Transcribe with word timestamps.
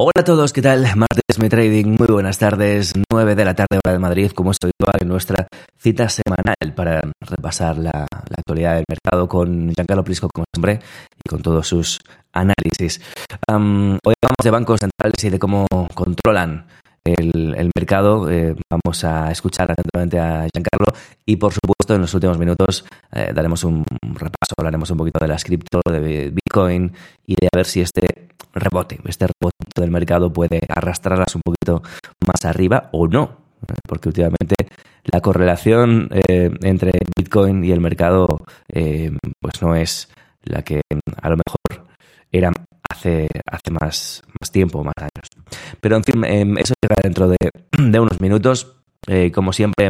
Hola 0.00 0.12
a 0.20 0.22
todos, 0.22 0.52
¿qué 0.52 0.62
tal? 0.62 0.82
Martes 0.94 1.40
Me 1.40 1.48
Trading, 1.48 1.96
muy 1.98 2.06
buenas 2.06 2.38
tardes, 2.38 2.92
9 3.10 3.34
de 3.34 3.44
la 3.44 3.56
tarde 3.56 3.80
hora 3.84 3.94
de 3.94 3.98
Madrid, 3.98 4.30
como 4.30 4.52
es 4.52 4.58
habitual 4.62 4.94
en 5.00 5.08
nuestra 5.08 5.48
cita 5.76 6.08
semanal 6.08 6.72
para 6.76 7.02
repasar 7.20 7.78
la, 7.78 8.06
actualidad 8.36 8.76
del 8.76 8.84
mercado 8.88 9.28
con 9.28 9.72
Giancarlo 9.74 10.04
Prisco, 10.04 10.28
como 10.32 10.44
siempre, 10.54 10.78
y 11.16 11.28
con 11.28 11.42
todos 11.42 11.66
sus 11.66 11.98
análisis. 12.32 13.00
Hoy 13.48 14.14
hablamos 14.22 14.44
de 14.44 14.50
bancos 14.52 14.78
centrales 14.78 15.24
y 15.24 15.30
de 15.30 15.38
cómo 15.40 15.66
controlan 15.94 16.68
el, 17.04 17.56
el 17.58 17.70
mercado. 17.74 18.30
Eh, 18.30 18.54
vamos 18.70 19.02
a 19.02 19.32
escuchar 19.32 19.72
atentamente 19.72 20.20
a 20.20 20.46
Giancarlo 20.54 20.94
y, 21.26 21.34
por 21.34 21.52
supuesto, 21.52 21.96
en 21.96 22.02
los 22.02 22.14
últimos 22.14 22.38
minutos 22.38 22.84
eh, 23.10 23.32
daremos 23.34 23.64
un 23.64 23.84
repaso, 24.12 24.54
hablaremos 24.56 24.88
un 24.92 24.98
poquito 24.98 25.18
de 25.18 25.26
las 25.26 25.42
cripto, 25.42 25.80
de 25.90 26.30
Bitcoin 26.30 26.92
y 27.26 27.34
de 27.34 27.48
a 27.52 27.56
ver 27.56 27.66
si 27.66 27.80
este 27.80 28.28
rebote, 28.58 28.98
este 29.06 29.26
rebote 29.26 29.80
del 29.80 29.90
mercado 29.90 30.32
puede 30.32 30.60
arrastrarlas 30.68 31.34
un 31.34 31.42
poquito 31.44 31.82
más 32.26 32.44
arriba 32.44 32.88
o 32.92 33.06
no, 33.06 33.38
porque 33.86 34.08
últimamente 34.08 34.54
la 35.04 35.20
correlación 35.20 36.08
eh, 36.12 36.50
entre 36.62 36.92
Bitcoin 37.16 37.64
y 37.64 37.72
el 37.72 37.80
mercado 37.80 38.26
eh, 38.68 39.10
pues 39.40 39.62
no 39.62 39.74
es 39.74 40.08
la 40.42 40.62
que 40.62 40.80
a 41.22 41.28
lo 41.28 41.36
mejor 41.36 41.86
era 42.30 42.52
hace, 42.90 43.28
hace 43.46 43.70
más, 43.70 44.22
más 44.40 44.50
tiempo, 44.50 44.82
más 44.84 44.94
años. 44.98 45.28
Pero 45.80 45.96
en 45.96 46.04
fin, 46.04 46.24
eh, 46.24 46.46
eso 46.58 46.74
llega 46.82 46.96
dentro 47.02 47.28
de, 47.28 48.00
unos 48.00 48.20
minutos. 48.20 48.74
Eh, 49.06 49.30
como 49.32 49.52
siempre, 49.52 49.88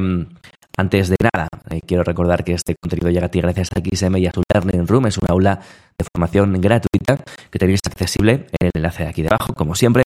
antes 0.78 1.08
de 1.08 1.16
nada, 1.20 1.48
eh, 1.70 1.80
quiero 1.84 2.04
recordar 2.04 2.44
que 2.44 2.52
este 2.52 2.76
contenido 2.80 3.10
llega 3.10 3.26
a 3.26 3.30
ti 3.30 3.40
gracias 3.40 3.70
a 3.74 3.80
XM 3.80 4.16
y 4.18 4.26
a 4.26 4.30
su 4.32 4.42
Learning 4.54 4.86
Room. 4.86 5.06
Es 5.06 5.18
una 5.18 5.32
aula 5.32 5.56
de 5.56 6.06
formación 6.14 6.52
gratuita 6.60 7.18
que 7.50 7.58
tenéis 7.58 7.80
accesible 7.84 8.46
en 8.60 8.68
el 8.68 8.70
enlace 8.74 9.02
de 9.02 9.08
aquí 9.08 9.22
debajo, 9.22 9.54
como 9.54 9.74
siempre. 9.74 10.04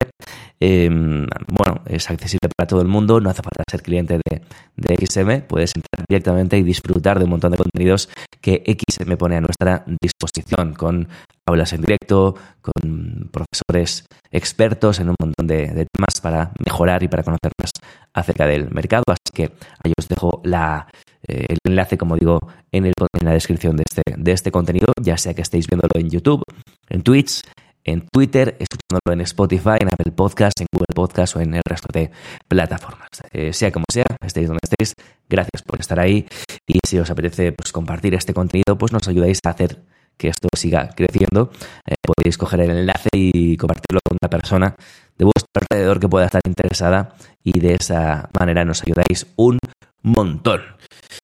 Eh, 0.60 0.88
bueno, 0.88 1.82
es 1.86 2.08
accesible 2.10 2.48
para 2.56 2.66
todo 2.66 2.82
el 2.82 2.88
mundo, 2.88 3.20
no 3.20 3.30
hace 3.30 3.42
falta 3.42 3.64
ser 3.68 3.82
cliente 3.82 4.18
de, 4.28 4.42
de, 4.76 5.06
XM, 5.06 5.46
puedes 5.46 5.72
entrar 5.74 6.06
directamente 6.08 6.56
y 6.56 6.62
disfrutar 6.62 7.18
de 7.18 7.24
un 7.24 7.30
montón 7.30 7.50
de 7.50 7.58
contenidos 7.58 8.08
que 8.40 8.62
XM 8.66 9.16
pone 9.16 9.36
a 9.36 9.40
nuestra 9.40 9.84
disposición, 10.00 10.74
con 10.74 11.08
aulas 11.48 11.72
en 11.72 11.80
directo, 11.80 12.34
con 12.60 13.30
profesores 13.32 14.06
expertos 14.30 15.00
en 15.00 15.10
un 15.10 15.16
montón 15.18 15.46
de, 15.46 15.86
temas 15.92 16.20
para 16.20 16.52
mejorar 16.64 17.02
y 17.02 17.08
para 17.08 17.22
conocer 17.22 17.52
más 17.60 17.70
acerca 18.14 18.46
del 18.46 18.70
mercado. 18.70 19.04
Así 19.08 19.32
que 19.34 19.52
ahí 19.82 19.92
os 19.98 20.08
dejo 20.08 20.42
eh, 20.44 21.46
el 21.48 21.58
enlace, 21.66 21.98
como 21.98 22.16
digo, 22.16 22.38
en, 22.70 22.86
el, 22.86 22.92
la 23.24 23.32
descripción 23.32 23.76
de 23.76 23.84
este, 23.88 24.02
de 24.16 24.32
este 24.32 24.50
contenido, 24.50 24.92
ya 25.00 25.16
sea 25.16 25.34
que 25.34 25.42
estéis 25.42 25.66
viéndolo 25.66 25.92
en 25.94 26.10
YouTube, 26.10 26.42
en 26.88 27.02
Twitch, 27.02 27.42
en 27.84 28.06
Twitter, 28.12 28.56
escuchándolo 28.58 29.12
en 29.12 29.20
Spotify, 29.22 29.76
en 29.80 29.88
Apple 29.88 30.12
Podcast, 30.12 30.60
en 30.60 30.66
Google 30.72 30.94
Podcast 30.94 31.36
o 31.36 31.40
en 31.40 31.54
el 31.54 31.62
resto 31.68 31.88
de 31.92 32.10
plataformas. 32.48 33.08
Eh, 33.32 33.52
sea 33.52 33.72
como 33.72 33.84
sea, 33.90 34.04
estéis 34.24 34.48
donde 34.48 34.60
estéis, 34.62 34.94
gracias 35.28 35.62
por 35.62 35.80
estar 35.80 35.98
ahí 35.98 36.26
y 36.66 36.78
si 36.86 36.98
os 36.98 37.10
apetece 37.10 37.52
pues, 37.52 37.72
compartir 37.72 38.14
este 38.14 38.34
contenido, 38.34 38.76
pues 38.78 38.92
nos 38.92 39.06
ayudáis 39.08 39.38
a 39.44 39.50
hacer 39.50 39.82
que 40.16 40.28
esto 40.28 40.48
siga 40.56 40.90
creciendo. 40.94 41.50
Eh, 41.86 41.94
podéis 42.02 42.38
coger 42.38 42.60
el 42.60 42.70
enlace 42.70 43.08
y 43.12 43.56
compartirlo 43.56 44.00
con 44.04 44.18
una 44.20 44.30
persona 44.30 44.74
de 45.18 45.24
vuestro 45.24 45.48
alrededor 45.60 46.00
que 46.00 46.08
pueda 46.08 46.26
estar 46.26 46.42
interesada 46.46 47.14
y 47.42 47.58
de 47.58 47.76
esa 47.80 48.28
manera 48.38 48.64
nos 48.64 48.82
ayudáis 48.82 49.26
un 49.36 49.58
montón. 50.02 50.62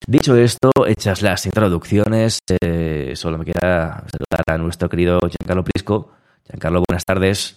Dicho 0.06 0.36
esto, 0.36 0.70
hechas 0.86 1.22
las 1.22 1.44
introducciones, 1.46 2.38
eh, 2.62 3.12
solo 3.14 3.38
me 3.38 3.44
queda 3.44 4.04
saludar 4.06 4.44
a 4.46 4.58
nuestro 4.58 4.88
querido 4.88 5.19
Giancarlo 5.20 5.64
Prisco. 5.64 6.17
Giancarlo, 6.48 6.82
buenas 6.88 7.04
tardes. 7.04 7.56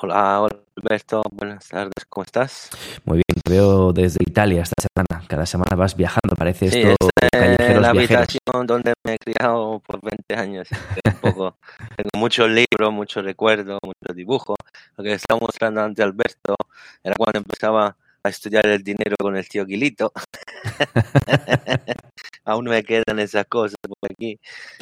Hola, 0.00 0.46
Alberto, 0.76 1.22
buenas 1.32 1.66
tardes, 1.68 2.04
¿cómo 2.08 2.24
estás? 2.24 2.70
Muy 3.04 3.16
bien, 3.16 3.42
te 3.44 3.50
veo 3.50 3.92
desde 3.92 4.18
Italia 4.24 4.62
esta 4.62 4.74
semana. 4.80 5.26
Cada 5.28 5.44
semana 5.44 5.74
vas 5.76 5.96
viajando, 5.96 6.36
parece 6.36 6.70
sí, 6.70 6.82
esto 6.82 7.08
es, 7.20 7.28
callejeros 7.30 7.82
la 7.82 7.92
viajeros. 7.92 8.28
habitación 8.28 8.66
donde 8.66 8.94
me 9.04 9.14
he 9.14 9.18
criado 9.18 9.80
por 9.80 10.00
20 10.00 10.34
años. 10.36 10.68
Un 11.04 11.14
poco, 11.20 11.58
tengo 11.96 12.10
muchos 12.16 12.48
libros, 12.48 12.92
muchos 12.92 13.24
recuerdos, 13.24 13.78
muchos 13.84 14.16
dibujos. 14.16 14.56
Lo 14.96 15.04
que 15.04 15.14
estaba 15.14 15.40
mostrando 15.40 15.82
ante 15.82 16.02
Alberto 16.02 16.54
era 17.02 17.14
cuando 17.16 17.38
empezaba 17.40 17.96
a 18.22 18.28
estudiar 18.28 18.66
el 18.66 18.82
dinero 18.82 19.16
con 19.18 19.36
el 19.36 19.48
tío 19.48 19.66
Guilito. 19.66 20.12
Aún 22.48 22.64
me 22.64 22.82
quedan 22.82 23.18
esas 23.18 23.44
cosas 23.46 23.76
por 23.86 24.10
aquí. 24.10 24.40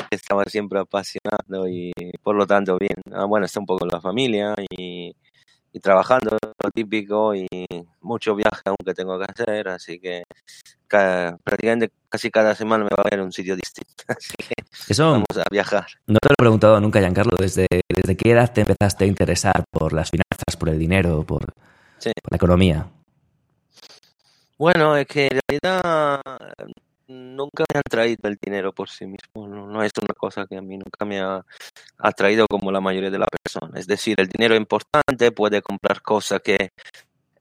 Estaba 0.09 0.44
siempre 0.44 0.78
apasionado 0.78 1.66
y 1.69 1.93
por 2.22 2.37
lo 2.37 2.47
tanto 2.47 2.78
bien. 2.78 2.94
Ah, 3.12 3.25
bueno, 3.25 3.44
está 3.47 3.59
un 3.59 3.66
poco 3.66 3.84
la 3.87 4.00
familia 4.00 4.54
y, 4.71 5.12
y 5.72 5.81
trabajando, 5.81 6.38
lo 6.62 6.71
típico, 6.71 7.34
y 7.34 7.47
mucho 8.03 8.37
viaje 8.37 8.62
aún 8.66 8.77
que 8.84 8.94
tengo 8.94 9.19
que 9.19 9.27
hacer, 9.28 9.69
así 9.69 9.99
que 9.99 10.22
cada, 10.87 11.37
prácticamente 11.38 11.91
casi 12.09 12.31
cada 12.31 12.54
semana 12.54 12.84
me 12.84 12.91
va 12.97 13.03
a 13.04 13.10
ver 13.10 13.21
un 13.21 13.32
sitio 13.32 13.56
distinto. 13.56 14.04
Así 14.09 14.33
que 14.38 14.54
Eso 14.88 15.10
vamos 15.10 15.27
a 15.37 15.43
viajar. 15.50 15.87
no 16.06 16.21
te 16.21 16.28
lo 16.28 16.34
he 16.34 16.37
preguntado 16.44 16.81
nunca, 16.81 17.00
Giancarlo. 17.00 17.37
¿Desde, 17.37 17.66
¿Desde 17.93 18.16
qué 18.16 18.31
edad 18.31 18.53
te 18.53 18.60
empezaste 18.60 19.04
a 19.04 19.09
interesar 19.09 19.65
por 19.72 19.93
las 19.93 20.09
finanzas, 20.10 20.56
por 20.56 20.69
el 20.69 20.78
dinero, 20.78 21.25
por, 21.25 21.53
Sí. 21.98 22.12
por 22.22 22.31
la 22.33 22.37
economía? 22.37 22.87
Bueno, 24.56 24.97
es 24.97 25.06
que 25.09 25.25
en 25.27 25.41
realidad 25.48 26.21
nunca 27.09 27.65
me 27.72 27.78
ha 27.78 27.81
atraído 27.81 28.28
el 28.28 28.39
dinero 28.41 28.72
por 28.72 28.89
sí 28.89 29.06
mismo. 29.06 29.47
No, 29.49 29.83
es 29.83 29.93
una 30.00 30.15
cosa 30.15 30.47
que 30.47 30.56
a 30.56 30.62
mí 30.62 30.77
nunca 30.77 31.05
me 31.05 31.21
ha 31.21 31.44
atraído 31.99 32.47
como 32.49 32.72
la 32.72 32.81
mayoría 32.81 33.11
de 33.11 33.19
las 33.19 33.28
personas. 33.31 33.81
Es 33.81 33.87
decir, 33.87 34.21
el 34.21 34.28
dinero 34.28 34.55
es 34.55 34.61
importante, 34.61 35.33
puede 35.33 35.62
comprar 35.62 36.03
cosas 36.03 36.41
que 36.43 36.71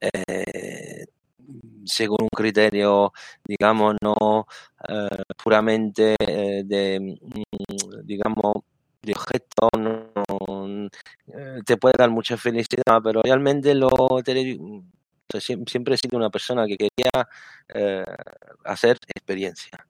eh, 0.00 1.06
según 1.84 2.18
un 2.22 2.28
criterio, 2.28 3.12
digamos, 3.44 3.96
no 4.02 4.46
eh, 4.88 5.22
puramente 5.42 6.16
eh, 6.18 6.62
de, 6.64 7.00
mm, 7.00 8.06
digamos, 8.06 8.54
de 9.02 9.12
objeto, 9.12 9.68
no, 9.78 10.88
te 11.64 11.76
puede 11.76 11.94
dar 11.96 12.10
mucha 12.10 12.36
felicidad, 12.36 13.00
pero 13.04 13.22
realmente 13.22 13.74
lo 13.74 13.88
siempre 15.40 15.94
he 15.94 15.98
sido 15.98 16.16
una 16.16 16.30
persona 16.30 16.66
que 16.66 16.76
quería 16.76 17.28
eh, 17.68 18.04
hacer 18.64 18.98
experiencia. 19.14 19.86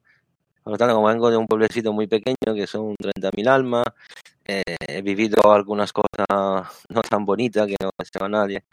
Por 0.62 0.72
lo 0.72 0.78
tanto, 0.78 0.94
como 0.96 1.06
vengo 1.06 1.30
de 1.30 1.36
un 1.36 1.46
pueblecito 1.46 1.92
muy 1.92 2.08
pequeño, 2.08 2.54
que 2.54 2.66
son 2.66 2.96
30.000 2.96 3.48
almas, 3.48 3.84
eh, 4.44 4.62
he 4.88 5.02
vivido 5.02 5.52
algunas 5.52 5.92
cosas 5.92 6.26
no 6.88 7.02
tan 7.02 7.24
bonitas 7.24 7.66
que 7.66 7.76
no 7.80 7.90
deseo 7.98 8.26
a 8.26 8.28
nadie. 8.28 8.64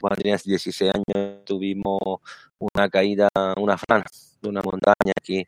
Cuando 0.00 0.16
tenías 0.16 0.44
16 0.44 0.92
años 0.94 1.44
tuvimos 1.44 2.00
una 2.58 2.88
caída, 2.88 3.28
una 3.56 3.78
frana 3.78 4.04
de 4.40 4.48
una 4.48 4.62
montaña 4.62 5.12
aquí 5.16 5.46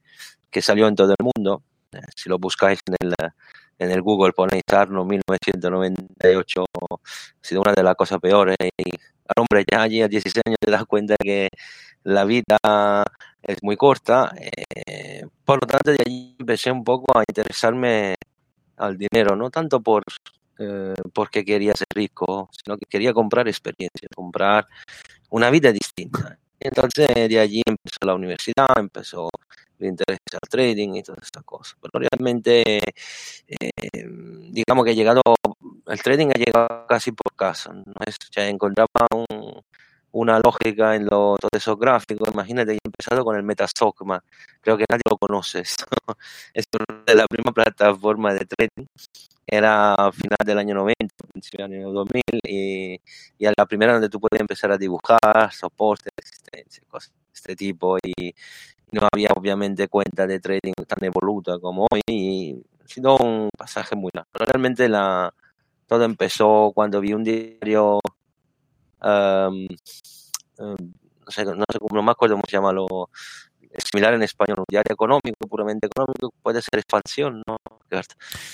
que 0.50 0.62
salió 0.62 0.88
en 0.88 0.94
todo 0.94 1.14
el 1.18 1.24
mundo. 1.24 1.62
Eh, 1.92 2.00
si 2.14 2.28
lo 2.28 2.38
buscáis 2.38 2.80
en 2.86 2.94
el, 3.00 3.14
en 3.78 3.90
el 3.90 4.02
Google, 4.02 4.32
ponéis 4.32 4.62
Arno 4.72 5.04
1998, 5.04 6.64
ha 6.80 6.96
sido 7.40 7.62
una 7.62 7.72
de 7.72 7.82
las 7.82 7.96
cosas 7.96 8.18
peores. 8.20 8.56
Al 9.36 9.42
hombre 9.42 9.64
ya 9.70 9.82
allí 9.82 10.02
a 10.02 10.08
16 10.08 10.42
años 10.46 10.58
te 10.60 10.70
das 10.70 10.84
cuenta 10.86 11.16
que 11.22 11.48
la 12.04 12.24
vida 12.24 12.58
es 13.42 13.62
muy 13.62 13.76
corta. 13.76 14.32
eh, 14.86 15.26
por 15.44 15.60
lo 15.62 15.66
tanto, 15.66 15.90
de 15.92 15.98
allí 16.06 16.36
empecé 16.38 16.70
un 16.72 16.84
poco 16.84 17.18
a 17.18 17.24
interesarme 17.28 18.16
al 18.76 18.96
dinero, 18.98 19.36
no 19.36 19.50
tanto 19.50 19.80
por 19.80 20.02
eh, 20.58 20.94
porque 21.14 21.44
quería 21.44 21.74
ser 21.74 21.86
rico, 21.94 22.50
sino 22.52 22.76
que 22.76 22.86
quería 22.86 23.14
comprar 23.14 23.48
experiencia, 23.48 24.08
comprar 24.14 24.66
una 25.30 25.50
vida 25.50 25.72
distinta. 25.72 26.38
Entonces, 26.60 27.08
de 27.14 27.40
allí 27.40 27.62
empezó 27.66 27.98
la 28.04 28.14
universidad, 28.14 28.68
empezó 28.78 29.30
el 29.78 29.86
interés 29.88 30.18
al 30.34 30.48
trading 30.50 30.94
y 30.96 31.02
todas 31.02 31.24
estas 31.24 31.44
cosas. 31.44 31.76
Pero 31.80 32.04
realmente, 32.06 32.62
eh, 33.48 33.70
digamos 34.50 34.84
que 34.84 34.90
he 34.92 34.94
llegado, 34.94 35.22
el 35.90 36.02
trading 36.02 36.28
ha 36.28 36.38
llegado 36.38 36.86
casi 36.86 37.12
por 37.12 37.34
casa. 37.34 37.72
¿no? 37.72 37.82
Es, 38.06 38.16
ya 38.30 38.48
encontraba 38.48 38.88
un, 39.14 39.62
una 40.12 40.38
lógica 40.38 40.94
en 40.94 41.04
lo, 41.04 41.36
todo 41.38 41.50
esos 41.52 41.78
gráficos. 41.78 42.28
Imagínate, 42.32 42.72
he 42.72 42.78
empezado 42.84 43.24
con 43.24 43.36
el 43.36 43.42
Metasogma. 43.42 44.22
Creo 44.60 44.76
que 44.76 44.84
nadie 44.88 45.02
lo 45.08 45.16
conoce. 45.16 45.60
es 46.54 46.64
de 47.06 47.14
la 47.14 47.26
primera 47.26 47.52
plataforma 47.52 48.32
de 48.34 48.46
trading. 48.46 48.86
Era 49.46 49.96
final 50.12 50.38
del 50.44 50.58
año 50.58 50.74
90, 50.76 51.14
principio 51.32 51.66
del 51.66 51.78
año 51.78 51.92
2000. 51.92 52.22
Y, 52.46 53.00
y 53.38 53.46
a 53.46 53.52
la 53.56 53.66
primera 53.66 53.92
donde 53.92 54.08
tú 54.08 54.20
puedes 54.20 54.40
empezar 54.40 54.70
a 54.72 54.78
dibujar, 54.78 55.52
soporte, 55.52 56.10
existencia, 56.16 56.82
cosas 56.88 57.12
de 57.12 57.32
este 57.34 57.56
tipo. 57.56 57.98
Y, 57.98 58.34
no 58.92 59.06
había 59.12 59.28
obviamente 59.36 59.86
cuenta 59.86 60.26
de 60.26 60.40
trading 60.40 60.72
tan 60.86 61.04
evoluta 61.04 61.58
como 61.58 61.86
hoy. 61.90 62.00
Y 62.08 62.56
ha 62.84 62.88
sido 62.88 63.16
un 63.18 63.48
pasaje 63.56 63.94
muy 63.94 64.10
largo. 64.12 64.30
Realmente 64.34 64.88
la, 64.88 65.32
todo 65.90 66.04
empezó 66.04 66.70
cuando 66.72 67.00
vi 67.00 67.12
un 67.12 67.24
diario 67.24 67.98
Um, 69.02 69.66
um, 70.58 70.76
no 71.24 71.30
sé, 71.30 71.42
no 71.44 71.64
sé, 71.72 71.78
no 71.90 72.02
me 72.02 72.10
acuerdo 72.10 72.34
cómo 72.34 72.44
se 72.46 72.52
llama 72.56 72.70
lo 72.70 73.08
similar 73.90 74.12
en 74.12 74.22
español, 74.22 74.58
un 74.58 74.64
diario 74.68 74.92
económico, 74.92 75.48
puramente 75.48 75.86
económico, 75.86 76.34
puede 76.42 76.60
ser 76.60 76.80
expansión, 76.80 77.42
¿no? 77.46 77.56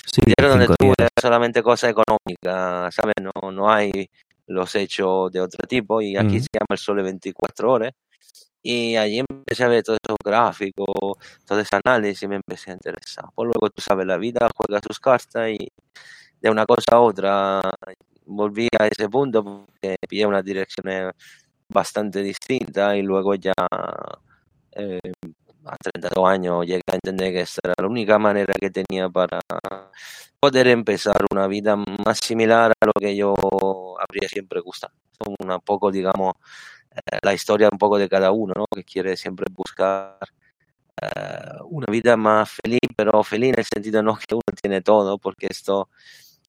Sí, 0.05 0.21
un 0.25 0.33
diario 0.33 0.49
donde 0.49 0.67
tú 0.67 0.93
lees 0.97 1.09
solamente 1.21 1.61
cosas 1.61 1.91
económicas, 1.91 2.95
¿sabes? 2.95 3.15
No, 3.21 3.51
no 3.51 3.69
hay 3.69 4.09
los 4.47 4.73
hechos 4.75 5.29
de 5.33 5.41
otro 5.41 5.67
tipo 5.67 6.01
y 6.01 6.15
aquí 6.15 6.37
Mm. 6.37 6.41
se 6.41 6.47
llama 6.53 6.67
el 6.69 6.77
Sole 6.77 7.03
24 7.03 7.71
horas 7.73 7.91
y 8.63 8.95
allí 8.95 9.19
empecé 9.19 9.65
a 9.65 9.67
ver 9.67 9.83
todos 9.83 9.99
esos 10.01 10.17
gráficos, 10.23 10.87
todo 11.45 11.59
ese 11.59 11.77
análisis 11.83 12.23
y 12.23 12.27
me 12.29 12.37
empecé 12.37 12.71
a 12.71 12.75
interesar. 12.75 13.25
Pues 13.35 13.47
luego 13.47 13.69
tú 13.69 13.81
sabes, 13.81 14.05
la 14.05 14.17
vida 14.17 14.49
juega 14.55 14.79
sus 14.87 14.99
cartas 15.01 15.49
y 15.49 15.67
de 16.41 16.49
una 16.49 16.65
cosa 16.65 16.83
a 16.93 16.99
otra 17.01 17.61
volví 18.25 18.67
a 18.79 18.87
ese 18.87 19.09
punto 19.09 19.43
porque 19.43 19.95
pillé 20.07 20.25
una 20.25 20.41
dirección 20.41 20.89
eh, 20.89 21.11
bastante 21.69 22.21
distinta 22.21 22.95
y 22.95 23.01
luego 23.01 23.35
ya 23.35 23.53
eh, 24.71 24.99
a 25.65 25.75
32 25.77 26.27
años 26.27 26.65
llegué 26.65 26.81
a 26.91 26.95
entender 26.95 27.33
que 27.33 27.41
esta 27.41 27.61
era 27.63 27.73
la 27.79 27.87
única 27.87 28.17
manera 28.19 28.53
que 28.59 28.69
tenía 28.69 29.09
para 29.09 29.39
poder 30.39 30.67
empezar 30.67 31.17
una 31.31 31.47
vida 31.47 31.75
más 31.75 32.19
similar 32.19 32.71
a 32.79 32.85
lo 32.85 32.93
que 32.93 33.15
yo 33.15 33.33
habría 33.99 34.29
siempre 34.29 34.61
gustado. 34.61 34.93
Un 35.39 35.59
poco, 35.61 35.91
digamos, 35.91 36.33
eh, 36.95 37.19
la 37.23 37.33
historia 37.33 37.69
un 37.71 37.77
poco 37.79 37.97
de 37.97 38.09
cada 38.09 38.31
uno, 38.31 38.53
¿no? 38.55 38.65
Que 38.73 38.83
quiere 38.83 39.17
siempre 39.17 39.47
buscar 39.51 40.19
eh, 41.01 41.57
una 41.69 41.87
vida 41.91 42.17
más 42.17 42.51
feliz, 42.51 42.79
pero 42.95 43.23
feliz 43.23 43.53
en 43.53 43.59
el 43.59 43.65
sentido 43.65 44.03
no 44.03 44.17
que 44.17 44.35
uno 44.35 44.43
tiene 44.61 44.81
todo, 44.81 45.17
porque 45.17 45.47
esto 45.49 45.89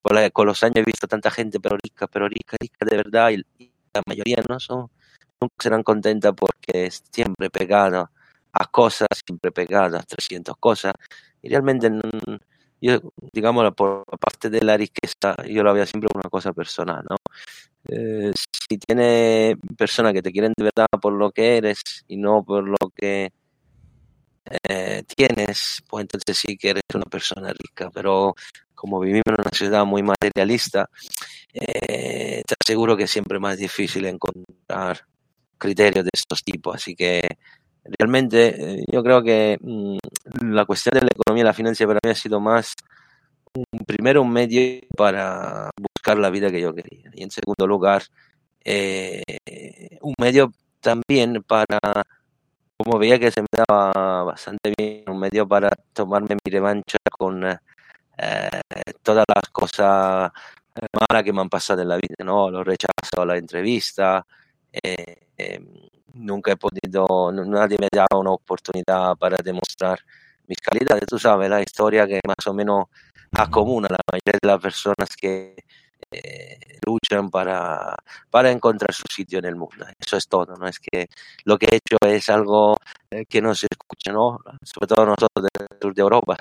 con, 0.02 0.16
la, 0.16 0.30
con, 0.30 0.46
los 0.46 0.62
años 0.62 0.76
he 0.76 0.84
visto 0.84 1.06
tanta 1.06 1.30
gente 1.30 1.60
pero 1.60 1.76
rica, 1.82 2.06
pero 2.06 2.28
rica, 2.28 2.56
rica 2.60 2.86
de 2.88 2.96
verdad, 2.96 3.30
y, 3.30 3.44
y 3.58 3.72
la 3.94 4.02
mayoría 4.06 4.42
no 4.48 4.58
son, 4.60 4.90
nunca 5.40 5.54
serán 5.60 5.82
contentas 5.82 6.32
porque 6.36 6.90
siempre 6.90 7.50
pegado 7.50 8.10
a 8.52 8.66
cosas, 8.66 9.08
siempre 9.26 9.52
pegado 9.52 9.96
a 9.98 10.02
300 10.02 10.56
cosas, 10.58 10.92
y 11.42 11.48
realmente 11.48 11.90
yo, 12.80 13.00
digamos, 13.32 13.74
por 13.74 14.04
parte 14.18 14.50
de 14.50 14.62
la 14.62 14.76
riqueza, 14.76 15.34
yo 15.48 15.62
lo 15.62 15.72
veía 15.72 15.86
siempre 15.86 16.08
una 16.14 16.28
cosa 16.30 16.52
personal, 16.52 17.04
¿no? 17.08 17.16
Eh, 17.88 18.32
si 18.34 18.78
tiene 18.78 19.56
personas 19.76 20.12
que 20.12 20.22
te 20.22 20.32
quieren 20.32 20.52
de 20.56 20.64
verdad 20.64 20.86
por 21.00 21.12
lo 21.12 21.30
que 21.30 21.56
eres 21.56 22.04
y 22.08 22.16
no 22.16 22.44
por 22.44 22.68
lo 22.68 22.76
que 22.94 23.32
eh, 24.68 25.02
tienes, 25.16 25.82
pues 25.88 26.02
entonces 26.02 26.38
sí 26.38 26.56
que 26.56 26.70
eres 26.70 26.82
una 26.94 27.04
persona 27.04 27.52
rica, 27.52 27.90
pero 27.92 28.34
como 28.78 29.00
vivimos 29.00 29.24
en 29.26 29.34
una 29.34 29.50
ciudad 29.52 29.84
muy 29.84 30.02
materialista, 30.02 30.88
eh, 31.52 32.42
te 32.46 32.54
aseguro 32.64 32.96
que 32.96 33.04
es 33.04 33.10
siempre 33.10 33.40
más 33.40 33.58
difícil 33.58 34.06
encontrar 34.06 35.00
criterios 35.58 36.04
de 36.04 36.10
estos 36.14 36.44
tipos. 36.44 36.76
Así 36.76 36.94
que 36.94 37.22
realmente 37.98 38.78
eh, 38.80 38.84
yo 38.90 39.02
creo 39.02 39.22
que 39.22 39.58
mmm, 39.60 39.98
la 40.52 40.64
cuestión 40.64 40.94
de 40.94 41.00
la 41.00 41.08
economía 41.12 41.42
y 41.42 41.44
la 41.46 41.52
financia 41.54 41.86
para 41.88 41.98
mí 42.04 42.10
ha 42.10 42.14
sido 42.14 42.38
más, 42.40 42.74
un, 43.54 43.84
primero, 43.84 44.22
un 44.22 44.30
medio 44.32 44.80
para 44.96 45.70
buscar 45.76 46.18
la 46.18 46.30
vida 46.30 46.50
que 46.50 46.60
yo 46.60 46.72
quería. 46.72 47.10
Y 47.14 47.24
en 47.24 47.30
segundo 47.32 47.66
lugar, 47.66 48.04
eh, 48.64 49.22
un 50.02 50.14
medio 50.20 50.52
también 50.80 51.42
para, 51.42 51.80
como 52.76 52.98
veía 52.98 53.18
que 53.18 53.32
se 53.32 53.42
me 53.42 53.48
daba 53.50 54.22
bastante 54.22 54.72
bien, 54.78 55.04
un 55.08 55.18
medio 55.18 55.48
para 55.48 55.70
tomarme 55.92 56.36
mi 56.44 56.52
revancha 56.52 56.98
con 57.10 57.42
eh, 58.18 58.60
todas 59.02 59.24
las 59.28 59.50
cosas 59.52 60.30
malas 60.92 61.24
que 61.24 61.32
me 61.32 61.40
han 61.40 61.48
pasado 61.48 61.82
en 61.82 61.88
la 61.88 61.96
vida, 61.96 62.24
¿no? 62.24 62.50
Los 62.50 62.66
rechazos, 62.66 63.26
la 63.26 63.36
entrevista, 63.36 64.26
eh, 64.72 65.28
eh, 65.36 65.60
nunca 66.14 66.52
he 66.52 66.56
podido, 66.56 67.32
nadie 67.32 67.78
me 67.80 67.88
dado 67.92 68.20
una 68.20 68.32
oportunidad 68.32 69.16
para 69.16 69.38
demostrar 69.38 69.98
mis 70.46 70.58
calidades, 70.58 71.04
tú 71.06 71.18
sabes, 71.18 71.50
la 71.50 71.60
historia 71.60 72.06
que 72.06 72.20
más 72.26 72.46
o 72.46 72.54
menos 72.54 72.86
acomuna 73.32 73.88
la 73.90 73.98
mayoría 74.10 74.38
de 74.42 74.48
las 74.48 74.60
personas 74.60 75.08
que 75.16 75.56
eh, 76.10 76.78
luchan 76.86 77.30
para, 77.30 77.94
para 78.30 78.50
encontrar 78.50 78.94
su 78.94 79.04
sitio 79.10 79.38
en 79.40 79.44
el 79.46 79.56
mundo. 79.56 79.86
Eso 79.98 80.16
es 80.16 80.26
todo, 80.28 80.56
¿no? 80.56 80.66
Es 80.66 80.78
que 80.80 81.08
lo 81.44 81.58
que 81.58 81.66
he 81.66 81.76
hecho 81.76 81.96
es 82.06 82.28
algo 82.30 82.76
eh, 83.10 83.26
que 83.26 83.42
no 83.42 83.54
se 83.54 83.66
escucha, 83.70 84.12
¿no? 84.12 84.38
Sobre 84.62 84.86
todo 84.86 85.06
nosotros 85.06 85.46
del 85.52 85.78
sur 85.80 85.94
de 85.94 86.02
Europa, 86.02 86.36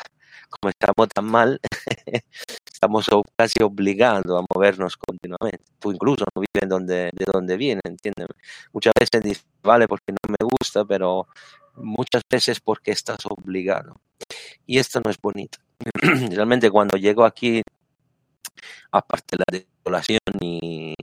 como 0.49 0.69
estamos 0.69 1.07
tan 1.09 1.25
mal, 1.25 1.59
estamos 2.71 3.07
casi 3.35 3.63
obligados 3.63 4.25
a 4.39 4.45
movernos 4.53 4.97
continuamente. 4.97 5.63
Tú 5.79 5.91
incluso 5.91 6.25
no 6.35 6.41
vives 6.41 6.69
donde, 6.69 7.09
de 7.13 7.25
donde 7.31 7.57
viene, 7.57 7.81
entiéndeme. 7.83 8.33
Muchas 8.73 8.93
veces 8.99 9.23
dices, 9.23 9.45
vale, 9.63 9.87
porque 9.87 10.11
no 10.11 10.17
me 10.29 10.47
gusta, 10.59 10.85
pero 10.85 11.27
muchas 11.75 12.21
veces 12.29 12.59
porque 12.59 12.91
estás 12.91 13.19
obligado. 13.25 13.99
Y 14.65 14.79
esto 14.79 15.01
no 15.03 15.11
es 15.11 15.17
bonito. 15.21 15.59
Realmente 16.31 16.69
cuando 16.69 16.97
llego 16.97 17.25
aquí, 17.25 17.61
aparte 18.91 19.37
de 19.37 19.43
la 19.47 19.65
desolación 19.65 20.19
y, 20.41 20.93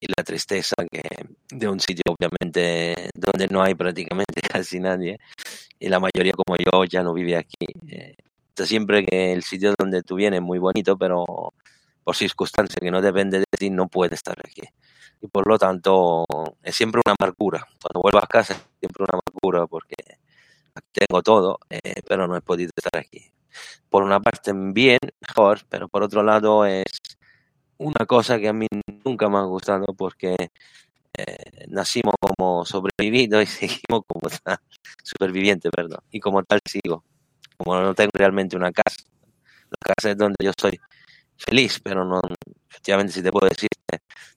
y, 0.00 0.06
la 0.16 0.24
tristeza 0.24 0.74
que 0.90 1.02
de 1.50 1.68
un 1.68 1.80
sitio 1.80 2.02
obviamente 2.08 3.10
donde 3.14 3.48
no 3.48 3.62
hay 3.62 3.74
prácticamente 3.74 4.40
casi 4.48 4.80
nadie, 4.80 5.18
y 5.78 5.88
la 5.88 6.00
mayoría 6.00 6.32
como 6.32 6.56
yo 6.56 6.84
ya 6.84 7.02
no 7.02 7.14
vive 7.14 7.36
aquí. 7.36 7.66
Eh, 7.88 8.16
siempre 8.56 9.04
que 9.04 9.32
el 9.32 9.42
sitio 9.42 9.74
donde 9.78 10.02
tú 10.02 10.16
vienes 10.16 10.38
es 10.38 10.44
muy 10.44 10.58
bonito, 10.58 10.96
pero 10.96 11.24
por 12.04 12.16
circunstancias 12.16 12.78
que 12.80 12.90
no 12.90 13.00
depende 13.02 13.38
de 13.40 13.44
ti 13.58 13.70
no 13.70 13.88
puede 13.88 14.14
estar 14.14 14.36
aquí. 14.38 14.62
Y 15.20 15.28
por 15.28 15.48
lo 15.48 15.58
tanto 15.58 16.24
es 16.62 16.76
siempre 16.76 17.00
una 17.04 17.14
amargura. 17.18 17.66
Cuando 17.80 18.02
vuelvo 18.02 18.18
a 18.18 18.26
casa 18.26 18.54
es 18.54 18.60
siempre 18.80 19.04
una 19.04 19.20
amargura 19.20 19.66
porque 19.66 19.96
tengo 20.92 21.22
todo, 21.22 21.58
eh, 21.70 22.02
pero 22.06 22.26
no 22.28 22.36
he 22.36 22.40
podido 22.40 22.70
estar 22.76 23.00
aquí. 23.00 23.32
Por 23.88 24.02
una 24.02 24.20
parte 24.20 24.52
bien, 24.54 24.98
mejor, 25.20 25.60
pero 25.68 25.88
por 25.88 26.02
otro 26.02 26.22
lado 26.22 26.66
es 26.66 26.84
una 27.78 28.06
cosa 28.06 28.38
que 28.38 28.48
a 28.48 28.52
mí 28.52 28.66
nunca 29.04 29.28
me 29.28 29.38
ha 29.38 29.42
gustado 29.42 29.86
porque 29.96 30.36
eh, 31.16 31.66
nacimos 31.68 32.14
como 32.20 32.64
sobrevividos 32.64 33.42
y 33.42 33.46
seguimos 33.68 34.02
como 34.06 34.28
tal, 34.44 34.58
superviviente, 35.02 35.70
perdón, 35.70 36.00
y 36.10 36.20
como 36.20 36.42
tal 36.44 36.60
sigo 36.66 37.04
como 37.56 37.80
no 37.80 37.94
tengo 37.94 38.10
realmente 38.14 38.56
una 38.56 38.72
casa. 38.72 39.04
La 39.70 39.94
casa 39.94 40.10
es 40.10 40.16
donde 40.16 40.36
yo 40.40 40.52
soy 40.56 40.78
feliz, 41.36 41.80
pero 41.82 42.04
no, 42.04 42.20
efectivamente, 42.70 43.12
si 43.12 43.22
te 43.22 43.32
puedo 43.32 43.48
decir, 43.48 43.68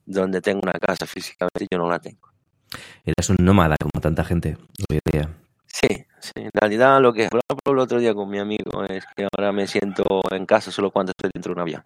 donde 0.06 0.42
tengo 0.42 0.62
una 0.64 0.74
casa 0.74 1.06
físicamente, 1.06 1.68
yo 1.70 1.78
no 1.78 1.90
la 1.90 2.00
tengo. 2.00 2.30
Eres 3.04 3.30
un 3.30 3.38
nómada, 3.40 3.76
como 3.80 4.02
tanta 4.02 4.24
gente 4.24 4.58
hoy 4.90 5.00
en 5.06 5.12
día. 5.12 5.38
Sí, 5.66 6.06
sí, 6.20 6.32
en 6.36 6.50
realidad 6.54 7.02
lo 7.02 7.14
que 7.14 7.26
hablaba 7.26 7.60
el 7.66 7.80
otro 7.80 8.00
día 8.00 8.14
con 8.14 8.30
mi 8.30 8.40
amigo 8.40 8.84
es 8.90 9.06
que 9.16 9.28
ahora 9.32 9.52
me 9.52 9.68
siento 9.68 10.04
en 10.32 10.46
casa 10.46 10.72
solo 10.72 10.92
cuando 10.92 11.12
estoy 11.12 11.30
dentro 11.34 11.52
de 11.52 11.54
un 11.54 11.62
avión. 11.62 11.84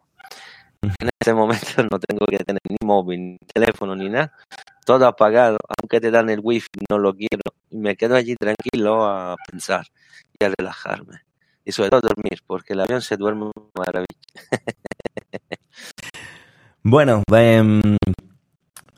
En 0.81 1.09
este 1.19 1.33
momento 1.33 1.65
no 1.91 1.99
tengo 1.99 2.25
que 2.25 2.39
tener 2.39 2.61
ni 2.67 2.77
móvil, 2.83 3.19
ni 3.19 3.37
teléfono, 3.53 3.95
ni 3.95 4.09
nada. 4.09 4.33
Todo 4.85 5.05
apagado, 5.05 5.57
aunque 5.79 5.99
te 5.99 6.09
dan 6.09 6.29
el 6.29 6.39
wifi, 6.41 6.67
no 6.89 6.97
lo 6.97 7.13
quiero. 7.13 7.43
Y 7.69 7.77
me 7.77 7.95
quedo 7.95 8.15
allí 8.15 8.35
tranquilo 8.35 9.05
a 9.05 9.35
pensar 9.49 9.85
a 10.45 10.53
relajarme. 10.57 11.21
Y 11.63 11.71
sobre 11.71 11.89
todo 11.89 12.01
dormir, 12.01 12.39
porque 12.45 12.73
el 12.73 12.81
avión 12.81 13.01
se 13.01 13.17
duerme 13.17 13.51
maravilla. 13.77 14.07
bueno, 16.83 17.23
eh, 17.35 17.81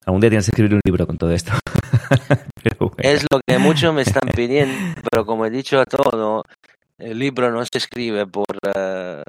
algún 0.06 0.22
día 0.22 0.30
tienes 0.30 0.46
que 0.46 0.52
escribir 0.52 0.74
un 0.76 0.82
libro 0.86 1.06
con 1.06 1.18
todo 1.18 1.32
esto. 1.32 1.52
pero 2.64 2.90
bueno. 2.90 2.96
Es 2.98 3.26
lo 3.30 3.42
que 3.46 3.58
muchos 3.58 3.94
me 3.94 4.04
están 4.04 4.30
pidiendo, 4.34 5.02
pero 5.12 5.26
como 5.26 5.46
he 5.46 5.50
dicho 5.50 5.80
a 5.80 5.86
todo, 5.86 6.44
el 6.98 7.20
libro 7.20 7.52
no 7.52 7.64
se 7.64 7.78
escribe 7.78 8.26
por... 8.28 8.46
Uh, 8.66 9.22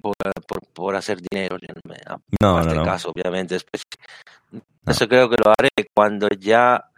por, 0.00 0.14
por, 0.46 0.60
por, 0.72 0.96
hacer 0.96 1.18
dinero. 1.20 1.56
No, 1.60 1.80
en 1.80 2.20
no, 2.40 2.60
este 2.60 2.74
no. 2.74 2.84
caso, 2.84 3.10
obviamente. 3.10 3.56
Eso 4.86 5.08
creo 5.08 5.28
que 5.28 5.36
lo 5.42 5.50
haré 5.50 5.70
cuando 5.94 6.28
ya 6.38 6.91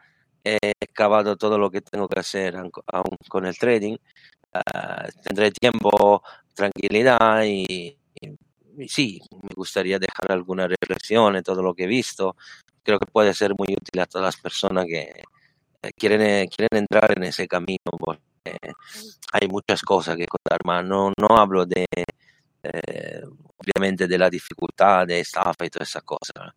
he 0.45 0.73
acabado 0.83 1.37
todo 1.37 1.59
lo 1.59 1.71
que 1.71 1.81
tengo 1.81 2.09
que 2.09 2.21
hacer 2.21 2.55
con 3.29 3.47
el 3.47 3.57
trading. 3.59 3.97
Uh, 4.55 5.11
tendré 5.25 5.51
tiempo, 5.51 6.23
tranquilidad 6.55 7.45
y, 7.45 7.99
sí, 8.89 9.21
me 9.43 9.51
gustaría 9.55 9.99
dejar 9.99 10.33
alguna 10.33 10.69
reflexión 10.69 11.37
en 11.37 11.43
todo 11.43 11.63
lo 11.63 11.75
que 11.75 11.85
he 11.85 11.87
visto, 11.87 12.37
creo 12.83 12.99
que 12.99 13.07
puede 13.07 13.35
ser 13.35 13.53
muy 13.59 13.69
útil 13.75 14.01
a 14.01 14.07
todas 14.07 14.27
las 14.27 14.37
personas 14.37 14.87
que 14.87 15.23
eh, 15.83 15.93
quieren, 15.97 16.23
eh, 16.23 16.49
quieren 16.55 16.79
entrar 16.83 17.13
en 17.17 17.25
ese 17.25 17.49
camino, 17.49 17.79
porque 17.99 18.21
hay 19.33 19.49
muchas 19.49 19.83
cosas 19.83 20.17
que 20.17 20.27
contar, 20.27 20.59
más 20.65 20.85
no, 20.85 21.13
no 21.19 21.37
hablo 21.37 21.67
de, 21.67 21.87
eh, 22.63 23.23
obviamente, 23.57 24.07
de 24.07 24.19
la 24.19 24.31
dificultad 24.31 25.07
de 25.07 25.21
estafa 25.21 25.65
y 25.67 25.71
todas 25.71 25.89
esas 25.89 26.03
cosas. 26.05 26.53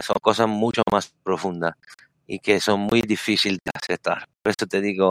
son 0.00 0.16
cosas 0.20 0.48
mucho 0.48 0.82
más 0.90 1.14
profundas 1.22 1.74
y 2.32 2.38
que 2.38 2.60
son 2.60 2.80
muy 2.80 3.02
difíciles 3.02 3.58
de 3.62 3.70
aceptar. 3.74 4.26
Por 4.42 4.52
eso 4.52 4.66
te 4.66 4.80
digo, 4.80 5.10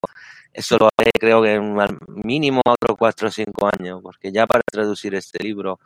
eso 0.51 0.77
lo 0.79 0.89
haré 0.97 1.11
creo 1.19 1.43
que 1.43 1.53
en 1.53 1.77
mínimo 2.23 2.61
otros 2.65 2.97
cuatro 2.97 3.27
o 3.27 3.31
cinco 3.31 3.69
años, 3.71 3.99
porque 4.01 4.31
ya 4.31 4.47
para 4.47 4.63
traducir 4.71 5.13
este 5.13 5.43
libro 5.43 5.79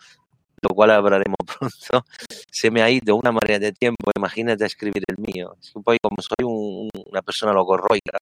lo 0.61 0.73
cual 0.73 0.91
hablaremos 0.91 1.35
pronto, 1.59 2.05
se 2.49 2.71
me 2.71 2.81
ha 2.81 2.89
ido 2.89 3.17
una 3.17 3.33
marea 3.33 3.59
de 3.59 3.73
tiempo. 3.73 4.11
Imagínate 4.15 4.65
escribir 4.65 5.03
el 5.07 5.17
mío. 5.17 5.57
Es 5.61 5.73
pues, 5.83 5.99
como 6.01 6.17
soy 6.21 6.89
una 7.09 7.21
persona 7.21 7.51
logorroica, 7.51 8.17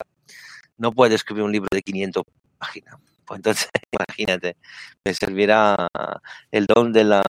no 0.77 0.91
puedo 0.91 1.13
escribir 1.13 1.43
un 1.43 1.51
libro 1.51 1.69
de 1.71 1.83
500 1.83 2.23
páginas. 2.57 2.95
Pues 3.25 3.39
entonces, 3.39 3.69
imagínate, 3.91 4.57
me 5.05 5.13
servirá 5.13 5.87
el 6.51 6.65
don 6.65 6.91
de 6.91 7.03
la, 7.03 7.23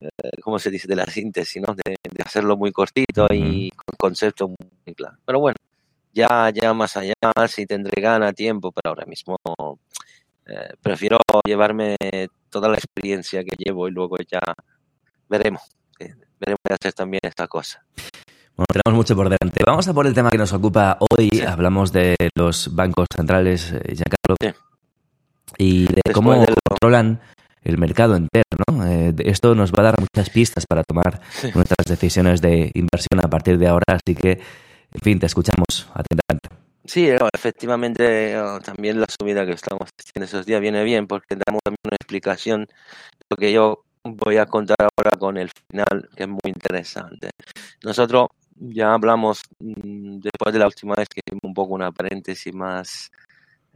eh, 0.00 0.08
¿cómo 0.42 0.58
se 0.58 0.70
dice?, 0.70 0.88
de 0.88 0.96
la 0.96 1.06
síntesis, 1.06 1.62
¿no? 1.62 1.74
De, 1.74 1.94
hacerlo 2.24 2.56
muy 2.56 2.72
cortito 2.72 3.26
y 3.30 3.70
con 3.70 3.96
conceptos 3.98 4.50
muy 4.50 4.94
claros. 4.94 5.18
Pero 5.24 5.40
bueno, 5.40 5.56
ya, 6.12 6.50
ya 6.50 6.72
más 6.72 6.96
allá, 6.96 7.14
si 7.48 7.66
tendré 7.66 8.00
gana, 8.00 8.32
tiempo, 8.32 8.72
pero 8.72 8.90
ahora 8.90 9.06
mismo 9.06 9.36
eh, 10.46 10.74
prefiero 10.80 11.18
llevarme 11.44 11.96
toda 12.48 12.68
la 12.68 12.76
experiencia 12.76 13.42
que 13.42 13.56
llevo 13.58 13.88
y 13.88 13.90
luego 13.90 14.16
ya 14.30 14.40
veremos. 15.28 15.62
veremos 15.98 16.60
de 16.68 16.74
hacer 16.74 16.92
también 16.92 17.20
esta 17.24 17.48
cosa. 17.48 17.84
Bueno, 18.56 18.66
tenemos 18.84 18.96
mucho 18.98 19.16
por 19.16 19.28
delante. 19.30 19.64
Vamos 19.64 19.88
a 19.88 19.94
por 19.94 20.06
el 20.06 20.14
tema 20.14 20.30
que 20.30 20.38
nos 20.38 20.52
ocupa 20.52 20.98
hoy. 21.00 21.30
Hablamos 21.46 21.90
de 21.90 22.16
los 22.36 22.74
bancos 22.74 23.06
centrales, 23.14 23.72
eh, 23.72 23.94
Giancarlo, 23.94 24.36
y 25.58 25.86
de 25.86 26.00
cómo 26.12 26.44
controlan 26.68 27.20
el 27.64 27.78
mercado 27.78 28.16
entero. 28.16 28.42
Eh, 28.84 29.14
esto 29.24 29.54
nos 29.54 29.72
va 29.72 29.80
a 29.80 29.82
dar 29.84 30.00
muchas 30.00 30.30
pistas 30.30 30.66
para 30.66 30.82
tomar 30.82 31.20
nuestras 31.54 31.86
decisiones 31.86 32.40
de 32.40 32.70
inversión 32.74 33.20
a 33.22 33.28
partir 33.28 33.58
de 33.58 33.68
ahora. 33.68 33.84
Así 33.88 34.14
que, 34.14 34.32
en 34.32 35.00
fin, 35.02 35.18
te 35.18 35.26
escuchamos 35.26 35.88
atentamente. 35.94 36.48
Sí, 36.84 37.08
efectivamente, 37.32 38.36
también 38.64 39.00
la 39.00 39.06
subida 39.08 39.46
que 39.46 39.52
estamos 39.52 39.88
haciendo 39.98 40.24
esos 40.24 40.44
días 40.44 40.60
viene 40.60 40.82
bien 40.82 41.06
porque 41.06 41.36
damos 41.36 41.60
también 41.62 41.78
una 41.84 41.96
explicación 41.96 42.62
de 42.62 43.26
lo 43.30 43.36
que 43.36 43.52
yo 43.52 43.84
voy 44.04 44.36
a 44.38 44.46
contar 44.46 44.76
ahora 44.80 45.16
con 45.16 45.36
el 45.36 45.50
final, 45.50 46.08
que 46.16 46.24
es 46.24 46.28
muy 46.28 46.40
interesante. 46.46 47.30
Nosotros 47.84 48.28
ya 48.56 48.94
hablamos 48.94 49.42
mm, 49.60 50.18
después 50.18 50.52
de 50.52 50.58
la 50.58 50.66
última 50.66 50.94
vez 50.96 51.08
que 51.08 51.20
hicimos 51.24 51.42
un 51.44 51.54
poco 51.54 51.74
una 51.74 51.92
paréntesis 51.92 52.52
más, 52.54 53.10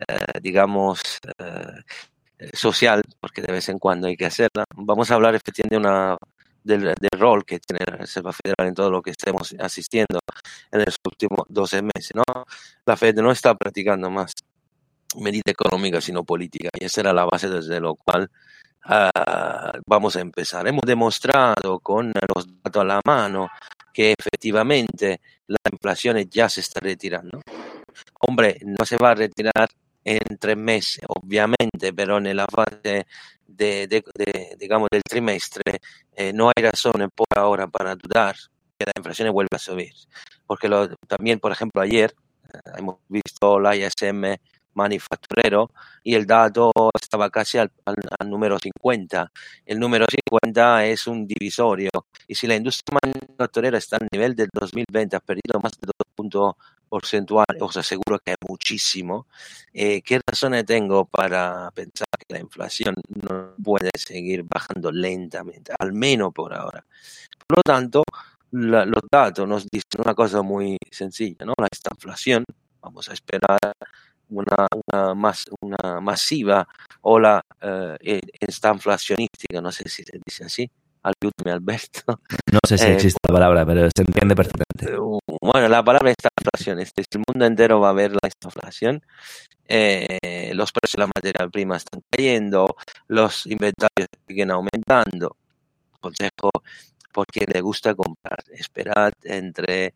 eh, 0.09 0.41
digamos, 0.43 1.01
eh, 1.39 2.51
social, 2.53 3.03
porque 3.21 3.43
de 3.43 3.53
vez 3.53 3.69
en 3.69 3.79
cuando 3.79 4.09
hay 4.09 4.17
que 4.17 4.27
hacerla. 4.27 4.65
Vamos 4.77 5.11
a 5.11 5.15
hablar 5.15 5.35
efectivamente 5.35 5.77
de 5.77 5.81
una 5.81 6.17
del, 6.67 6.95
rol 7.19 7.45
que 7.45 7.61
tiene 7.61 7.85
la 7.87 7.97
Reserva 7.97 8.33
Federal 8.33 8.69
en 8.69 8.75
todo 8.75 8.91
lo 8.91 9.01
que 9.01 9.11
estemos 9.11 9.55
asistiendo 9.59 10.19
en 10.71 10.85
los 10.85 10.97
últimos 11.05 11.47
12 11.49 11.83
meses. 11.83 12.15
¿no? 12.15 12.25
La 12.85 12.97
Fed 12.97 13.15
no 13.17 13.31
está 13.31 13.55
practicando 13.55 14.11
más 14.11 14.33
medida 15.17 15.45
económica, 15.47 16.01
sino 16.01 16.25
política, 16.25 16.69
y 16.79 16.85
esa 16.85 17.01
era 17.01 17.13
la 17.13 17.25
base 17.25 17.49
desde 17.49 17.81
lo 17.81 17.95
cual 17.95 18.31
ah, 18.85 19.73
vamos 19.87 20.17
a 20.17 20.21
empezar. 20.21 20.67
Hemos 20.67 20.83
demostrado 20.85 21.81
con 21.81 22.13
los 22.35 22.47
datos 22.63 22.83
a 22.83 22.85
la 22.85 23.01
mano 23.05 23.49
que 23.95 24.15
efectivamente 24.19 25.21
la 25.47 25.59
inflación 25.73 26.19
ya 26.29 26.49
se 26.49 26.61
está 26.61 26.81
retirando. 26.81 27.41
Hombre, 28.21 28.59
no 28.63 28.85
se 28.85 28.97
va 28.99 29.13
a 29.13 29.15
retirar 29.15 29.69
en 30.07 30.39
tres 30.39 30.57
meses, 30.57 31.05
obviamente, 31.09 31.93
pero 31.93 32.19
en 32.19 32.37
la 32.37 32.47
fase 32.47 33.07
de, 33.45 34.05
digamos, 34.57 34.89
del 34.91 35.03
trimestre 35.03 35.81
eh, 36.15 36.33
no 36.33 36.49
hay 36.49 36.63
razones 36.63 37.09
por 37.15 37.27
ahora 37.37 37.67
para 37.67 37.97
dudar 37.97 38.37
que 38.79 38.87
la 38.87 38.93
inflación 38.97 39.33
vuelva 39.33 39.57
a 39.57 39.59
subir. 39.59 39.93
Porque 40.47 40.69
lo, 40.69 40.89
también, 41.09 41.41
por 41.41 41.51
ejemplo, 41.51 41.83
ayer 41.83 42.15
eh, 42.55 42.59
hemos 42.79 42.99
visto 43.09 43.59
la 43.59 43.75
ISM 43.75 44.37
manufacturero 44.75 45.71
y 46.05 46.15
el 46.15 46.27
dato 46.27 46.71
estaba 47.01 47.31
casi 47.31 47.59
al, 47.59 47.73
número 48.27 48.59
50. 48.59 49.33
El 49.65 49.81
número 49.81 50.07
50 50.09 50.87
es 50.87 51.07
un 51.09 51.27
divisorio 51.27 51.91
y 52.29 52.35
si 52.37 52.47
la 52.47 52.55
industria 52.55 52.99
manufacturera 53.03 53.79
está 53.79 53.97
al 53.97 54.07
nivel 54.13 54.37
del 54.37 54.49
2020, 54.53 55.17
ha 55.17 55.21
perdido 55.21 55.59
más 55.61 55.73
de 55.81 55.87
dos 55.87 56.15
puntos 56.15 56.55
porcentuales, 56.89 57.61
os 57.61 57.77
aseguro 57.77 58.19
que 58.19 58.33
es 58.33 58.37
muchísimo, 58.49 59.27
eh, 59.73 60.03
¿qué 60.03 60.21
razones 60.27 60.65
tengo 60.65 61.05
para 61.05 61.71
pensar 61.73 62.07
que 62.19 62.35
la 62.35 62.41
inflación 62.41 62.95
no 63.09 63.55
puede 63.63 63.91
seguir 63.97 64.45
bajando 64.45 64.91
lentamente, 64.91 65.73
al 65.79 65.93
menos 65.93 66.33
por 66.33 66.55
ahora? 66.55 66.85
Por 67.47 67.59
lo 67.59 67.63
tanto, 67.63 68.03
los 68.51 69.03
datos 69.11 69.47
nos 69.47 69.67
dicen 69.67 70.01
una 70.05 70.15
cosa 70.15 70.43
muy 70.43 70.77
sencilla, 70.91 71.45
¿no? 71.45 71.55
La 71.59 71.69
inflación, 71.93 72.45
vamos 72.81 73.09
a 73.09 73.13
esperar 73.13 73.59
una, 74.29 74.67
una, 74.93 75.15
más, 75.15 75.45
una 75.61 76.01
masiva 76.01 76.67
ola 77.03 77.41
eh, 77.61 77.97
e, 78.01 78.21
inflacionística, 78.73 79.61
no 79.61 79.73
sé 79.73 79.89
si 79.89 80.03
se 80.05 80.19
dice 80.25 80.45
así. 80.45 80.71
Ayúdame, 81.03 81.53
Alberto. 81.53 82.21
No 82.51 82.59
sé 82.67 82.79
si 82.79 82.87
eh, 82.87 82.95
existe 82.95 83.19
la 83.29 83.35
palabra, 83.35 83.65
pero 83.65 83.89
se 83.95 84.03
entiende 84.03 84.35
perfectamente. 84.35 84.99
Bueno, 85.47 85.69
la 85.69 85.85
palabra 85.85 86.11
es 86.11 86.17
inflación. 86.41 86.81
Este, 86.81 87.03
el 87.03 87.23
mundo 87.29 87.47
entero 87.47 87.79
va 87.79 87.91
a 87.91 87.93
ver 87.93 88.11
la 88.11 88.29
inflación. 88.43 89.01
Eh, 89.69 90.51
los 90.55 90.73
precios 90.73 90.97
de 90.97 91.03
la 91.03 91.07
materia 91.15 91.49
prima 91.49 91.77
están 91.77 92.03
cayendo, 92.11 92.77
los 93.07 93.47
inventarios 93.47 94.09
siguen 94.27 94.51
aumentando. 94.51 95.37
Consejo 96.01 96.51
por 97.13 97.27
quien 97.27 97.47
le 97.53 97.61
gusta 97.61 97.95
comprar, 97.95 98.39
esperad 98.51 99.13
entre 99.23 99.95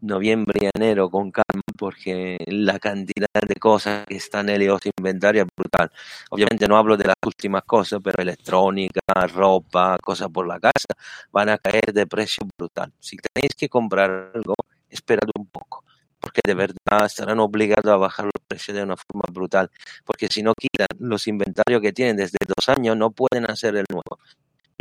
noviembre 0.00 0.60
y 0.62 0.68
enero 0.78 1.10
con 1.10 1.32
calma 1.32 1.62
porque 1.78 2.38
la 2.46 2.78
cantidad 2.78 3.42
de 3.46 3.54
cosas 3.56 4.06
que 4.06 4.16
están 4.16 4.48
en 4.50 4.62
el 4.62 4.78
inventario 4.98 5.42
es 5.42 5.48
brutal. 5.56 5.90
Obviamente 6.30 6.68
no 6.68 6.76
hablo 6.76 6.96
de 6.96 7.06
las 7.06 7.16
últimas 7.26 7.64
cosas, 7.64 8.00
pero 8.04 8.22
electrónica, 8.22 9.00
ropa, 9.34 9.98
cosas 9.98 10.28
por 10.30 10.46
la 10.46 10.60
casa, 10.60 10.94
van 11.32 11.48
a 11.48 11.58
caer 11.58 11.92
de 11.92 12.06
precio 12.06 12.46
brutal. 12.56 12.92
Si 13.00 13.16
tenéis 13.16 13.54
que 13.56 13.68
comprar 13.68 14.32
algo, 14.34 14.54
esperad 14.92 15.28
un 15.38 15.46
poco, 15.46 15.84
porque 16.20 16.40
de 16.46 16.54
verdad 16.54 17.06
estarán 17.06 17.40
obligados 17.40 17.92
a 17.92 17.96
bajar 17.96 18.26
los 18.26 18.42
precios 18.46 18.76
de 18.76 18.82
una 18.82 18.96
forma 18.96 19.24
brutal, 19.32 19.70
porque 20.04 20.28
si 20.28 20.42
no 20.42 20.54
quitan 20.54 20.86
los 20.98 21.26
inventarios 21.26 21.80
que 21.80 21.92
tienen 21.92 22.16
desde 22.16 22.38
dos 22.46 22.68
años, 22.68 22.96
no 22.96 23.10
pueden 23.10 23.50
hacer 23.50 23.76
el 23.76 23.86
nuevo 23.90 24.18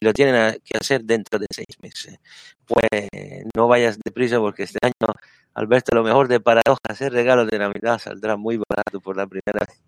lo 0.01 0.13
tienen 0.13 0.59
que 0.65 0.77
hacer 0.79 1.03
dentro 1.03 1.39
de 1.39 1.45
seis 1.53 1.77
meses. 1.81 2.19
Pues 2.65 3.07
no 3.55 3.67
vayas 3.67 3.99
deprisa 4.03 4.39
porque 4.39 4.63
este 4.63 4.79
año, 4.81 5.13
al 5.53 5.67
verte 5.67 5.95
lo 5.95 6.03
mejor 6.03 6.27
de 6.27 6.39
paradojas, 6.39 6.99
el 7.01 7.11
regalo 7.11 7.45
de 7.45 7.59
Navidad 7.59 7.99
saldrá 7.99 8.35
muy 8.35 8.57
barato 8.57 8.99
por 8.99 9.15
la 9.15 9.27
primera 9.27 9.59
vez. 9.65 9.81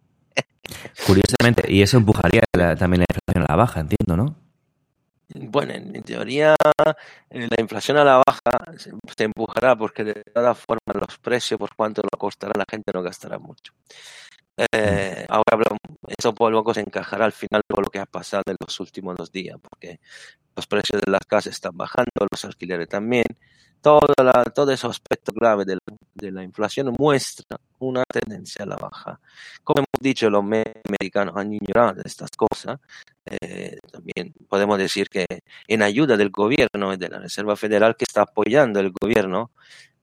Curiosamente, 1.06 1.72
y 1.72 1.82
eso 1.82 1.98
empujaría 1.98 2.44
también 2.78 3.02
la 3.02 3.06
inflación 3.10 3.44
a 3.44 3.52
la 3.52 3.56
baja, 3.56 3.80
entiendo, 3.80 4.16
¿no? 4.16 4.43
Bueno, 5.36 5.74
en, 5.74 6.04
teoría 6.04 6.56
eh, 7.30 7.48
la 7.50 7.62
inflación 7.62 7.98
a 7.98 8.04
la 8.04 8.22
baja 8.26 8.78
se, 8.78 9.24
empujará 9.24 9.76
porque 9.76 10.04
de 10.04 10.24
todas 10.34 10.58
formas 10.60 10.96
los 10.96 11.18
precios, 11.18 11.60
por 11.60 11.76
cuánto 11.76 12.02
lo 12.04 12.20
costará, 12.20 12.54
la 12.56 12.66
gente 12.70 12.92
no 12.94 13.02
gastará 13.02 13.40
mucho. 13.40 13.74
Eh, 14.58 15.26
ahora 15.30 15.52
hablamos, 15.52 15.80
eso 16.06 16.36
luego 16.50 16.74
se 16.74 16.82
encajará 16.82 17.26
al 17.26 17.32
final 17.32 17.64
con 17.68 17.84
lo 17.84 17.90
que 17.90 18.00
ha 18.00 18.06
pasado 18.06 18.44
en 18.46 18.58
los 18.60 18.80
últimos 18.80 19.16
dos 19.16 19.32
días, 19.32 19.58
porque 19.60 20.00
los 20.56 20.68
precios 20.68 21.02
de 21.02 21.12
las 21.12 21.26
casas 21.26 21.54
están 21.54 21.76
bajando, 21.76 22.12
los 22.32 22.46
alquileres 22.46 22.88
también. 22.88 23.26
Todo, 23.82 24.02
la, 24.24 24.44
todo 24.46 24.72
ese 24.72 24.88
aspecto 24.88 25.34
clave 25.34 25.66
de 25.66 25.76
la, 25.76 25.98
de 26.14 26.32
la, 26.32 26.44
inflación 26.44 26.94
muestra 26.98 27.60
una 27.80 28.04
tendencia 28.06 28.64
a 28.64 28.68
la 28.68 28.78
baja. 28.78 29.20
Como 29.64 29.80
hemos 29.80 30.02
dicho, 30.02 30.30
los 30.30 30.42
americanos 30.42 31.36
han 31.36 31.54
ignorado 31.54 32.02
estas 32.06 32.30
cosas. 32.32 32.80
Eh, 33.26 33.78
también 33.92 34.34
podemos 34.48 34.78
decir 34.78 35.08
que 35.10 35.26
en 35.68 35.82
ayuda 35.82 36.18
del 36.18 36.30
gobierno 36.30 36.94
y 36.94 36.98
de 36.98 37.10
la 37.10 37.20
Reserva 37.20 37.56
Federal 37.56 37.96
que 37.96 38.06
está 38.08 38.24
apoyando 38.24 38.80
el 38.80 38.92
gobierno, 38.92 39.52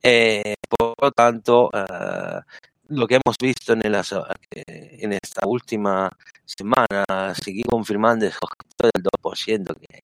eh, 0.03 0.55
por 0.69 0.95
lo 1.00 1.11
tanto, 1.12 1.69
uh, 1.73 2.41
lo 2.89 3.07
que 3.07 3.17
hemos 3.17 3.37
visto 3.41 3.75
en, 3.75 3.83
en 3.85 5.12
esta 5.12 5.47
última 5.47 6.11
semana 6.45 7.35
sigue 7.35 7.62
confirmando 7.69 8.27
el 8.27 8.33
objetivo 8.41 8.91
del 8.93 9.05
2%. 9.05 9.77
Que 9.79 10.03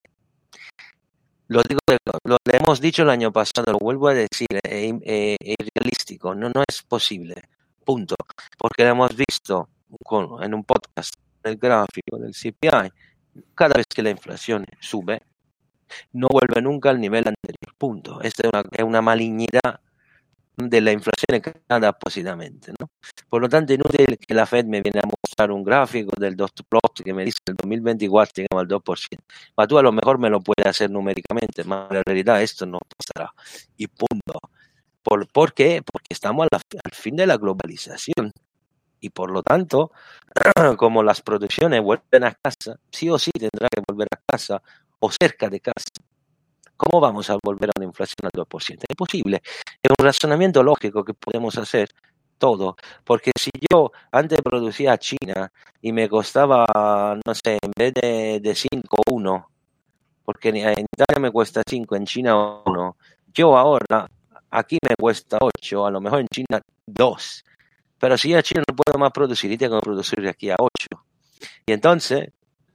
lo, 1.48 1.62
digo, 1.62 1.80
lo, 2.24 2.36
hemos 2.52 2.80
dicho 2.80 3.02
el 3.02 3.10
año 3.10 3.32
pasado, 3.32 3.72
lo 3.72 3.78
vuelvo 3.78 4.08
a 4.08 4.14
decir, 4.14 4.48
es 4.50 4.72
eh, 4.72 4.98
eh, 5.04 5.36
irrealístico, 5.40 6.34
no, 6.34 6.48
no 6.48 6.62
es 6.68 6.82
posible, 6.82 7.34
punto. 7.84 8.16
Porque 8.58 8.84
lo 8.84 8.90
hemos 8.90 9.14
visto 9.14 9.68
en 10.40 10.54
un 10.54 10.64
podcast, 10.64 11.14
el 11.46 11.56
gráfico 11.56 12.18
del 12.18 12.32
CPI, 12.32 12.90
cada 13.54 13.74
vez 13.74 13.86
que 13.86 14.02
la 14.02 14.10
inflación 14.10 14.64
sube, 14.80 15.22
no 16.12 16.28
vuelve 16.28 16.60
nunca 16.62 16.90
al 16.90 17.00
nivel 17.00 17.24
anterior. 17.26 17.74
Punto. 17.78 18.20
Esta 18.22 18.48
es 18.72 18.84
una, 18.84 19.02
malignidad 19.02 19.80
de 20.56 20.80
la 20.80 20.92
inflación 20.92 21.40
creada 21.40 21.88
apósitamente. 21.88 22.72
¿no? 22.80 22.90
Por 23.28 23.42
lo 23.42 23.48
tanto, 23.48 23.72
inútil 23.72 24.18
que 24.18 24.34
la 24.34 24.46
Fed 24.46 24.64
me 24.64 24.80
viene 24.80 25.00
a 25.00 25.06
mostrar 25.06 25.50
un 25.50 25.62
gráfico 25.62 26.12
del 26.18 26.36
dot 26.36 26.62
plot 26.68 27.02
que 27.04 27.12
me 27.12 27.24
dice 27.24 27.38
el 27.46 27.56
2024 27.56 28.42
llegamos 28.42 28.62
al 28.62 28.68
2%. 28.68 29.18
Pero 29.54 29.68
tú 29.68 29.78
a 29.78 29.82
lo 29.82 29.92
mejor 29.92 30.18
me 30.18 30.30
lo 30.30 30.40
puedes 30.40 30.66
hacer 30.66 30.90
numéricamente, 30.90 31.64
pero 31.64 31.98
en 31.98 32.02
realidad 32.06 32.42
esto 32.42 32.66
no 32.66 32.78
pasará. 32.96 33.32
Y 33.76 33.86
punto. 33.88 34.40
¿Por, 35.02 35.28
¿por 35.28 35.54
qué? 35.54 35.82
Porque 35.84 36.08
estamos 36.10 36.48
al 36.50 36.92
fin 36.92 37.14
de 37.14 37.26
la 37.26 37.36
globalización. 37.36 38.32
Y 39.00 39.10
por 39.10 39.30
lo 39.30 39.42
tanto, 39.42 39.92
como 40.76 41.02
las 41.02 41.20
producciones 41.20 41.82
vuelven 41.82 42.24
a 42.24 42.34
casa, 42.34 42.78
sí 42.90 43.08
o 43.10 43.18
sí 43.18 43.30
tendrá 43.32 43.68
que 43.68 43.82
volver 43.86 44.08
a 44.12 44.20
casa 44.32 44.62
o 44.98 45.10
cerca 45.10 45.48
de 45.48 45.60
casa. 45.60 45.84
¿Cómo 46.76 47.00
vamos 47.00 47.30
a 47.30 47.38
volver 47.42 47.70
a 47.70 47.72
una 47.76 47.86
inflación 47.86 48.18
al 48.24 48.32
2%? 48.32 48.76
Es 48.82 48.90
imposible. 48.90 49.42
Es 49.82 49.90
un 49.98 50.04
razonamiento 50.04 50.62
lógico 50.62 51.04
que 51.04 51.14
podemos 51.14 51.56
hacer 51.56 51.88
todo. 52.38 52.76
Porque 53.04 53.32
si 53.38 53.50
yo 53.70 53.92
antes 54.12 54.40
producía 54.42 54.98
China 54.98 55.50
y 55.80 55.92
me 55.92 56.08
costaba, 56.08 56.66
no 57.24 57.34
sé, 57.34 57.58
en 57.62 57.72
vez 57.76 57.94
de, 57.94 58.40
de 58.40 58.54
5, 58.54 58.96
1, 59.10 59.50
porque 60.24 60.48
en 60.50 60.56
Italia 60.56 61.20
me 61.20 61.30
cuesta 61.30 61.62
5, 61.66 61.96
en 61.96 62.04
China 62.04 62.60
1, 62.64 62.96
yo 63.32 63.56
ahora 63.56 64.08
aquí 64.50 64.78
me 64.82 64.94
cuesta 64.96 65.38
8, 65.40 65.86
a 65.86 65.90
lo 65.90 66.00
mejor 66.00 66.20
en 66.20 66.28
China 66.28 66.60
2. 66.86 67.44
Pero 67.98 68.18
si 68.18 68.34
a 68.34 68.42
China 68.42 68.62
no 68.68 68.76
puedo 68.76 68.98
más 68.98 69.12
producir, 69.12 69.50
y 69.50 69.58
tengo 69.58 69.78
que 69.78 69.84
producir 69.84 70.20
de 70.20 70.28
aquí 70.28 70.50
a 70.50 70.56
8. 70.58 71.04
Y 71.66 71.72
entonces 71.72 72.30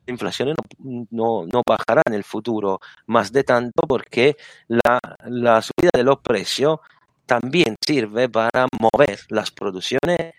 la 0.06 0.12
inflación 0.12 0.56
no, 0.80 1.46
no, 1.46 1.62
bajará 1.68 2.01
en 2.08 2.13
el 2.13 2.24
futuro 2.24 2.80
más 3.06 3.32
de 3.32 3.44
tanto 3.44 3.84
porque 3.88 4.36
la, 4.68 5.00
la 5.25 5.62
subida 5.62 5.92
de 5.94 6.04
los 6.04 6.20
precios 6.20 6.80
también 7.25 7.75
sirve 7.86 8.28
para 8.30 8.68
mover 8.80 9.20
las 9.30 9.51
producciones 9.51 10.34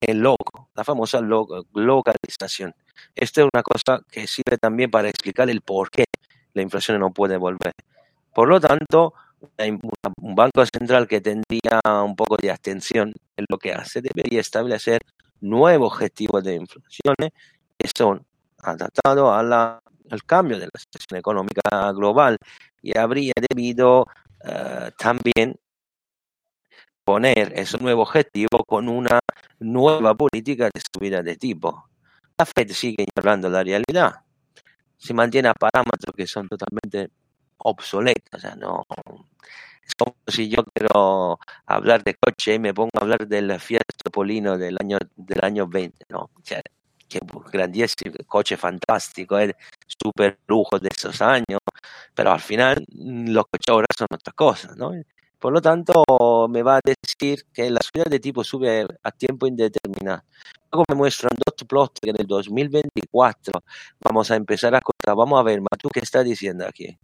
en 0.00 0.22
loco, 0.22 0.70
la 0.74 0.84
famosa 0.84 1.20
localización. 1.20 2.74
Esto 3.14 3.40
es 3.42 3.48
una 3.52 3.62
cosa 3.62 4.00
que 4.10 4.26
sirve 4.26 4.58
también 4.60 4.90
para 4.90 5.08
explicar 5.08 5.48
el 5.48 5.62
por 5.62 5.90
qué 5.90 6.04
la 6.52 6.62
inflación 6.62 6.98
no 7.00 7.10
puede 7.10 7.36
volver. 7.36 7.72
Por 8.34 8.48
lo 8.48 8.60
tanto, 8.60 9.14
un 10.20 10.34
banco 10.34 10.64
central 10.66 11.06
que 11.06 11.20
tendría 11.20 11.80
un 12.04 12.16
poco 12.16 12.36
de 12.36 12.50
atención 12.50 13.12
en 13.36 13.44
lo 13.48 13.58
que 13.58 13.72
hace 13.72 14.00
debería 14.00 14.40
establecer 14.40 15.00
nuevos 15.40 15.92
objetivos 15.92 16.42
de 16.42 16.54
inflación 16.54 17.14
que 17.78 17.90
son 17.96 18.24
adaptados 18.58 19.32
al 20.10 20.24
cambio 20.24 20.58
de 20.58 20.66
la 20.66 20.80
situación 20.80 21.18
económica 21.18 21.92
global 21.92 22.38
y 22.82 22.96
habría 22.96 23.32
debido 23.50 24.02
uh, 24.44 24.90
también 24.98 25.56
poner 27.04 27.52
ese 27.54 27.78
nuevo 27.78 28.02
objetivo 28.02 28.64
con 28.66 28.88
una 28.88 29.20
nueva 29.60 30.14
política 30.14 30.70
de 30.72 30.80
subida 30.80 31.22
de 31.22 31.36
tipo. 31.36 31.88
La 32.38 32.44
Fed 32.44 32.70
sigue 32.72 33.06
hablando 33.14 33.48
la 33.48 33.62
realidad, 33.62 34.16
se 34.96 35.14
mantiene 35.14 35.48
a 35.48 35.54
parámetros 35.54 36.14
que 36.16 36.26
son 36.26 36.48
totalmente 36.48 37.10
obsoletos, 37.58 38.34
o 38.34 38.38
sea, 38.38 38.54
no, 38.56 38.84
es 39.86 39.94
como 39.94 40.16
si 40.26 40.48
yo 40.48 40.64
quiero 40.74 41.38
hablar 41.66 42.02
de 42.04 42.14
coche 42.14 42.54
y 42.54 42.58
me 42.58 42.74
pongo 42.74 42.90
a 42.94 43.00
hablar 43.02 43.26
del 43.28 43.58
Fiat 43.60 43.82
Topolino 44.02 44.58
del 44.58 44.76
año, 44.80 44.98
del 45.16 45.44
año 45.44 45.68
20, 45.68 46.06
¿no? 46.08 46.30
O 46.34 46.40
sea, 46.42 46.60
que 47.08 47.20
grandísimo, 47.52 48.16
coche 48.26 48.56
fantástico, 48.56 49.38
es 49.38 49.54
súper 50.02 50.40
lujo 50.48 50.78
de 50.78 50.88
esos 50.94 51.22
años, 51.22 51.60
pero 52.14 52.32
al 52.32 52.40
final 52.40 52.84
mm, 52.92 53.30
los 53.30 53.44
coches 53.46 53.68
ahora 53.68 53.86
son 53.96 54.08
otra 54.12 54.32
cosa, 54.32 54.74
¿no? 54.76 54.92
Por 55.38 55.52
lo 55.52 55.60
tanto, 55.60 55.92
me 56.48 56.62
va 56.62 56.78
a 56.78 56.80
decir 56.84 57.44
que 57.52 57.70
la 57.70 57.80
subida 57.82 58.06
de 58.10 58.18
tipo 58.20 58.42
sube 58.42 58.86
a 59.02 59.12
tiempo 59.12 59.46
indeterminado. 59.46 60.22
Luego 60.72 60.84
me 60.88 60.94
muestra 60.96 61.28
un 61.30 61.36
dot 61.44 61.68
plot 61.68 62.00
que 62.00 62.10
en 62.10 62.20
el 62.20 62.26
2024 62.26 63.62
vamos 64.00 64.30
a 64.30 64.36
empezar 64.36 64.74
a 64.74 64.80
cortar. 64.80 65.14
Vamos 65.14 65.38
a 65.38 65.42
ver, 65.42 65.60
ma 65.60 65.68
tú 65.78 65.88
qué 65.92 66.00
estás 66.00 66.24
diciendo 66.24 66.66
aquí. 66.66 66.98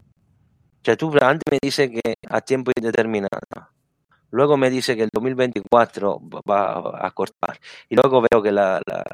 Tú 0.83 1.12
antes 1.21 1.45
me 1.51 1.59
dice 1.62 1.91
que 1.91 2.15
a 2.29 2.41
tiempo 2.41 2.73
indeterminado. 2.77 3.69
Luego 4.33 4.56
me 4.56 4.71
dice 4.71 4.97
que 4.97 5.02
el 5.02 5.11
2024 5.13 6.21
va 6.50 7.06
a 7.06 7.11
cortar. 7.11 7.61
Y 7.91 7.95
luego 7.97 8.23
veo 8.23 8.43
que 8.43 8.50
la, 8.50 8.80
la, 8.87 9.04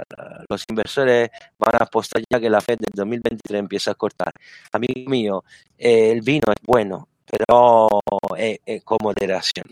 los 0.48 0.64
inversores 0.68 1.28
van 1.58 1.74
a 1.74 1.84
apostar 1.84 2.22
ya 2.30 2.38
que 2.38 2.48
la 2.48 2.60
Fed 2.60 2.78
del 2.78 2.92
2023 2.94 3.58
empieza 3.58 3.90
a 3.90 3.94
cortar. 3.96 4.32
Amigo 4.72 5.10
mío, 5.10 5.44
eh, 5.76 6.12
el 6.12 6.20
vino 6.20 6.44
es 6.52 6.62
bueno, 6.64 7.08
pero 7.26 7.88
es, 8.36 8.60
es, 8.64 8.84
con 8.84 8.98
moderación. 9.02 9.66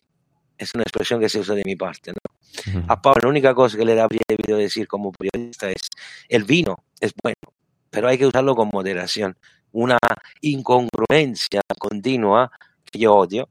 Es 0.58 0.74
una 0.74 0.82
expresión 0.82 1.20
que 1.20 1.28
se 1.28 1.38
usa 1.38 1.54
de 1.54 1.62
mi 1.64 1.76
parte. 1.76 2.10
¿no? 2.10 2.72
Uh 2.72 2.78
-huh. 2.78 2.84
A 2.88 3.00
Pablo, 3.00 3.22
la 3.22 3.28
única 3.28 3.54
cosa 3.54 3.78
que 3.78 3.84
le 3.84 4.00
habría 4.00 4.22
debido 4.26 4.58
decir 4.58 4.88
como 4.88 5.12
periodista 5.12 5.70
es, 5.70 5.90
el 6.28 6.42
vino 6.42 6.76
es 7.00 7.12
bueno, 7.22 7.54
pero 7.90 8.08
hay 8.08 8.18
que 8.18 8.26
usarlo 8.26 8.56
con 8.56 8.68
moderación. 8.72 9.36
Una 9.78 9.98
incongruencia 10.40 11.60
continua 11.78 12.50
que 12.82 12.98
yo 12.98 13.14
odio 13.14 13.46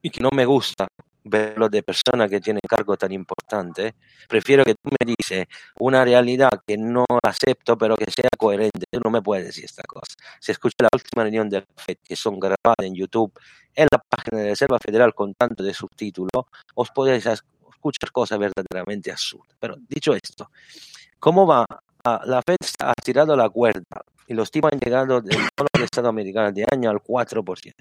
y 0.00 0.08
que 0.08 0.22
no 0.22 0.30
me 0.34 0.46
gusta 0.46 0.88
verlo 1.24 1.68
de 1.68 1.82
personas 1.82 2.30
que 2.30 2.40
tienen 2.40 2.62
cargo 2.66 2.96
tan 2.96 3.12
importante, 3.12 3.94
prefiero 4.26 4.64
que 4.64 4.74
tú 4.74 4.88
me 4.88 5.14
dices 5.14 5.44
una 5.78 6.06
realidad 6.06 6.48
que 6.66 6.78
no 6.78 7.04
acepto, 7.22 7.76
pero 7.76 7.96
que 7.96 8.10
sea 8.10 8.30
coherente. 8.38 8.86
Tú 8.90 8.98
no 9.04 9.10
me 9.10 9.20
puedes 9.20 9.44
decir 9.44 9.66
esta 9.66 9.82
cosa. 9.82 10.14
Si 10.40 10.52
escucha 10.52 10.76
la 10.80 10.88
última 10.90 11.22
reunión 11.22 11.50
de 11.50 11.60
la 11.60 11.66
FED, 11.76 11.98
que 12.02 12.16
son 12.16 12.40
grabadas 12.40 12.78
en 12.78 12.94
YouTube, 12.94 13.38
en 13.74 13.88
la 13.92 13.98
página 13.98 14.38
de 14.38 14.48
Reserva 14.48 14.78
Federal 14.78 15.12
con 15.12 15.34
tanto 15.34 15.62
de 15.62 15.74
subtítulo, 15.74 16.48
os 16.74 16.90
podéis 16.92 17.26
escuchar 17.26 18.10
cosas 18.10 18.38
verdaderamente 18.38 19.12
absurdas. 19.12 19.54
Pero 19.60 19.76
dicho 19.86 20.14
esto, 20.14 20.50
¿cómo 21.20 21.46
va? 21.46 21.66
La 22.24 22.40
FED 22.40 22.56
ha 22.78 22.94
tirado 22.94 23.36
la 23.36 23.50
cuerda 23.50 24.02
y 24.32 24.34
los 24.34 24.50
tipos 24.50 24.72
han 24.72 24.80
llegado 24.80 25.20
del 25.20 25.36
Estado 25.84 26.08
americano 26.08 26.50
de 26.50 26.64
año 26.70 26.90
al 26.90 27.00
4%. 27.02 27.74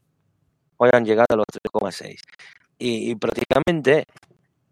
Hoy 0.78 0.90
han 0.92 1.06
llegado 1.06 1.28
a 1.30 1.36
los 1.38 1.46
3,6% 1.46 2.20
y, 2.78 3.12
y 3.12 3.16
prácticamente 3.16 4.06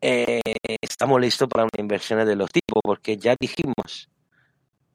eh, 0.02 0.42
estamos 0.82 1.22
listos 1.22 1.48
para 1.48 1.64
una 1.64 1.80
inversión 1.80 2.26
de 2.26 2.36
los 2.36 2.52
tipos, 2.52 2.82
porque 2.84 3.16
ya 3.18 3.36
dijimos, 3.40 4.10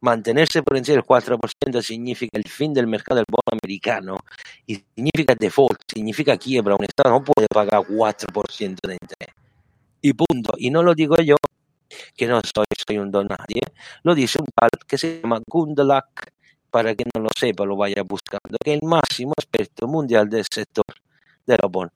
mantenerse 0.00 0.62
por 0.62 0.76
encima 0.76 0.96
del 0.96 1.04
4% 1.04 1.82
significa 1.82 2.36
el 2.36 2.48
fin 2.50 2.74
del 2.74 2.86
mercado 2.86 3.16
del 3.16 3.26
bono 3.30 3.58
americano 3.62 4.18
y 4.66 4.84
significa 4.94 5.34
default, 5.34 5.80
significa 5.90 6.36
quiebra. 6.36 6.76
Un 6.76 6.84
Estado 6.84 7.10
no 7.10 7.24
puede 7.24 7.46
pagar 7.48 7.80
4% 7.80 8.76
de 8.86 8.98
interés. 9.00 9.34
Y 10.02 10.12
punto. 10.12 10.52
Y 10.58 10.70
no 10.70 10.82
lo 10.82 10.94
digo 10.94 11.16
yo, 11.16 11.36
que 12.14 12.26
no 12.26 12.40
soy, 12.42 12.66
soy 12.86 12.98
un 12.98 13.10
don 13.10 13.28
lo 14.02 14.14
dice 14.14 14.38
un 14.38 14.48
tal 14.54 14.68
que 14.86 14.98
se 14.98 15.22
llama 15.22 15.40
Gundlach, 15.46 16.34
para 16.74 16.92
que 16.96 17.04
no 17.14 17.22
lo 17.22 17.30
sepa, 17.38 17.64
lo 17.64 17.76
vaya 17.76 18.02
buscando, 18.02 18.58
que 18.64 18.74
es 18.74 18.82
el 18.82 18.88
máximo 18.88 19.32
experto 19.38 19.86
mundial 19.86 20.28
del 20.28 20.44
sector 20.52 20.84
de 21.46 21.56
bonos 21.70 21.92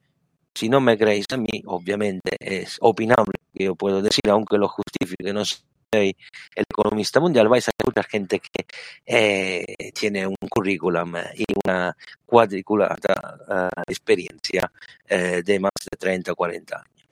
si 0.55 0.69
no 0.69 0.81
me 0.81 0.97
creéis 0.97 1.27
a 1.33 1.37
mí, 1.37 1.63
obviamente 1.67 2.37
es 2.39 2.79
opinable 2.81 3.35
que 3.53 3.65
yo 3.65 3.75
puedo 3.75 4.01
decir, 4.01 4.31
aunque 4.31 4.57
lo 4.57 4.69
justifique, 4.69 5.33
no 5.33 5.45
soy 5.45 6.17
el 6.55 6.65
economista 6.71 7.19
mundial, 7.19 7.49
vais 7.49 7.67
a 7.67 7.73
escuchar 7.77 8.07
gente 8.07 8.39
que 8.39 8.67
eh, 9.05 9.91
tiene 9.93 10.29
un 10.29 10.37
currículum 10.49 11.15
y 11.35 11.45
una 11.65 11.97
cuadriculada 12.25 13.15
uh, 13.49 13.83
experiencia 13.89 14.71
uh, 15.11 15.43
de 15.43 15.59
más 15.59 15.73
de 15.91 15.97
30 15.97 16.33
o 16.33 16.37
40 16.37 16.77
años. 16.77 17.09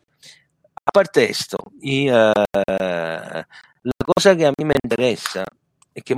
Aparte 0.84 1.20
de 1.20 1.26
esto, 1.26 1.58
y 1.80 2.10
uh, 2.10 2.32
la 3.86 4.04
cosa 4.04 4.36
que 4.36 4.46
a 4.46 4.52
mí 4.56 4.64
me 4.64 4.74
interesa 4.82 5.42
es 5.42 5.65
que 6.04 6.16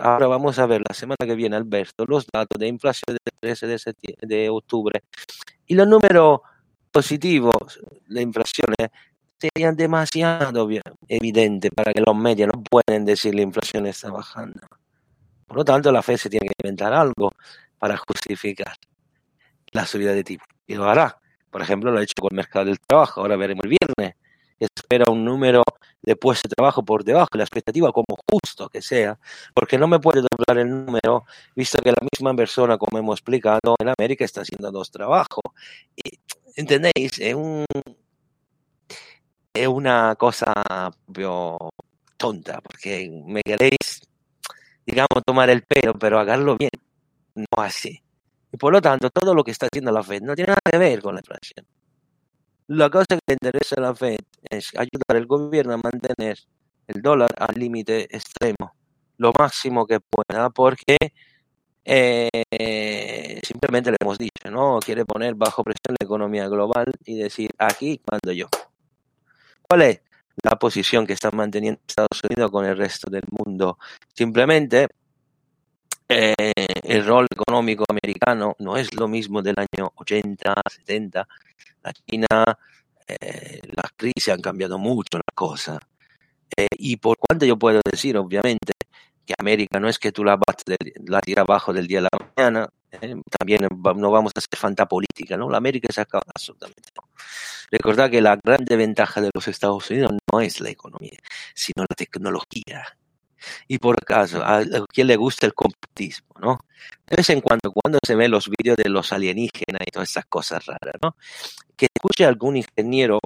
ahora 0.00 0.26
vamos 0.26 0.58
a 0.58 0.66
ver 0.66 0.82
la 0.86 0.94
semana 0.94 1.16
que 1.24 1.34
viene, 1.34 1.56
Alberto, 1.56 2.04
los 2.06 2.26
datos 2.32 2.58
de 2.58 2.68
inflación 2.68 3.16
del 3.24 3.56
13 3.56 3.66
de, 3.66 4.16
de 4.22 4.48
octubre 4.50 5.02
y 5.66 5.74
los 5.74 5.86
números 5.86 6.40
positivos, 6.90 7.80
la 8.08 8.20
inflación 8.20 8.74
serían 9.38 9.76
demasiado 9.76 10.68
evidentes 11.08 11.70
para 11.74 11.92
que 11.92 12.02
los 12.04 12.14
medios 12.14 12.50
no 12.52 12.62
pueden 12.62 13.04
decir 13.04 13.34
la 13.34 13.42
inflación 13.42 13.86
está 13.86 14.10
bajando. 14.10 14.60
Por 15.46 15.56
lo 15.56 15.64
tanto, 15.64 15.90
la 15.90 16.02
FED 16.02 16.16
se 16.16 16.30
tiene 16.30 16.46
que 16.46 16.54
inventar 16.62 16.92
algo 16.92 17.32
para 17.78 17.96
justificar 17.96 18.76
la 19.72 19.86
subida 19.86 20.12
de 20.12 20.22
tipo. 20.22 20.44
Y 20.66 20.74
lo 20.74 20.88
hará. 20.88 21.18
Por 21.50 21.62
ejemplo, 21.62 21.90
lo 21.90 21.98
ha 21.98 22.02
hecho 22.02 22.14
con 22.20 22.28
el 22.32 22.36
mercado 22.36 22.66
del 22.66 22.78
trabajo. 22.78 23.20
Ahora 23.20 23.36
veremos 23.36 23.64
el 23.64 23.70
viernes. 23.70 24.16
Espera 24.60 25.10
un 25.10 25.24
número 25.24 25.62
de 26.02 26.16
puestos 26.16 26.50
de 26.50 26.54
trabajo 26.54 26.84
por 26.84 27.04
debajo 27.04 27.28
de 27.32 27.38
la 27.38 27.44
expectativa, 27.44 27.92
como 27.92 28.16
justo 28.30 28.68
que 28.68 28.82
sea, 28.82 29.18
porque 29.54 29.78
no 29.78 29.88
me 29.88 29.98
puede 30.00 30.22
doblar 30.22 30.58
el 30.58 30.68
número, 30.86 31.24
visto 31.56 31.78
que 31.82 31.90
la 31.90 31.98
misma 32.12 32.34
persona, 32.34 32.78
como 32.78 32.98
hemos 32.98 33.18
explicado, 33.18 33.74
en 33.78 33.88
América 33.98 34.24
está 34.24 34.42
haciendo 34.42 34.70
dos 34.70 34.90
trabajos. 34.90 35.42
Y 35.96 36.18
¿Entendéis? 36.56 37.18
Es 37.18 37.34
un 37.34 37.64
es 39.54 39.66
una 39.68 40.14
cosa 40.16 40.52
proprio 41.06 41.58
tonta, 42.16 42.60
porque 42.60 43.10
me 43.26 43.42
queréis, 43.42 44.02
digamos, 44.86 45.22
tomar 45.24 45.50
el 45.50 45.62
pelo, 45.62 45.94
pero 45.98 46.20
hacerlo 46.20 46.56
bien, 46.56 46.70
no 47.34 47.62
así. 47.62 48.02
Y 48.52 48.56
por 48.56 48.72
lo 48.72 48.80
tanto, 48.82 49.10
todo 49.10 49.34
lo 49.34 49.44
que 49.44 49.52
está 49.52 49.66
haciendo 49.66 49.92
la 49.92 50.02
Fed 50.02 50.22
no 50.22 50.34
tiene 50.34 50.48
nada 50.48 50.60
que 50.70 50.78
ver 50.78 51.02
con 51.02 51.14
la 51.14 51.20
inflación. 51.20 51.66
La 52.72 52.88
cosa 52.88 53.04
que 53.08 53.18
le 53.26 53.32
interesa 53.34 53.74
a 53.78 53.80
la 53.80 53.94
Fed 53.96 54.20
es 54.48 54.70
ayudar 54.76 55.16
al 55.16 55.26
gobierno 55.26 55.74
a 55.74 55.76
mantener 55.82 56.38
el 56.86 57.02
dólar 57.02 57.30
al 57.36 57.56
límite 57.58 58.02
extremo, 58.14 58.76
lo 59.16 59.32
máximo 59.36 59.88
que 59.88 59.98
pueda, 59.98 60.50
porque 60.50 60.96
eh, 61.84 63.40
simplemente 63.42 63.90
le 63.90 63.96
hemos 64.00 64.18
dicho, 64.18 64.52
¿no? 64.52 64.78
Quiere 64.78 65.04
poner 65.04 65.34
bajo 65.34 65.64
presión 65.64 65.96
la 65.98 66.04
economía 66.06 66.46
global 66.46 66.92
y 67.04 67.18
decir 67.18 67.50
aquí 67.58 68.00
cuando 68.06 68.30
yo. 68.30 68.46
¿Cuál 69.68 69.82
es 69.82 70.02
la 70.44 70.56
posición 70.56 71.08
que 71.08 71.14
está 71.14 71.32
manteniendo 71.32 71.80
Estados 71.88 72.22
Unidos 72.22 72.52
con 72.52 72.66
el 72.66 72.76
resto 72.76 73.10
del 73.10 73.24
mundo? 73.32 73.78
Simplemente 74.14 74.86
eh, 76.10 76.34
el 76.82 77.06
rol 77.06 77.26
económico 77.30 77.84
americano 77.88 78.56
no 78.58 78.76
es 78.76 78.92
lo 78.94 79.06
mismo 79.06 79.42
del 79.42 79.54
año 79.58 79.92
80, 79.94 80.54
70. 80.68 81.28
La 81.82 81.92
China, 81.92 82.26
eh, 83.06 83.60
las 83.64 83.92
crisis 83.96 84.28
han 84.28 84.40
cambiado 84.40 84.78
mucho 84.78 85.18
la 85.18 85.32
cosa. 85.34 85.78
Eh, 86.56 86.66
y 86.78 86.96
por 86.96 87.16
cuanto 87.16 87.46
yo 87.46 87.58
puedo 87.58 87.80
decir, 87.84 88.16
obviamente, 88.16 88.72
que 89.24 89.34
América 89.38 89.78
no 89.78 89.88
es 89.88 89.98
que 89.98 90.10
tú 90.10 90.24
la, 90.24 90.38
la 91.06 91.20
tiras 91.20 91.44
abajo 91.48 91.72
del 91.72 91.86
día 91.86 92.00
a 92.00 92.02
la 92.02 92.08
mañana, 92.36 92.68
¿eh? 92.90 93.14
también 93.38 93.68
no 93.70 94.10
vamos 94.10 94.32
a 94.34 94.40
hacer 94.40 94.58
fanta 94.58 94.86
política, 94.86 95.36
¿no? 95.36 95.48
La 95.48 95.58
América 95.58 95.88
se 95.92 96.00
acaba 96.00 96.24
absolutamente. 96.34 96.90
No. 96.96 97.04
Recordad 97.70 98.10
que 98.10 98.20
la 98.20 98.36
grande 98.42 98.76
ventaja 98.76 99.20
de 99.20 99.30
los 99.32 99.46
Estados 99.46 99.88
Unidos 99.90 100.12
no 100.32 100.40
es 100.40 100.60
la 100.60 100.70
economía, 100.70 101.18
sino 101.54 101.84
la 101.88 101.94
tecnología. 101.94 102.84
Y 103.68 103.78
por 103.78 103.96
acaso, 104.00 104.42
a 104.42 104.62
quien 104.88 105.06
le 105.06 105.16
gusta 105.16 105.46
el 105.46 105.54
completismo, 105.54 106.34
¿no? 106.40 106.58
De 107.06 107.16
vez 107.16 107.30
en 107.30 107.40
cuando, 107.40 107.72
cuando 107.72 107.98
se 108.04 108.14
ven 108.14 108.30
los 108.30 108.48
vídeos 108.48 108.76
de 108.76 108.88
los 108.88 109.12
alienígenas 109.12 109.82
y 109.86 109.90
todas 109.90 110.10
esas 110.10 110.26
cosas 110.26 110.64
raras, 110.66 110.94
¿no? 111.02 111.16
Que 111.76 111.86
escuche 111.94 112.24
algún 112.24 112.56
ingeniero 112.56 113.20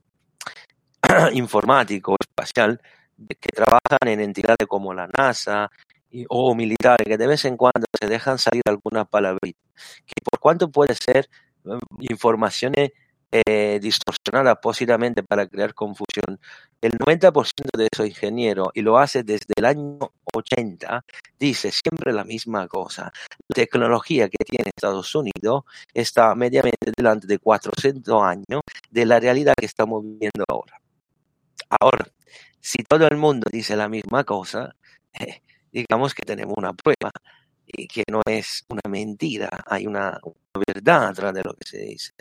informático 1.33 2.12
o 2.12 2.16
espacial 2.20 2.81
que 3.29 3.48
trabajan 3.55 4.09
en 4.09 4.20
entidades 4.20 4.66
como 4.68 4.92
la 4.92 5.09
NASA 5.16 5.70
o 6.29 6.55
militares 6.55 7.07
que 7.07 7.18
de 7.18 7.27
vez 7.27 7.44
en 7.44 7.57
cuando 7.57 7.87
se 8.00 8.09
dejan 8.09 8.38
salir 8.38 8.62
algunas 8.66 9.09
palabritas, 9.09 9.62
que 10.07 10.14
por 10.22 10.38
cuánto 10.38 10.70
puede 10.70 10.94
ser 10.94 11.29
mm, 11.64 11.79
informaciones 12.11 12.92
eh, 13.35 13.81
distorsionadas 13.83 14.59
posiblemente 14.62 15.25
para 15.25 15.49
crear 15.49 15.75
confusión. 15.75 16.38
El 16.81 16.92
90% 16.92 17.77
de 17.77 17.88
esos 17.92 18.07
ingenieros, 18.07 18.68
y 18.75 18.83
lo 18.83 18.97
hace 18.97 19.25
desde 19.25 19.53
el 19.57 19.64
año 19.64 19.99
80, 20.33 21.05
dice 21.37 21.73
siempre 21.73 22.12
la 22.12 22.23
misma 22.23 22.68
cosa. 22.68 23.12
La 23.49 23.55
tecnología 23.55 24.29
que 24.29 24.44
tiene 24.44 24.70
Estados 24.77 25.12
Unidos 25.16 25.64
está 25.92 26.37
mediamente 26.37 26.92
delante 26.97 27.27
de 27.27 27.40
400 27.40 28.23
años 28.23 28.62
de 28.90 29.05
la 29.05 29.18
realidad 29.18 29.55
que 29.59 29.66
estamos 29.66 30.05
viviendo 30.05 30.44
ahora. 30.49 30.81
Ahora, 31.81 32.07
si 32.61 32.85
todo 32.85 33.09
el 33.09 33.16
mundo 33.16 33.49
dice 33.53 33.75
la 33.75 33.88
misma 33.88 34.23
cosa, 34.23 34.77
eh, 35.12 35.42
digamos 35.73 36.14
que 36.14 36.23
tenemos 36.23 36.55
una 36.57 36.73
prueba 36.73 37.11
y 37.66 37.88
que 37.88 38.05
no 38.09 38.23
es 38.27 38.64
una 38.68 38.83
mentira, 38.88 39.49
hay 39.66 39.88
una, 39.88 40.20
verdad 40.68 41.09
atrás 41.09 41.35
de 41.35 41.42
lo 41.42 41.55
que 41.55 41.66
se 41.66 41.79
dice. 41.79 42.12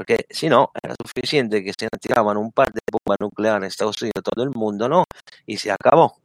Porque 0.00 0.24
si 0.30 0.48
no, 0.48 0.72
era 0.82 0.94
suficiente 0.98 1.62
que 1.62 1.74
se 1.78 1.86
tiraban 2.00 2.38
un 2.38 2.52
par 2.52 2.72
de 2.72 2.80
bombas 2.90 3.18
nucleares 3.20 3.58
en 3.58 3.64
Estados 3.64 4.00
Unidos, 4.00 4.24
todo 4.24 4.42
el 4.42 4.48
mundo, 4.48 4.88
¿no? 4.88 5.04
Y 5.44 5.58
se 5.58 5.70
acabó. 5.70 6.22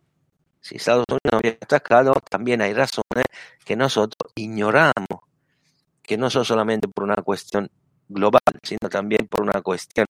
Si 0.62 0.78
Estados 0.78 1.04
Unidos 1.10 1.44
no 1.44 1.50
atacado, 1.62 2.14
también 2.30 2.62
hay 2.62 2.74
razones 2.74 3.26
que 3.66 3.76
nosotros 3.76 4.32
ignoramos, 4.36 5.20
que 6.02 6.18
no 6.18 6.30
son 6.30 6.46
solamente 6.46 6.88
por 6.88 7.04
una 7.04 7.18
cuestión 7.18 7.70
global, 8.08 8.40
sino 8.64 8.88
también 8.90 9.28
por 9.28 9.42
una 9.42 9.62
cuestión 9.62 10.06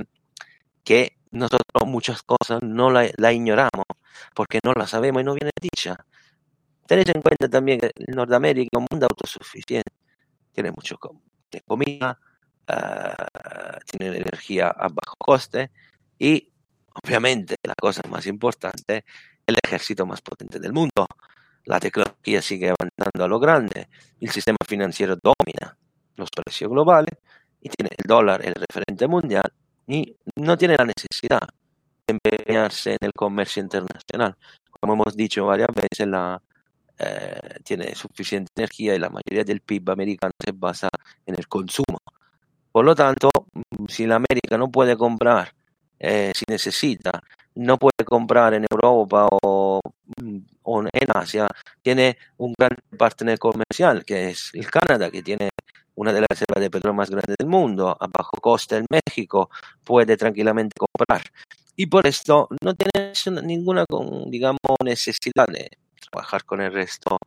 que 0.83 1.17
nosotros 1.31 1.87
muchas 1.87 2.21
cosas 2.21 2.59
no 2.61 2.91
la, 2.91 3.09
la 3.17 3.33
ignoramos 3.33 3.85
porque 4.35 4.59
no 4.63 4.73
la 4.73 4.85
sabemos 4.85 5.23
y 5.23 5.25
no 5.25 5.33
viene 5.33 5.49
dicha. 5.59 6.05
Tened 6.85 7.09
en 7.15 7.23
cuenta 7.23 7.49
también 7.49 7.79
que 7.79 7.91
Norteamérica 8.09 8.69
es 8.71 8.77
un 8.77 8.85
mundo 8.91 9.07
autosuficiente. 9.09 9.91
Tiene 10.53 10.71
mucho 10.71 10.99
de 11.49 11.61
comida, 11.61 12.19
uh, 12.69 13.79
tiene 13.85 14.17
energía 14.17 14.67
a 14.69 14.87
bajo 14.87 15.15
coste 15.17 15.71
y, 16.19 16.49
obviamente, 17.03 17.55
la 17.63 17.75
cosa 17.75 18.01
más 18.09 18.25
importante, 18.27 19.05
el 19.45 19.57
ejército 19.63 20.05
más 20.05 20.21
potente 20.21 20.59
del 20.59 20.73
mundo. 20.73 21.07
La 21.65 21.79
tecnología 21.79 22.41
sigue 22.41 22.69
avanzando 22.69 23.23
a 23.23 23.27
lo 23.27 23.39
grande, 23.39 23.89
el 24.19 24.29
sistema 24.29 24.57
financiero 24.67 25.15
domina 25.21 25.77
los 26.15 26.29
precios 26.29 26.69
globales 26.69 27.17
y 27.61 27.69
tiene 27.69 27.89
el 27.97 28.07
dólar 28.07 28.45
el 28.45 28.53
referente 28.53 29.07
mundial 29.07 29.51
y 29.87 30.15
no 30.35 30.57
tiene 30.57 30.75
la 30.77 30.85
necesidad 30.85 31.41
de 32.07 32.19
empeñarse 32.23 32.91
en 32.91 32.97
el 33.01 33.11
comercio 33.13 33.61
internacional. 33.61 34.35
Como 34.69 34.93
hemos 34.93 35.15
dicho 35.15 35.45
varias 35.45 35.69
veces, 35.73 36.07
la, 36.07 36.41
eh, 36.97 37.59
tiene 37.63 37.93
suficiente 37.95 38.51
energía 38.55 38.95
y 38.95 38.99
la 38.99 39.09
mayoría 39.09 39.43
del 39.43 39.61
PIB 39.61 39.89
americano 39.89 40.31
se 40.43 40.51
basa 40.53 40.89
en 41.25 41.35
el 41.35 41.47
consumo. 41.47 41.94
Por 42.75 42.83
lo 42.83 42.93
tanto, 42.93 43.29
si 43.87 44.05
la 44.05 44.15
América 44.15 44.57
no 44.57 44.69
puede 44.69 44.97
comprar, 44.97 45.53
eh, 45.97 46.33
si 46.35 46.43
necesita, 46.49 47.23
no 47.55 47.77
puede 47.77 48.03
comprar 48.03 48.53
en 48.53 48.65
Europa 48.69 49.29
o, 49.31 49.79
mm, 50.17 50.39
o, 50.63 50.81
en 50.81 51.07
Asia, 51.13 51.47
tiene 51.81 52.17
un 52.35 52.53
gran 52.59 52.75
partner 52.97 53.39
comercial 53.39 54.03
que 54.03 54.31
es 54.31 54.51
el 54.53 54.69
Canadá, 54.69 55.09
que 55.09 55.23
tiene 55.23 55.51
una 55.95 56.11
de 56.11 56.19
las 56.19 56.27
reservas 56.29 56.59
de 56.59 56.69
petróleo 56.69 56.97
más 56.97 57.09
grandes 57.09 57.37
del 57.39 57.47
mundo, 57.47 57.95
a 57.97 58.07
bajo 58.07 58.35
coste 58.41 58.75
en 58.75 58.85
México, 58.89 59.49
puede 59.85 60.17
tranquilamente 60.17 60.73
comprar. 60.77 61.23
Y 61.77 61.85
por 61.85 62.05
esto 62.05 62.49
no 62.61 62.73
tiene 62.73 63.13
ninguna, 63.41 63.85
digamos, 64.27 64.59
necesidad 64.83 65.47
de 65.47 65.77
trabajar 66.11 66.43
con 66.43 66.59
el 66.59 66.73
resto 66.73 67.17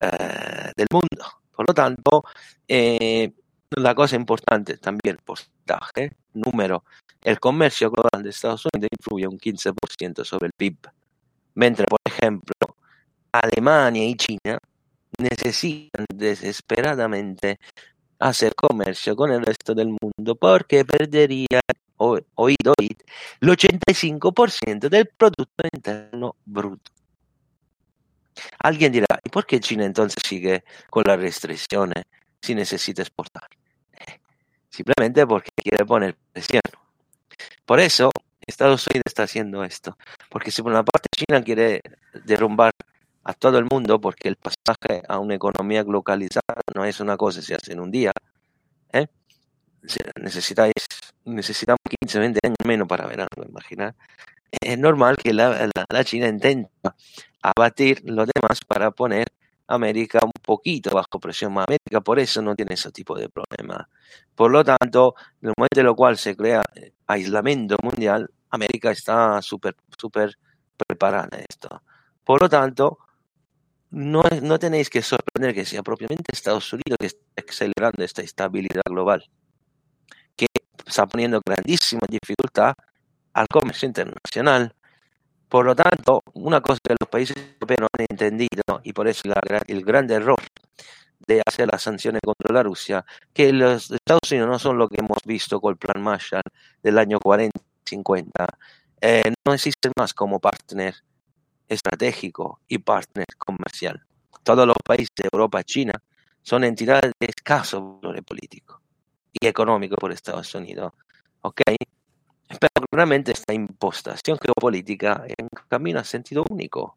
eh, 0.00 0.72
del 0.76 0.88
mundo. 0.90 1.24
Por 1.54 1.68
lo 1.68 1.72
tanto, 1.74 2.24
eh, 2.66 3.32
la 3.80 3.94
cosa 3.94 4.16
importante 4.16 4.76
también, 4.76 5.18
porcentaje, 5.24 6.12
número, 6.34 6.84
el 7.22 7.40
comercio 7.40 7.90
global 7.90 8.22
de 8.22 8.30
Estados 8.30 8.66
Unidos 8.72 8.90
influye 8.98 9.26
un 9.26 9.38
15% 9.38 10.24
sobre 10.24 10.46
el 10.46 10.52
PIB, 10.56 10.76
mientras, 11.54 11.86
por 11.86 12.00
ejemplo, 12.04 12.54
Alemania 13.32 14.04
y 14.04 14.14
China 14.14 14.58
necesitan 15.18 16.06
desesperadamente 16.14 17.58
hacer 18.18 18.54
comercio 18.54 19.16
con 19.16 19.30
el 19.30 19.42
resto 19.42 19.74
del 19.74 19.88
mundo 19.88 20.34
porque 20.36 20.84
perderían, 20.84 21.60
oído, 21.96 22.74
oíd, 22.78 22.96
el 23.40 23.48
85% 23.48 24.88
del 24.88 25.06
Producto 25.06 25.64
Interno 25.72 26.36
Bruto. 26.44 26.92
Alguien 28.60 28.92
dirá, 28.92 29.06
¿y 29.24 29.28
por 29.30 29.46
qué 29.46 29.58
China 29.60 29.84
entonces 29.84 30.22
sigue 30.24 30.64
con 30.90 31.04
las 31.06 31.18
restricciones 31.18 32.04
si 32.40 32.54
necesita 32.54 33.02
exportar? 33.02 33.48
Simplemente 34.78 35.26
porque 35.26 35.50
quiere 35.56 35.84
poner 35.84 36.14
presión. 36.32 36.62
Por 37.66 37.80
eso 37.80 38.12
Estados 38.46 38.86
Unidos 38.86 39.02
está 39.06 39.24
haciendo 39.24 39.64
esto. 39.64 39.98
Porque 40.30 40.52
si 40.52 40.62
por 40.62 40.70
una 40.70 40.84
parte 40.84 41.08
China 41.16 41.42
quiere 41.42 41.82
derrumbar 42.24 42.70
a 43.24 43.34
todo 43.34 43.58
el 43.58 43.66
mundo, 43.68 44.00
porque 44.00 44.28
el 44.28 44.36
pasaje 44.36 45.02
a 45.08 45.18
una 45.18 45.34
economía 45.34 45.82
globalizada 45.82 46.62
no 46.76 46.84
es 46.84 47.00
una 47.00 47.16
cosa 47.16 47.42
se 47.42 47.56
hace 47.56 47.72
en 47.72 47.80
un 47.80 47.90
día, 47.90 48.12
¿eh? 48.92 49.08
necesitáis, 50.22 50.74
necesitamos 51.24 51.80
15, 52.00 52.20
20 52.20 52.38
años 52.44 52.58
menos 52.64 52.86
para 52.86 53.04
ver 53.08 53.22
algo, 53.22 53.48
imaginar. 53.48 53.96
Es 54.60 54.78
normal 54.78 55.16
que 55.16 55.34
la, 55.34 55.68
China 56.04 56.28
intente 56.28 56.70
abatir 57.42 58.00
los 58.04 58.28
demás 58.32 58.60
para 58.64 58.92
poner 58.92 59.26
América 59.68 60.20
un 60.24 60.32
poquito 60.42 60.90
bajo 60.90 61.20
presión. 61.20 61.52
América 61.52 62.00
por 62.02 62.18
eso 62.18 62.42
no 62.42 62.56
tiene 62.56 62.74
ese 62.74 62.90
tipo 62.90 63.16
de 63.16 63.28
problema. 63.28 63.88
Por 64.34 64.50
lo 64.50 64.64
tanto, 64.64 65.14
en 65.42 65.50
el 65.50 65.54
momento 65.56 65.80
en 65.80 65.86
el 65.86 65.94
cual 65.94 66.18
se 66.18 66.36
crea 66.36 66.64
eh, 66.74 66.92
aislamiento 67.06 67.76
mundial, 67.82 68.30
América 68.50 68.90
está 68.90 69.40
súper, 69.42 69.76
súper 69.98 70.38
preparada 70.76 71.28
a 71.32 71.40
esto. 71.48 71.82
Por 72.24 72.42
lo 72.42 72.48
tanto, 72.48 72.98
no, 73.90 74.22
no 74.42 74.58
tenéis 74.58 74.90
que 74.90 75.02
sorprender 75.02 75.54
que 75.54 75.64
sea 75.64 75.82
propiamente 75.82 76.32
Estados 76.32 76.72
Unidos 76.72 76.96
que 76.98 77.06
está 77.06 77.20
acelerando 77.48 78.04
esta 78.04 78.22
estabilidad 78.22 78.82
global, 78.86 79.28
que 80.36 80.46
está 80.86 81.06
poniendo 81.06 81.40
grandísima 81.44 82.02
dificultad 82.08 82.74
al 83.32 83.46
comercio 83.48 83.86
internacional. 83.86 84.74
Por 85.48 85.64
lo 85.64 85.74
tanto, 85.74 86.22
una 86.34 86.60
cosa 86.60 86.78
que 86.82 86.94
los 86.98 87.08
países 87.08 87.36
europeos 87.36 87.80
no 87.80 87.88
han 87.98 88.06
entendido, 88.10 88.80
y 88.82 88.92
por 88.92 89.08
eso 89.08 89.22
la, 89.28 89.40
el 89.66 89.84
gran 89.84 90.10
error 90.10 90.38
de 91.26 91.42
hacer 91.46 91.68
las 91.70 91.82
sanciones 91.82 92.20
contra 92.24 92.54
la 92.54 92.62
Rusia, 92.62 93.04
que 93.32 93.52
los 93.52 93.90
Estados 93.90 94.30
Unidos 94.30 94.48
no 94.48 94.58
son 94.58 94.78
lo 94.78 94.88
que 94.88 94.96
hemos 95.00 95.18
visto 95.24 95.60
con 95.60 95.72
el 95.72 95.78
plan 95.78 96.02
Marshall 96.02 96.42
del 96.82 96.98
año 96.98 97.18
40-50, 97.18 98.30
eh, 99.00 99.32
no 99.46 99.54
existen 99.54 99.92
más 99.96 100.12
como 100.14 100.40
partner 100.40 100.94
estratégico 101.68 102.60
y 102.68 102.78
partner 102.78 103.26
comercial. 103.36 104.04
Todos 104.42 104.66
los 104.66 104.76
países 104.84 105.14
de 105.16 105.28
Europa 105.30 105.62
China 105.64 105.92
son 106.42 106.64
entidades 106.64 107.12
de 107.20 107.26
escaso 107.26 108.00
valor 108.00 108.24
político 108.24 108.80
y 109.32 109.46
económico 109.46 109.96
por 109.96 110.12
Estados 110.12 110.54
Unidos. 110.54 110.92
¿Ok? 111.42 111.60
Pero 112.48 112.86
claramente 112.90 113.32
esta 113.32 113.52
impostación 113.52 114.38
geopolítica 114.38 115.24
camino 115.68 116.00
a 116.00 116.04
sentido 116.04 116.44
único. 116.48 116.96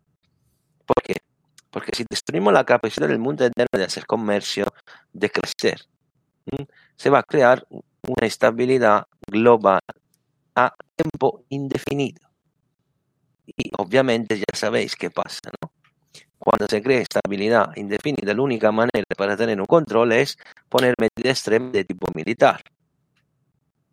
¿Por 0.86 1.04
qué? 1.04 1.16
Porque 1.70 1.92
si 1.94 2.06
destruimos 2.10 2.54
la 2.54 2.66
capacidad 2.66 3.08
del 3.08 3.20
mundo 3.20 3.46
entero 3.46 3.68
de 3.74 3.84
hacer 3.84 4.06
comercio, 4.06 4.66
de 5.14 5.30
crecer, 5.30 5.82
se 6.96 7.10
va 7.10 7.20
a 7.20 7.24
crear 7.24 7.66
una 7.70 8.28
estabilidad 8.28 9.06
global 9.28 9.82
a 10.56 10.74
tiempo 10.96 11.44
indefinido. 11.50 12.30
Y 13.46 13.72
obviamente 13.78 14.38
ya 14.38 14.46
sabéis 14.54 14.96
qué 14.96 15.10
pasa, 15.10 15.52
¿no? 15.62 15.72
Cuando 16.40 16.66
se 16.68 16.82
crea 16.82 17.02
estabilidad 17.02 17.76
indefinida, 17.76 18.34
la 18.34 18.42
única 18.42 18.72
manera 18.72 19.06
para 19.16 19.38
tener 19.38 19.60
un 19.60 19.68
control 19.68 20.14
es 20.14 20.38
poner 20.70 20.96
medidas 20.98 21.38
extremas 21.38 21.72
de 21.72 21.86
tipo 21.86 22.08
militar. 22.16 22.64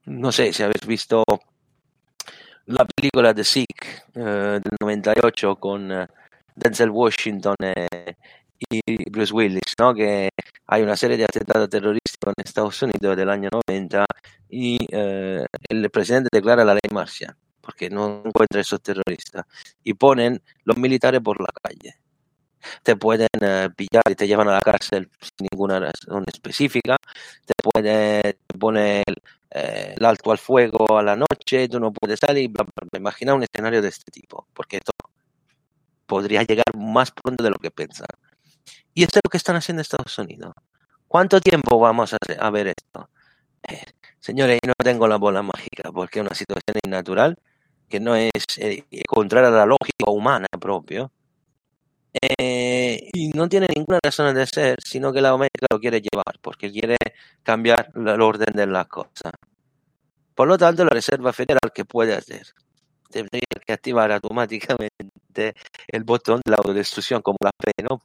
No 0.06 0.32
sé 0.32 0.54
si 0.54 0.62
habéis 0.62 0.86
visto 0.86 1.22
la 2.68 2.84
película 2.84 3.32
de 3.32 3.44
Sick 3.44 4.04
eh, 4.14 4.60
del 4.62 4.76
98 4.80 5.56
con 5.56 5.90
eh, 5.90 6.06
Denzel 6.54 6.90
Washington 6.90 7.56
eh, 7.62 8.14
y 8.58 9.10
Bruce 9.10 9.32
Willis, 9.32 9.74
¿no? 9.78 9.94
que 9.94 10.28
hay 10.66 10.82
una 10.82 10.96
serie 10.96 11.16
de 11.16 11.24
atentados 11.24 11.70
terrorísticos 11.70 12.34
en 12.36 12.44
Estados 12.44 12.82
Unidos 12.82 13.16
del 13.16 13.30
año 13.30 13.48
90 13.68 14.04
y 14.50 14.78
el 14.90 15.90
presidente 15.90 16.28
declara 16.32 16.64
la 16.64 16.74
ley 16.74 16.90
marcial 16.92 17.34
porque 17.60 17.88
no 17.88 18.22
encuentra 18.24 18.60
esos 18.60 18.82
terroristas 18.82 19.44
y 19.84 19.94
ponen 19.94 20.42
los 20.64 20.76
militares 20.76 21.20
por 21.20 21.40
la 21.40 21.48
calle. 21.62 21.94
Te 22.82 22.96
pueden 22.96 23.28
pillar 23.76 24.02
y 24.10 24.14
te 24.14 24.26
llevan 24.26 24.48
a 24.48 24.52
la 24.52 24.60
cárcel 24.60 25.10
sin 25.20 25.48
ninguna 25.50 25.80
razón 25.80 26.24
específica, 26.26 26.96
te 27.46 27.54
pueden 27.62 28.36
poner 28.58 29.04
eh, 29.50 29.94
el 29.96 30.04
alto 30.04 30.30
al 30.30 30.38
fuego 30.38 30.98
a 30.98 31.02
la 31.02 31.16
noche, 31.16 31.68
tú 31.68 31.80
no 31.80 31.92
puedes 31.92 32.20
salir, 32.20 32.50
bla, 32.50 32.66
imagina 32.96 33.34
un 33.34 33.42
escenario 33.42 33.80
de 33.80 33.88
este 33.88 34.10
tipo, 34.10 34.46
porque 34.52 34.76
esto 34.78 34.92
podría 36.06 36.42
llegar 36.42 36.76
más 36.76 37.10
pronto 37.12 37.44
de 37.44 37.50
lo 37.50 37.58
que 37.58 37.70
pensan. 37.70 38.08
Y 38.94 39.04
esto 39.04 39.18
es 39.18 39.22
lo 39.24 39.30
que 39.30 39.36
están 39.36 39.56
haciendo 39.56 39.82
Estados 39.82 40.18
Unidos. 40.18 40.54
¿Cuánto 41.06 41.40
tiempo 41.40 41.78
vamos 41.78 42.14
a, 42.14 42.50
ver 42.50 42.68
esto? 42.68 43.08
Eh, 43.62 43.84
señores, 44.20 44.58
no 44.66 44.74
tengo 44.74 45.08
la 45.08 45.16
bola 45.16 45.42
mágica, 45.42 45.90
porque 45.92 46.18
es 46.18 46.26
una 46.26 46.34
situación 46.34 46.78
innatural 46.84 47.38
que 47.88 48.00
no 48.00 48.14
es 48.14 48.30
eh, 48.58 48.84
contraria 49.06 49.48
a 49.48 49.52
la 49.52 49.66
lógica 49.66 50.10
humana 50.10 50.46
propio. 50.60 51.10
Y 52.12 53.28
no 53.34 53.48
tiene 53.48 53.66
ninguna 53.74 54.00
razón 54.02 54.34
de 54.34 54.46
ser, 54.46 54.78
sino 54.84 55.12
que 55.12 55.20
la 55.20 55.30
América 55.30 55.66
lo 55.70 55.78
quiere 55.78 56.00
llevar, 56.00 56.38
porque 56.40 56.70
quiere 56.70 56.96
cambiar 57.42 57.90
el 57.94 58.20
orden 58.20 58.54
de 58.54 58.66
las 58.66 58.86
cosas. 58.88 59.32
Por 60.34 60.48
lo 60.48 60.56
tanto, 60.56 60.84
la 60.84 60.90
Reserva 60.90 61.32
Federal, 61.32 61.72
¿qué 61.74 61.84
puede 61.84 62.14
hacer? 62.14 62.46
Tendría 63.10 63.42
que 63.66 63.72
activar 63.72 64.12
automáticamente 64.12 65.54
el 65.88 66.04
botón 66.04 66.40
de 66.44 66.52
la 66.52 66.56
autodestrucción 66.58 67.22
como 67.22 67.38
la 67.42 67.50
P, 67.56 67.72
¿no? 67.88 68.00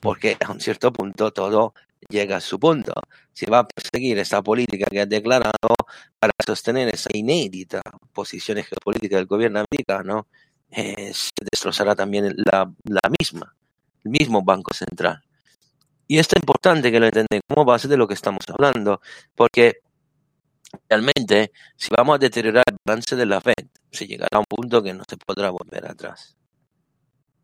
Porque 0.00 0.36
a 0.44 0.52
un 0.52 0.60
cierto 0.60 0.92
punto 0.92 1.32
todo 1.32 1.74
llega 2.08 2.36
a 2.36 2.40
su 2.40 2.58
punto. 2.58 2.92
Si 3.32 3.46
va 3.46 3.60
a 3.60 3.68
perseguir 3.68 4.18
esta 4.18 4.42
política 4.42 4.86
que 4.90 5.00
ha 5.00 5.06
declarado 5.06 5.74
para 6.18 6.32
sostener 6.44 6.88
esa 6.88 7.10
inédita 7.14 7.80
posición 8.12 8.58
geopolítica 8.58 9.16
del 9.16 9.26
gobierno 9.26 9.60
americano, 9.60 10.26
eh, 10.70 11.12
se 11.12 11.30
destrozará 11.50 11.94
también 11.94 12.34
la, 12.36 12.72
misma, 13.18 13.54
el 14.04 14.10
mismo 14.10 14.42
Banco 14.42 14.72
Central. 14.72 15.22
Y 16.06 16.18
esto 16.18 16.34
es 16.36 16.42
importante 16.42 16.90
que 16.90 17.00
lo 17.00 17.06
entendáis 17.06 17.42
como 17.48 17.64
base 17.64 17.88
de 17.88 17.96
lo 17.96 18.06
que 18.08 18.14
estamos 18.14 18.44
hablando, 18.48 19.00
porque 19.34 19.82
realmente, 20.88 21.52
si 21.76 21.88
vamos 21.96 22.16
a 22.16 22.18
deteriorar 22.18 22.64
el 22.66 22.76
balance 22.84 23.16
de 23.16 23.26
la 23.26 23.40
Fed, 23.40 23.68
se 23.90 24.06
llegará 24.06 24.36
a 24.36 24.38
un 24.40 24.46
punto 24.48 24.82
que 24.82 24.92
no 24.92 25.04
se 25.08 25.16
podrá 25.16 25.50
volver 25.50 25.86
atrás. 25.86 26.36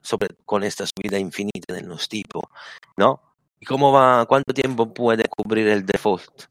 Sobre, 0.01 0.29
con 0.45 0.62
esta 0.62 0.85
subida 0.87 1.19
infinita 1.19 1.75
de 1.75 1.83
los 1.83 2.09
tipos, 2.09 2.45
¿no? 2.97 3.21
¿Y 3.59 3.67
cómo 3.67 3.91
va, 3.93 4.27
cuánto 4.27 4.53
tiempo 4.55 4.93
puede 4.93 5.25
cubrir 5.25 5.67
el 5.69 5.85
default? 5.85 6.45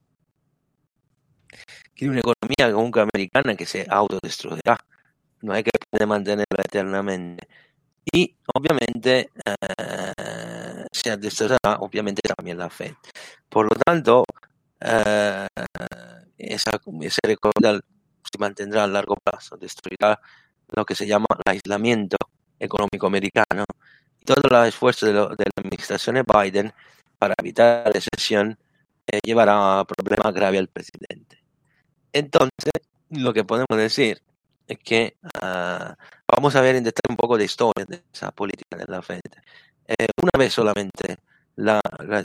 Quiere 1.94 2.12
una 2.12 2.20
economía 2.20 2.74
como 2.74 3.10
americana 3.14 3.56
que 3.56 3.66
se 3.66 3.86
autodestruirá. 3.90 4.78
No 5.46 5.54
hay 5.54 5.64
que 5.64 5.72
poder 5.92 6.08
mantenerla 6.08 6.64
eternamente. 6.64 7.48
Y 8.12 8.36
obviamente 8.54 9.30
eh, 9.46 10.86
se 10.92 11.18
destruirá 11.18 11.58
obviamente 11.80 12.22
también 12.36 12.58
la 12.58 12.70
Fed. 12.70 12.94
Por 13.48 13.66
lo 13.66 13.76
tanto, 13.86 14.26
eh, 14.80 15.48
esa, 16.38 16.72
ese 17.02 17.20
recorrido 17.24 17.80
se 18.24 18.40
mantendrá 18.40 18.86
a 18.86 18.88
largo 18.88 19.16
plazo, 19.18 19.56
destruirá 19.58 20.20
lo 20.70 20.84
que 20.84 20.96
se 20.96 21.06
llama 21.06 21.28
el 21.46 21.52
aislamiento 21.52 22.18
económico 22.60 23.06
americano. 23.06 23.66
Y 24.20 24.26
todo 24.26 24.42
el 24.50 24.68
esfuerzo 24.68 25.06
de, 25.06 25.14
la 25.14 25.36
administración 25.58 26.16
de 26.16 26.24
Biden 26.24 26.74
para 27.20 27.36
evitar 27.38 27.86
la 27.86 27.92
recesión 27.92 28.58
eh, 29.06 29.20
llevará 29.24 29.80
a 29.80 29.86
problemas 29.86 30.34
graves 30.34 30.60
al 30.60 30.70
presidente. 30.70 31.44
Entonces, 32.14 32.74
lo 33.12 33.32
que 33.32 33.44
podemos 33.44 33.78
decir 33.78 34.24
que 34.84 35.18
ah, 35.42 35.96
vamos 36.28 36.56
a 36.56 36.62
ver 36.62 36.76
en 36.76 36.84
detalle 36.84 37.10
un 37.10 37.18
poco 37.18 37.38
de 37.38 37.46
historia 37.46 37.86
de 37.86 38.04
esa 38.14 38.32
política 38.32 38.78
de 38.78 38.86
la 38.88 39.02
Fed. 39.02 39.22
Eh, 39.88 40.08
una 40.22 40.32
vez 40.38 40.54
solamente 40.54 41.18
la, 41.56 41.80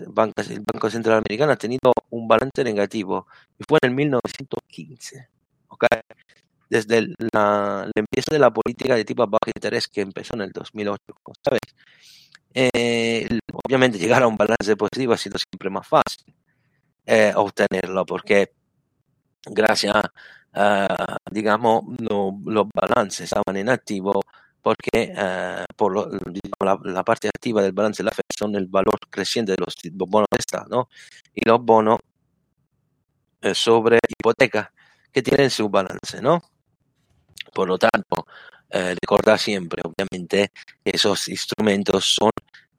banca, 0.08 0.42
el 0.42 0.60
Banco 0.60 0.90
Central 0.90 1.18
Americano 1.18 1.52
ha 1.52 1.56
tenido 1.56 1.92
un 2.10 2.26
balance 2.26 2.64
negativo 2.64 3.26
y 3.58 3.64
fue 3.68 3.78
en 3.82 3.90
el 3.90 3.96
1915. 3.96 5.28
¿okay? 5.68 6.00
Desde 6.68 7.02
la, 7.32 7.86
la 7.86 7.92
empieza 7.94 8.32
de 8.32 8.38
la 8.38 8.52
política 8.52 8.94
de 8.94 9.04
tipo 9.04 9.26
bajo 9.26 9.50
interés 9.54 9.88
que 9.88 10.00
empezó 10.00 10.34
en 10.34 10.42
el 10.42 10.52
2008, 10.52 11.02
¿sabes? 11.44 11.60
Eh, 12.54 13.28
obviamente 13.64 13.98
llegar 13.98 14.22
a 14.22 14.26
un 14.26 14.36
balance 14.36 14.76
positivo 14.76 15.12
ha 15.12 15.16
sido 15.16 15.38
siempre 15.38 15.70
más 15.70 15.86
fácil 15.86 16.34
eh, 17.06 17.32
obtenerlo 17.36 18.04
porque 18.04 18.52
gracias 19.46 19.94
a, 19.94 20.12
digamos, 21.30 21.84
los 21.98 22.66
balances 22.74 23.20
estaban 23.20 23.56
en 23.56 23.68
activo 23.68 24.20
porque 24.62 25.14
eh, 25.16 25.64
por 25.76 25.92
lo, 25.92 26.06
digamos, 26.06 26.84
la, 26.84 27.04
parte 27.04 27.28
activa 27.28 27.62
del 27.62 27.72
balance 27.72 28.02
de 28.02 28.04
la 28.04 28.10
Fed 28.12 28.24
son 28.36 28.54
el 28.56 28.66
valor 28.66 28.98
creciente 29.08 29.52
de 29.52 29.58
los 29.58 29.74
bonos 30.08 30.28
de 30.30 30.38
Estado 30.38 30.88
y 31.34 31.48
los 31.48 31.64
bonos 31.64 31.98
eh, 33.42 33.54
sobre 33.54 33.98
hipoteca 34.06 34.72
que 35.12 35.22
tienen 35.22 35.50
su 35.50 35.68
balance, 35.68 36.20
¿no? 36.20 36.42
Por 37.54 37.68
lo 37.68 37.78
tanto, 37.78 38.26
eh, 38.70 38.94
recordar 39.00 39.38
siempre, 39.38 39.82
obviamente, 39.82 40.52
que 40.84 40.90
esos 40.94 41.26
instrumentos 41.28 42.04
son, 42.04 42.30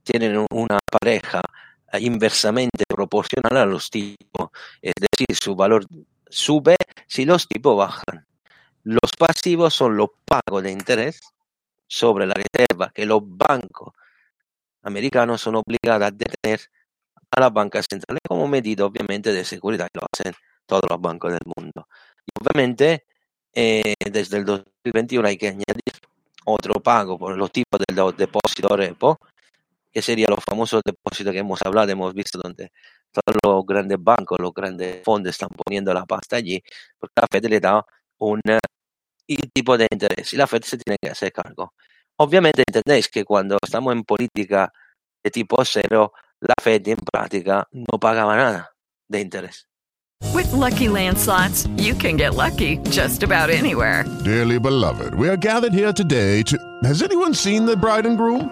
tienen 0.03 0.45
una 0.51 0.79
pareja 0.89 1.41
eh, 1.91 1.99
inversamente 2.01 2.85
proporcional 2.87 3.57
a 3.57 3.65
los 3.65 3.89
tipos, 3.89 4.51
es 4.81 4.93
decir, 4.95 5.35
su 5.35 5.55
valor 5.55 5.85
sube 6.31 6.75
si 7.07 7.25
los 7.25 7.47
tipos 7.47 7.77
bajan. 7.77 8.25
Los 8.83 9.11
pasivos 9.17 9.73
son 9.75 9.95
los 9.97 10.09
pagos 10.25 10.63
de 10.63 10.71
interés 10.71 11.19
sobre 11.87 12.25
la 12.25 12.33
reserva 12.33 12.91
que 12.93 13.05
los 13.05 13.21
bancos 13.23 13.93
americanos 14.81 15.41
son 15.41 15.55
obligados 15.57 16.07
a 16.07 16.11
detener 16.11 16.61
a 17.31 17.39
las 17.41 17.53
bancas 17.53 17.85
centrales 17.89 18.21
como 18.27 18.47
medida 18.47 18.85
obviamente 18.85 19.31
de 19.31 19.45
seguridad 19.45 19.87
y 19.93 19.97
lo 19.99 20.07
hacen 20.11 20.33
todos 20.65 20.83
los 20.89 20.99
bancos 20.99 21.31
del 21.31 21.41
mundo. 21.55 21.87
Y 22.25 22.31
obviamente 22.41 23.05
eh, 23.53 23.93
desde 24.09 24.37
el 24.37 24.45
2021 24.45 25.27
hay 25.27 25.37
que 25.37 25.49
añadir 25.49 25.93
otro 26.45 26.75
pago 26.81 27.19
por 27.19 27.37
los 27.37 27.51
tipos 27.51 27.79
de 27.79 27.93
los 27.93 28.15
depósitos 28.17 28.71
repo, 28.71 29.19
que 29.91 30.01
serían 30.01 30.31
los 30.31 30.43
famosos 30.43 30.81
depósitos 30.83 31.33
que 31.33 31.39
hemos 31.39 31.61
hablado, 31.63 31.91
hemos 31.91 32.13
visto 32.13 32.39
donde 32.41 32.71
todos 33.11 33.37
los 33.43 33.65
grandes 33.65 33.97
bancos, 34.01 34.39
los 34.39 34.53
grandes 34.53 35.03
fondos 35.03 35.31
están 35.31 35.49
poniendo 35.49 35.93
la 35.93 36.05
pasta 36.05 36.37
allí, 36.37 36.61
porque 36.97 37.13
la 37.15 37.27
Fed 37.31 37.45
le 37.45 37.59
da 37.59 37.85
un 38.19 38.41
tipo 39.53 39.77
de 39.77 39.87
interés 39.91 40.33
y 40.33 40.37
la 40.37 40.47
Fed 40.47 40.63
se 40.63 40.77
tiene 40.77 40.97
que 41.01 41.09
hacer 41.09 41.31
cargo. 41.31 41.73
Obviamente 42.17 42.63
entendéis 42.67 43.07
que 43.09 43.23
cuando 43.23 43.57
estamos 43.61 43.93
en 43.93 44.03
política 44.03 44.71
de 45.23 45.31
tipo 45.31 45.63
cero, 45.65 46.13
la 46.39 46.55
Fed 46.61 46.87
en 46.87 46.97
práctica 46.97 47.67
no 47.71 47.99
pagaba 47.99 48.35
nada 48.35 48.71
de 49.07 49.21
interés. 49.21 49.67
With 50.33 50.51
lucky 50.53 50.87
landslots, 50.87 51.67
you 51.77 51.95
can 51.95 52.15
get 52.15 52.35
lucky 52.35 52.77
just 52.89 53.23
about 53.23 53.49
anywhere. 53.49 54.05
Dearly 54.23 54.59
beloved, 54.59 55.15
we 55.15 55.27
are 55.27 55.37
gathered 55.37 55.73
here 55.73 55.91
today 55.91 56.43
to. 56.43 56.57
Has 56.83 57.01
anyone 57.01 57.33
seen 57.33 57.65
the 57.65 57.75
bride 57.75 58.05
and 58.05 58.17
groom? 58.17 58.51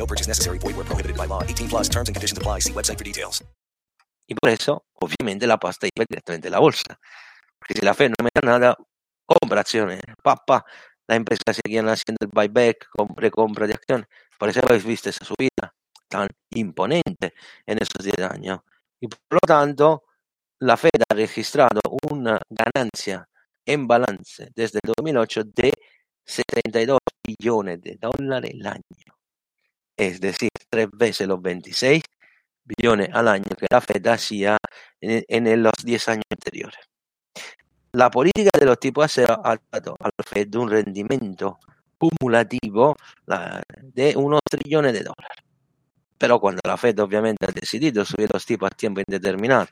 No 0.00 0.06
purchase 0.06 0.26
necessary. 0.26 0.58
Void 0.58 0.76
where 0.76 0.88
prohibited 0.88 1.16
by 1.16 1.26
law. 1.26 1.42
18 1.42 1.68
plus 1.68 1.88
terms 1.88 2.08
and 2.08 2.16
conditions 2.16 2.38
apply. 2.38 2.60
See 2.60 2.72
website 2.72 2.96
for 2.96 3.04
details. 3.04 3.44
Y 4.26 4.34
por 4.34 4.48
eso, 4.48 4.86
obviamente, 4.94 5.46
la 5.46 5.58
pasta 5.58 5.86
iba 5.86 6.06
directamente 6.08 6.48
a 6.48 6.52
la 6.52 6.58
bolsa. 6.60 6.98
Porque 7.58 7.74
si 7.74 7.84
la 7.84 7.92
Fed 7.92 8.10
no 8.10 8.24
mete 8.24 8.46
nada, 8.46 8.76
compra 9.26 9.60
acciones. 9.60 10.00
Papá, 10.22 10.64
las 11.06 11.16
empresas 11.16 11.60
seguían 11.62 11.88
haciendo 11.88 12.18
el 12.22 12.30
buyback, 12.32 12.88
compra, 12.90 13.30
compra 13.30 13.66
de 13.66 13.74
acciones. 13.74 14.06
Por 14.38 14.48
eso 14.48 14.60
habéis 14.62 14.84
visto 14.84 15.10
esa 15.10 15.24
subida 15.24 15.74
tan 16.08 16.28
imponente 16.54 17.34
en 17.66 17.78
esos 17.82 18.02
10 18.02 18.30
años. 18.30 18.60
Y 19.00 19.08
por 19.08 19.18
lo 19.30 19.40
tanto, 19.40 20.04
la 20.60 20.76
Fed 20.76 21.02
ha 21.08 21.14
registrado 21.14 21.80
una 22.10 22.40
ganancia 22.48 23.28
en 23.66 23.86
balance 23.86 24.48
desde 24.54 24.78
el 24.82 24.92
2008 24.96 25.42
de 25.44 25.72
72 26.24 26.98
billones 27.26 27.82
de 27.82 27.98
dólares 28.00 28.52
al 28.60 28.66
año. 28.66 29.19
Es 30.00 30.18
decir, 30.18 30.48
tres 30.70 30.88
veces 30.94 31.28
los 31.28 31.42
26 31.42 32.02
billones 32.64 33.10
al 33.12 33.28
año 33.28 33.50
que 33.58 33.66
la 33.70 33.82
Fed 33.82 34.06
hacía 34.06 34.56
en, 34.98 35.62
los 35.62 35.74
10 35.84 36.08
años 36.08 36.24
anteriores. 36.30 36.80
La 37.92 38.10
política 38.10 38.48
de 38.58 38.64
los 38.64 38.80
tipos 38.80 39.04
de 39.04 39.08
cero 39.10 39.42
ha 39.44 39.58
dado 39.70 39.96
al 40.00 40.12
Fed 40.26 40.54
un 40.54 40.70
rendimiento 40.70 41.58
cumulativo 41.98 42.96
la, 43.26 43.62
de 43.78 44.16
unos 44.16 44.40
trillones 44.50 44.94
de 44.94 45.00
dólares. 45.00 45.44
Pero 46.16 46.40
cuando 46.40 46.62
la 46.64 46.78
Fed 46.78 46.98
obviamente 46.98 47.44
ha 47.46 47.52
decidido 47.52 48.02
subir 48.06 48.30
los 48.32 48.46
tipos 48.46 48.70
a 48.72 48.74
tiempo 48.74 49.02
indeterminado, 49.06 49.66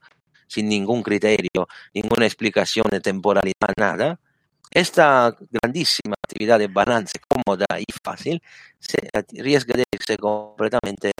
sin 0.47 0.69
ningún 0.69 1.03
criterio, 1.03 1.69
ninguna 1.95 2.27
explicación 2.27 2.85
de 2.91 3.01
temporalidad, 3.01 3.73
nada, 3.79 4.21
esta 4.70 5.35
grandísima 5.50 6.14
actividad 6.22 6.59
de 6.59 6.68
balance 6.68 7.18
cómoda 7.26 7.66
y 7.78 7.85
fácil 8.02 8.42
se 8.78 8.98
riesga 9.33 9.74
de 9.76 9.85
irse 9.92 10.16
completamente 10.16 11.12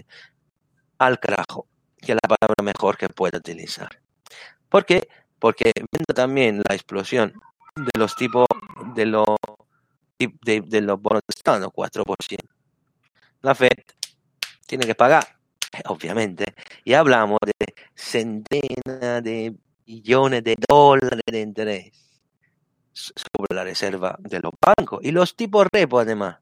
al 0.98 1.18
carajo, 1.18 1.66
que 1.98 2.12
es 2.12 2.18
la 2.22 2.37
palabra 2.37 2.62
mejor 2.62 2.96
que 2.96 3.08
puedo 3.08 3.38
utilizar. 3.38 4.00
¿Por 4.68 4.84
qué? 4.84 5.08
Porque 5.38 5.72
viendo 5.74 6.14
también 6.14 6.62
la 6.68 6.74
explosión 6.74 7.32
de 7.76 7.98
los 7.98 8.16
tipos 8.16 8.46
de 8.94 9.06
los, 9.06 9.26
de 10.18 10.80
los 10.80 11.00
bonos 11.00 11.22
de 11.26 11.34
Estado, 11.34 11.70
4%, 11.70 12.38
la 13.42 13.54
Fed 13.54 13.70
tiene 14.66 14.84
que 14.84 14.94
pagar, 14.94 15.38
obviamente, 15.87 16.44
y 16.84 16.92
hablamos 16.94 17.38
de 17.44 17.74
centenas 17.94 19.22
de 19.22 19.54
billones 19.87 20.44
de 20.44 20.56
dólares 20.68 21.22
de 21.24 21.40
interés 21.40 22.08
sobre 22.98 23.54
la 23.54 23.64
reserva 23.64 24.16
de 24.18 24.40
los 24.40 24.52
bancos 24.61 25.00
y 25.02 25.11
los 25.11 25.37
tipos 25.37 25.66
repo 25.72 26.00
además. 26.00 26.38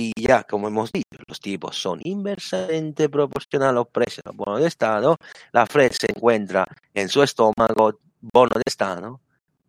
Y 0.00 0.12
ya, 0.16 0.44
como 0.44 0.68
hemos 0.68 0.92
dicho, 0.92 1.18
los 1.26 1.40
tipos 1.40 1.76
son 1.76 1.98
inversamente 2.04 3.08
proporcionales 3.08 3.70
a 3.70 3.74
los 3.74 3.88
precios 3.88 4.22
de 4.24 4.30
los 4.30 4.36
bonos 4.36 4.60
de 4.60 4.68
Estado. 4.68 5.16
La 5.50 5.66
Fed 5.66 5.90
se 5.90 6.06
encuentra 6.14 6.64
en 6.94 7.08
su 7.08 7.22
estómago 7.22 7.98
bonos 8.20 8.54
de 8.54 8.62
Estado 8.64 9.20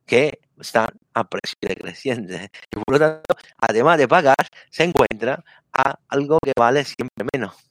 que 0.06 0.40
están 0.60 0.90
a 1.14 1.24
precio 1.28 1.58
decreciente. 1.62 2.52
Y 2.72 2.76
por 2.76 2.94
lo 2.94 3.00
tanto, 3.00 3.36
además 3.58 3.98
de 3.98 4.08
pagar, 4.08 4.48
se 4.70 4.84
encuentra 4.84 5.44
a 5.74 6.00
algo 6.10 6.38
que 6.44 6.54
vale 6.56 6.86
siempre 6.86 7.26
menos. 7.34 7.69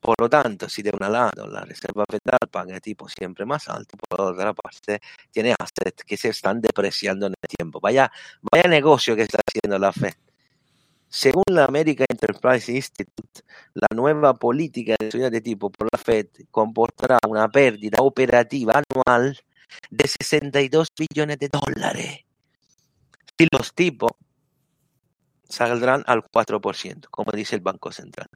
Por 0.00 0.20
lo 0.20 0.28
tanto, 0.28 0.68
si 0.68 0.82
de 0.82 0.90
un 0.90 1.12
lado 1.12 1.46
la 1.46 1.62
Reserva 1.64 2.04
Federal 2.08 2.48
paga 2.50 2.80
tipo 2.80 3.08
siempre 3.08 3.44
más 3.44 3.68
alto, 3.68 3.96
por 4.08 4.20
otra 4.20 4.54
parte 4.54 5.00
tiene 5.30 5.54
assets 5.58 6.04
que 6.04 6.16
se 6.16 6.28
están 6.28 6.60
depreciando 6.60 7.26
en 7.26 7.34
el 7.40 7.48
tiempo. 7.56 7.80
Vaya, 7.80 8.10
vaya 8.40 8.68
negocio 8.68 9.16
que 9.16 9.22
está 9.22 9.38
haciendo 9.46 9.78
la 9.78 9.92
Fed. 9.92 10.14
Según 11.10 11.44
la 11.50 11.64
American 11.64 12.06
Enterprise 12.10 12.70
Institute, 12.70 13.40
la 13.74 13.88
nueva 13.94 14.34
política 14.34 14.94
de 14.98 15.10
subida 15.10 15.30
de 15.30 15.40
tipo 15.40 15.70
por 15.70 15.88
la 15.90 15.98
Fed 15.98 16.26
comportará 16.50 17.18
una 17.26 17.48
pérdida 17.48 17.98
operativa 18.02 18.74
anual 18.74 19.38
de 19.90 20.06
62 20.06 20.88
billones 20.98 21.38
de 21.38 21.48
dólares. 21.48 22.24
Si 23.38 23.48
los 23.50 23.74
tipos 23.74 24.12
saldrán 25.48 26.04
al 26.06 26.24
4%, 26.24 27.06
como 27.10 27.32
dice 27.32 27.56
el 27.56 27.62
Banco 27.62 27.90
Central. 27.90 28.28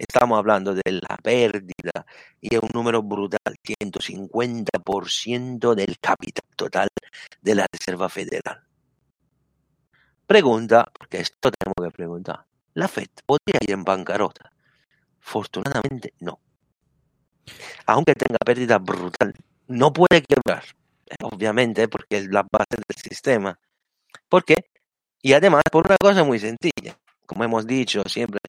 Estamos 0.00 0.38
hablando 0.38 0.74
de 0.74 0.92
la 0.92 1.18
pérdida 1.22 2.06
y 2.40 2.54
es 2.54 2.62
un 2.62 2.70
número 2.72 3.02
brutal, 3.02 3.38
150% 3.62 5.74
del 5.74 5.98
capital 5.98 6.46
total 6.56 6.88
de 7.42 7.54
la 7.54 7.66
Reserva 7.70 8.08
Federal. 8.08 8.64
Pregunta, 10.26 10.90
porque 10.98 11.20
esto 11.20 11.50
tenemos 11.50 11.74
que 11.84 11.90
preguntar, 11.94 12.46
¿la 12.72 12.88
Fed 12.88 13.10
podría 13.26 13.58
ir 13.60 13.72
en 13.72 13.84
bancarrota? 13.84 14.50
Fortunadamente 15.18 16.14
no. 16.20 16.40
Aunque 17.84 18.14
tenga 18.14 18.38
pérdida 18.38 18.78
brutal, 18.78 19.34
no 19.66 19.92
puede 19.92 20.22
quebrar, 20.22 20.64
obviamente, 21.20 21.88
porque 21.88 22.16
es 22.16 22.28
la 22.28 22.46
base 22.50 22.80
del 22.88 22.96
sistema. 22.96 23.60
¿Por 24.30 24.46
qué? 24.46 24.70
Y 25.20 25.34
además 25.34 25.62
por 25.70 25.86
una 25.86 25.98
cosa 25.98 26.24
muy 26.24 26.38
sencilla, 26.38 26.98
como 27.26 27.44
hemos 27.44 27.66
dicho 27.66 28.02
siempre 28.06 28.40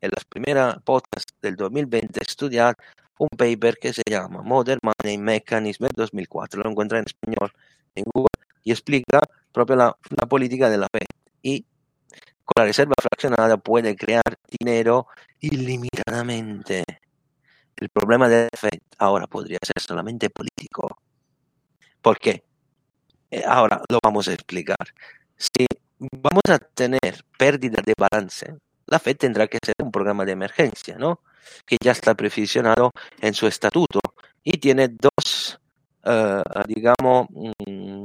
en 0.00 0.10
las 0.14 0.24
primeras 0.24 0.82
podcasts 0.82 1.34
del 1.42 1.56
2020, 1.56 2.20
estudiar 2.20 2.76
un 3.18 3.28
paper 3.28 3.76
que 3.76 3.92
se 3.92 4.02
llama 4.08 4.42
Modern 4.42 4.80
Money 4.82 5.18
Mechanism 5.18 5.86
2004, 5.94 6.62
lo 6.62 6.70
encuentra 6.70 6.98
en 6.98 7.04
español 7.06 7.52
en 7.94 8.04
Google 8.12 8.30
y 8.64 8.72
explica 8.72 9.20
propio 9.52 9.76
la, 9.76 9.96
la 10.18 10.26
política 10.26 10.70
de 10.70 10.78
la 10.78 10.88
Fed. 10.90 11.06
Y 11.42 11.64
con 12.44 12.62
la 12.62 12.64
reserva 12.64 12.94
fraccionada 13.00 13.56
puede 13.58 13.94
crear 13.96 14.22
dinero 14.58 15.06
ilimitadamente. 15.40 16.84
El 17.76 17.88
problema 17.90 18.28
de 18.28 18.44
la 18.44 18.58
Fed 18.58 18.80
ahora 18.98 19.26
podría 19.26 19.58
ser 19.62 19.80
solamente 19.80 20.30
político. 20.30 20.98
¿Por 22.02 22.18
qué? 22.18 22.42
Eh, 23.30 23.42
ahora 23.46 23.82
lo 23.88 23.98
vamos 24.02 24.28
a 24.28 24.32
explicar. 24.32 24.76
Si 25.36 25.66
vamos 25.98 26.42
a 26.48 26.58
tener 26.58 27.24
pérdida 27.38 27.82
de 27.84 27.94
balance, 27.96 28.56
la 28.90 28.98
Fed 28.98 29.16
tendrá 29.16 29.46
que 29.46 29.58
hacer 29.62 29.74
un 29.82 29.92
programa 29.92 30.24
de 30.24 30.32
emergencia, 30.32 30.98
¿no? 30.98 31.20
Que 31.64 31.76
ya 31.82 31.92
está 31.92 32.14
previsionado 32.14 32.90
en 33.20 33.34
su 33.34 33.46
estatuto 33.46 34.00
y 34.42 34.58
tiene 34.58 34.88
dos, 34.88 35.60
uh, 36.04 36.42
digamos, 36.66 37.28
mm, 37.30 38.02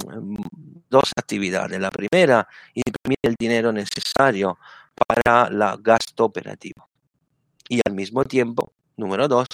dos 0.87 1.11
actividades. 1.17 1.79
La 1.79 1.89
primera, 1.89 2.47
imprimir 2.75 3.17
el 3.23 3.35
dinero 3.37 3.71
necesario 3.71 4.59
para 4.95 5.47
el 5.47 5.81
gasto 5.81 6.25
operativo. 6.25 6.87
Y 7.67 7.81
al 7.83 7.93
mismo 7.93 8.23
tiempo, 8.23 8.71
número 8.95 9.27
dos, 9.27 9.47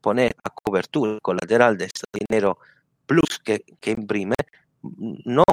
poner 0.00 0.34
a 0.42 0.48
cobertura 0.50 1.18
colateral 1.20 1.76
de 1.76 1.84
este 1.84 2.06
dinero 2.26 2.58
plus 3.06 3.40
que, 3.44 3.62
imprime, 3.90 4.36
no 4.82 5.44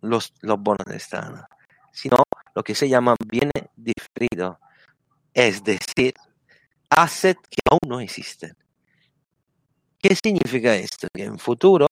los, 0.00 0.32
los 0.42 0.60
bonos 0.60 0.86
de 0.86 0.96
Estado, 0.96 1.44
sino 1.92 2.18
lo 2.54 2.62
que 2.62 2.74
se 2.74 2.88
llama 2.88 3.16
bienes 3.26 3.68
diferidos, 3.76 4.56
es 5.32 5.62
decir, 5.64 6.14
assets 6.90 7.40
que 7.50 7.60
aún 7.68 7.80
no 7.88 8.00
existen. 8.00 8.56
¿Qué 9.98 10.14
significa 10.14 10.74
esto? 10.76 11.08
Que 11.12 11.24
en 11.24 11.38
futuro, 11.38 11.86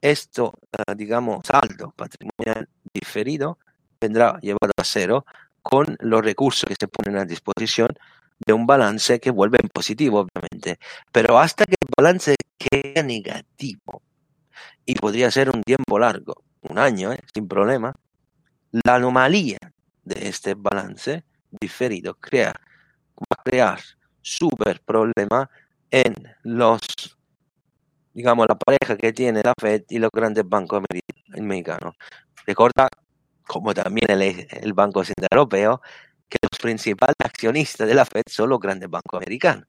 esto, 0.00 0.52
uh, 0.78 0.94
digamos, 0.94 1.46
saldo 1.46 1.92
patrimonial 1.96 2.68
diferido 2.92 3.58
vendrá 4.00 4.38
llevado 4.40 4.72
a 4.76 4.84
cero 4.84 5.24
con 5.62 5.96
los 6.00 6.24
recursos 6.24 6.64
que 6.68 6.76
se 6.78 6.88
ponen 6.88 7.18
a 7.18 7.24
disposición 7.24 7.88
de 8.44 8.52
un 8.52 8.66
balance 8.66 9.20
que 9.20 9.30
vuelve 9.30 9.58
en 9.62 9.68
positivo, 9.68 10.20
obviamente. 10.20 10.78
Pero 11.12 11.38
hasta 11.38 11.64
que 11.64 11.76
el 11.80 11.88
balance 11.96 12.36
quede 12.58 13.02
negativo, 13.02 14.02
y 14.84 14.94
podría 14.94 15.30
ser 15.30 15.50
un 15.50 15.62
tiempo 15.62 15.98
largo, 15.98 16.42
un 16.62 16.78
año, 16.78 17.12
¿eh? 17.12 17.20
sin 17.34 17.48
problema, 17.48 17.94
la 18.84 18.94
anomalía 18.96 19.58
de 20.06 20.28
este 20.28 20.54
balance 20.54 21.24
diferido 21.60 22.14
crea, 22.14 22.54
va 23.20 23.36
a 23.38 23.42
crear 23.42 23.80
super 24.22 24.80
problema 24.80 25.50
en 25.90 26.14
los 26.42 26.80
digamos, 28.16 28.46
la 28.48 28.54
pareja 28.54 28.96
que 28.96 29.12
tiene 29.12 29.42
la 29.44 29.52
Fed 29.60 29.82
y 29.90 29.98
los 29.98 30.10
grandes 30.10 30.48
bancos 30.48 30.82
americanos. 31.36 31.96
Recuerda, 32.46 32.88
como 33.46 33.74
también 33.74 34.10
el, 34.10 34.22
el 34.22 34.72
Banco 34.72 35.04
Central 35.04 35.28
Europeo, 35.32 35.82
que 36.26 36.38
los 36.40 36.58
principales 36.58 37.16
accionistas 37.22 37.86
de 37.86 37.94
la 37.94 38.06
Fed 38.06 38.22
son 38.26 38.48
los 38.48 38.58
grandes 38.58 38.88
bancos 38.88 39.18
americanos. 39.18 39.66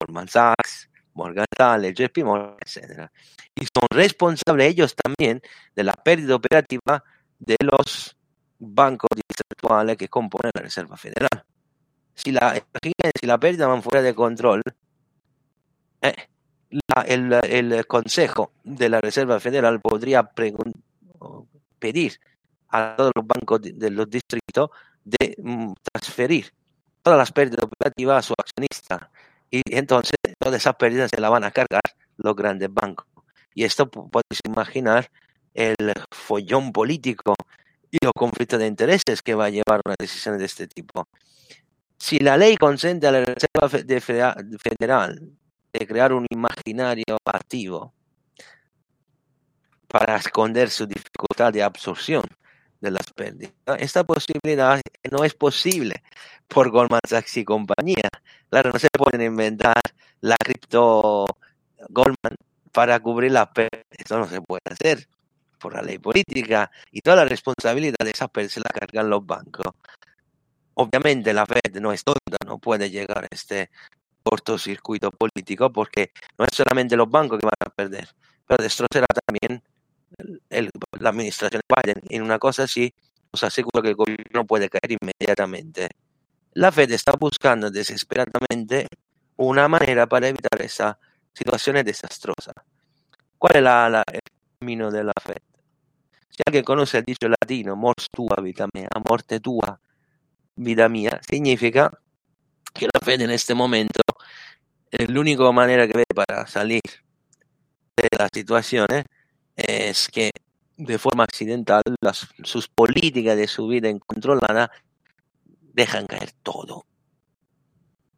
Goldman 0.00 0.26
Sachs, 0.26 0.88
Morgan 1.12 1.44
Stanley, 1.52 1.92
JP 1.92 2.24
Morgan, 2.24 2.56
etc. 2.60 3.10
Y 3.56 3.66
son 3.66 3.86
responsables 3.90 4.68
ellos 4.68 4.94
también 4.96 5.42
de 5.76 5.84
la 5.84 5.92
pérdida 5.92 6.34
operativa 6.34 7.04
de 7.38 7.56
los 7.60 8.16
bancos 8.62 9.08
distribuales 9.28 9.96
que 9.96 10.08
componen 10.08 10.52
la 10.54 10.62
Reserva 10.62 10.96
Federal. 10.96 11.44
Si 12.14 12.30
la, 12.30 12.54
si 13.20 13.26
la 13.26 13.38
pérdida 13.38 13.66
van 13.66 13.82
fuera 13.82 14.02
de 14.02 14.14
control, 14.14 14.62
eh, 16.00 16.14
la, 16.70 17.02
el, 17.02 17.32
el, 17.32 17.86
Consejo 17.86 18.52
de 18.62 18.88
la 18.88 19.00
Reserva 19.00 19.40
Federal 19.40 19.80
podría 19.80 20.30
pedir 21.78 22.20
a 22.68 22.94
todos 22.96 23.12
los 23.14 23.26
bancos 23.26 23.60
de, 23.62 23.72
de 23.72 23.90
los 23.90 24.08
distritos 24.08 24.70
de 25.04 25.34
mm, 25.38 25.72
transferir 25.92 26.52
todas 27.02 27.18
las 27.18 27.32
pérdidas 27.32 27.64
operativas 27.64 28.18
a 28.18 28.22
su 28.22 28.34
accionista. 28.38 29.10
Y 29.50 29.62
entonces 29.76 30.14
todas 30.38 30.60
esas 30.60 30.76
pérdidas 30.76 31.10
se 31.10 31.20
las 31.20 31.30
van 31.30 31.44
a 31.44 31.50
cargar 31.50 31.82
los 32.16 32.36
grandes 32.36 32.72
bancos. 32.72 33.06
Y 33.54 33.64
esto 33.64 33.90
podéis 33.90 34.40
imaginar 34.44 35.10
el 35.52 35.76
follón 36.10 36.72
político 36.72 37.34
y 37.92 37.98
los 38.02 38.12
conflictos 38.14 38.58
de 38.58 38.66
intereses 38.66 39.22
que 39.22 39.34
va 39.34 39.44
a 39.44 39.50
llevar 39.50 39.82
una 39.84 39.94
decisión 39.98 40.38
de 40.38 40.46
este 40.46 40.66
tipo. 40.66 41.06
Si 41.98 42.18
la 42.18 42.36
ley 42.36 42.56
consente 42.56 43.06
a 43.06 43.12
la 43.12 43.20
Reserva 43.20 43.68
Federal 43.68 45.30
de 45.72 45.86
crear 45.86 46.12
un 46.12 46.26
imaginario 46.30 47.18
activo 47.24 47.94
para 49.86 50.16
esconder 50.16 50.70
su 50.70 50.86
dificultad 50.86 51.52
de 51.52 51.62
absorción 51.62 52.24
de 52.80 52.90
las 52.90 53.12
pérdidas. 53.12 53.52
Esta 53.78 54.04
posibilidad 54.04 54.80
no 55.10 55.22
es 55.22 55.34
posible 55.34 56.02
por 56.48 56.70
Goldman 56.70 57.00
Sachs 57.06 57.36
y 57.36 57.44
compañía. 57.44 58.08
Claro, 58.48 58.70
no 58.72 58.78
se 58.78 58.88
pueden 58.88 59.20
inventar 59.20 59.80
la 60.20 60.36
cripto 60.36 61.26
Goldman 61.90 62.36
para 62.72 62.98
cubrir 63.00 63.32
las 63.32 63.48
pérdidas. 63.48 63.84
Eso 63.90 64.18
no 64.18 64.26
se 64.26 64.40
puede 64.40 64.62
hacer 64.64 65.06
por 65.62 65.74
la 65.74 65.82
ley 65.82 65.98
política 65.98 66.70
y 66.90 67.00
toda 67.00 67.16
la 67.16 67.24
responsabilidad 67.24 67.96
de 68.04 68.10
esa 68.10 68.28
se 68.48 68.60
la 68.60 68.68
cargan 68.68 69.08
los 69.08 69.24
bancos. 69.24 69.72
Obviamente 70.74 71.32
la 71.32 71.46
Fed 71.46 71.80
no 71.80 71.92
es 71.92 72.02
tonta, 72.02 72.36
no 72.44 72.58
puede 72.58 72.90
llegar 72.90 73.24
a 73.24 73.28
este 73.30 73.70
cortocircuito 74.22 75.10
político 75.10 75.72
porque 75.72 76.12
no 76.38 76.44
es 76.44 76.56
solamente 76.56 76.96
los 76.96 77.08
bancos 77.08 77.38
que 77.38 77.46
van 77.46 77.54
a 77.60 77.70
perder, 77.70 78.08
pero 78.46 78.62
destrozará 78.62 79.06
también 79.26 79.62
la 80.98 81.10
administración 81.10 81.60
de 81.66 81.74
Biden. 81.82 82.02
En 82.08 82.22
una 82.22 82.38
cosa 82.38 82.64
así, 82.64 82.92
os 83.30 83.42
aseguro 83.44 83.82
que 83.82 83.90
el 83.90 83.94
gobierno 83.94 84.46
puede 84.46 84.68
caer 84.68 84.96
inmediatamente. 85.00 85.88
La 86.54 86.72
Fed 86.72 86.90
está 86.92 87.12
buscando 87.18 87.70
desesperadamente 87.70 88.88
una 89.36 89.68
manera 89.68 90.06
para 90.06 90.28
evitar 90.28 90.60
esa 90.60 90.98
situación 91.32 91.82
desastrosa. 91.84 92.52
¿Cuál 93.38 93.56
es 93.56 93.62
la, 93.62 94.04
el 94.12 94.20
camino 94.58 94.90
de 94.90 95.04
la 95.04 95.12
Fed? 95.20 95.51
Si 96.32 96.42
alguien 96.46 96.64
conoce 96.64 96.98
el 96.98 97.04
dicho 97.04 97.28
latino, 97.28 97.76
mors 97.76 98.08
tua 98.10 98.36
vita 98.42 98.66
mea, 98.72 98.88
morte 99.06 99.38
tua 99.38 99.78
vida 100.56 100.88
mía, 100.88 101.20
significa 101.28 101.92
que 102.72 102.86
la 102.86 103.00
Fed 103.04 103.20
en 103.20 103.30
este 103.30 103.52
momento 103.54 104.00
es 104.90 105.10
la 105.10 105.20
única 105.20 105.52
manera 105.52 105.86
que 105.86 105.98
ve 105.98 106.04
para 106.14 106.46
salir 106.46 106.80
de 107.96 108.08
la 108.18 108.28
situación 108.32 108.86
es 109.56 110.08
que 110.08 110.30
de 110.78 110.98
forma 110.98 111.24
accidental 111.24 111.82
las, 112.00 112.28
sus 112.44 112.66
políticas 112.66 113.36
de 113.36 113.46
subida 113.46 113.90
incontrolada 113.90 114.70
dejan 115.74 116.06
caer 116.06 116.32
todo. 116.42 116.86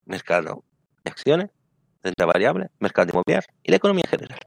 Mercado 0.05 0.62
de 1.03 1.11
acciones, 1.11 1.51
renta 2.01 2.27
variable, 2.27 2.71
mercado 2.79 3.11
inmobiliario 3.11 3.49
y 3.65 3.71
la 3.73 3.77
economía 3.77 4.05
general. 4.09 4.39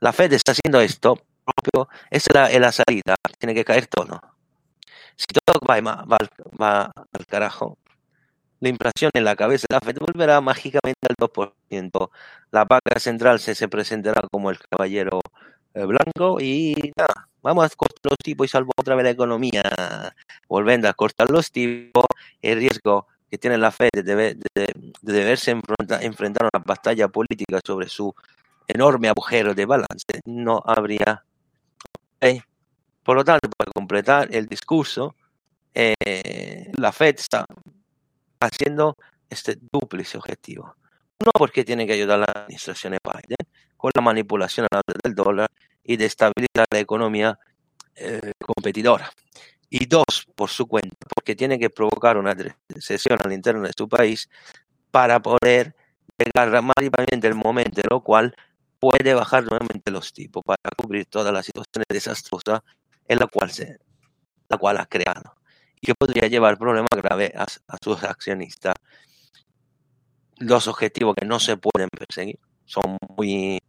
La 0.00 0.12
Fed 0.12 0.34
está 0.34 0.52
haciendo 0.52 0.82
esto 0.82 1.18
propio, 1.44 1.88
es 2.10 2.24
la, 2.32 2.50
es 2.50 2.60
la 2.60 2.72
salida, 2.72 3.14
tiene 3.38 3.54
que 3.54 3.64
caer 3.64 3.86
todo. 3.86 4.20
Si 5.16 5.26
todo 5.44 5.60
va, 5.68 5.80
va, 5.80 6.18
va 6.60 6.92
al 7.12 7.26
carajo, 7.26 7.78
la 8.60 8.68
inflación 8.68 9.10
en 9.14 9.24
la 9.24 9.36
cabeza 9.36 9.66
de 9.68 9.74
la 9.74 9.80
Fed 9.80 9.98
volverá 9.98 10.40
mágicamente 10.40 11.00
al 11.08 11.16
2%. 11.16 12.10
La 12.52 12.64
banca 12.64 13.00
central 13.00 13.40
se, 13.40 13.54
se 13.54 13.68
presentará 13.68 14.22
como 14.30 14.50
el 14.50 14.58
caballero 14.58 15.20
eh, 15.74 15.84
blanco 15.84 16.38
y 16.40 16.92
nada, 16.96 17.28
vamos 17.42 17.64
a 17.64 17.68
cortar 17.70 18.12
los 18.12 18.18
tipos 18.18 18.46
y 18.46 18.48
salvo 18.50 18.72
otra 18.76 18.94
vez 18.94 19.04
la 19.04 19.10
economía. 19.10 19.62
Volviendo 20.48 20.88
a 20.88 20.94
cortar 20.94 21.30
los 21.30 21.50
tipos, 21.50 22.04
el 22.40 22.58
riesgo 22.58 23.08
que 23.30 23.38
tiene 23.38 23.58
la 23.58 23.72
Fed 23.72 23.90
de, 23.94 24.02
de, 24.02 24.14
de, 24.54 24.72
de 25.02 25.12
deberse 25.12 25.50
enfrentar, 25.50 26.04
enfrentar 26.04 26.48
una 26.52 26.62
batalla 26.64 27.08
política 27.08 27.60
sobre 27.64 27.88
su 27.88 28.14
enorme 28.68 29.08
agujero 29.08 29.54
de 29.54 29.66
balance 29.66 30.20
no 30.24 30.62
habría. 30.64 31.24
Por 33.02 33.16
lo 33.16 33.24
tanto, 33.24 33.48
para 33.56 33.72
completar 33.72 34.28
el 34.32 34.46
discurso, 34.46 35.16
eh, 35.74 36.70
la 36.78 36.92
Fed 36.92 37.16
está 37.18 37.44
haciendo 38.40 38.96
este 39.28 39.58
duplice 39.72 40.18
objetivo. 40.18 40.76
Uno, 41.20 41.30
porque 41.34 41.64
tiene 41.64 41.86
que 41.86 41.94
ayudar 41.94 42.18
a 42.18 42.26
la 42.26 42.42
administración 42.42 42.92
de 42.92 42.98
Biden 43.02 43.48
con 43.76 43.90
la 43.94 44.02
manipulación 44.02 44.66
del 45.02 45.14
dólar 45.14 45.48
y 45.82 45.96
de 45.96 46.06
estabilizar 46.06 46.66
la 46.70 46.78
economía 46.78 47.38
eh, 47.96 48.32
competidora. 48.40 49.10
Y 49.68 49.86
dos, 49.86 50.26
por 50.36 50.50
su 50.50 50.66
cuenta, 50.66 50.96
porque 51.14 51.34
tiene 51.34 51.58
que 51.58 51.70
provocar 51.70 52.18
una 52.18 52.34
recesión 52.68 53.18
al 53.24 53.32
interno 53.32 53.62
de 53.62 53.72
su 53.76 53.88
país 53.88 54.28
para 54.90 55.20
poder 55.20 55.74
llegar 56.18 56.50
rápidamente 56.50 57.26
el 57.26 57.34
momento 57.34 57.80
en 57.80 57.88
lo 57.90 58.02
cual 58.02 58.36
puede 58.82 59.14
bajar 59.14 59.44
nuevamente 59.44 59.92
los 59.92 60.12
tipos 60.12 60.42
para 60.44 60.74
cubrir 60.76 61.06
todas 61.06 61.32
las 61.32 61.46
situaciones 61.46 61.86
desastrosas 61.88 62.62
en 63.06 63.20
la 63.20 63.28
cual, 63.28 63.52
se, 63.52 63.78
la 64.48 64.58
cual 64.58 64.78
ha 64.78 64.86
creado 64.86 65.36
y 65.80 65.86
que 65.86 65.94
podría 65.94 66.26
llevar 66.26 66.58
problemas 66.58 66.88
graves 66.90 67.30
a, 67.36 67.44
a 67.44 67.76
sus 67.80 68.02
accionistas. 68.02 68.74
Los 70.38 70.66
objetivos 70.66 71.14
que 71.14 71.26
no 71.26 71.38
se 71.38 71.56
pueden 71.56 71.88
perseguir 71.96 72.40
son 72.64 72.96
muy 73.16 73.60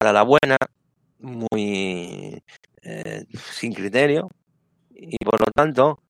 a 0.00 0.12
la 0.12 0.22
buena, 0.22 0.56
muy 1.18 2.42
eh, 2.82 3.24
sin 3.52 3.74
criterio, 3.74 4.30
y 4.90 5.22
por 5.24 5.38
lo 5.40 5.50
tanto, 5.52 6.02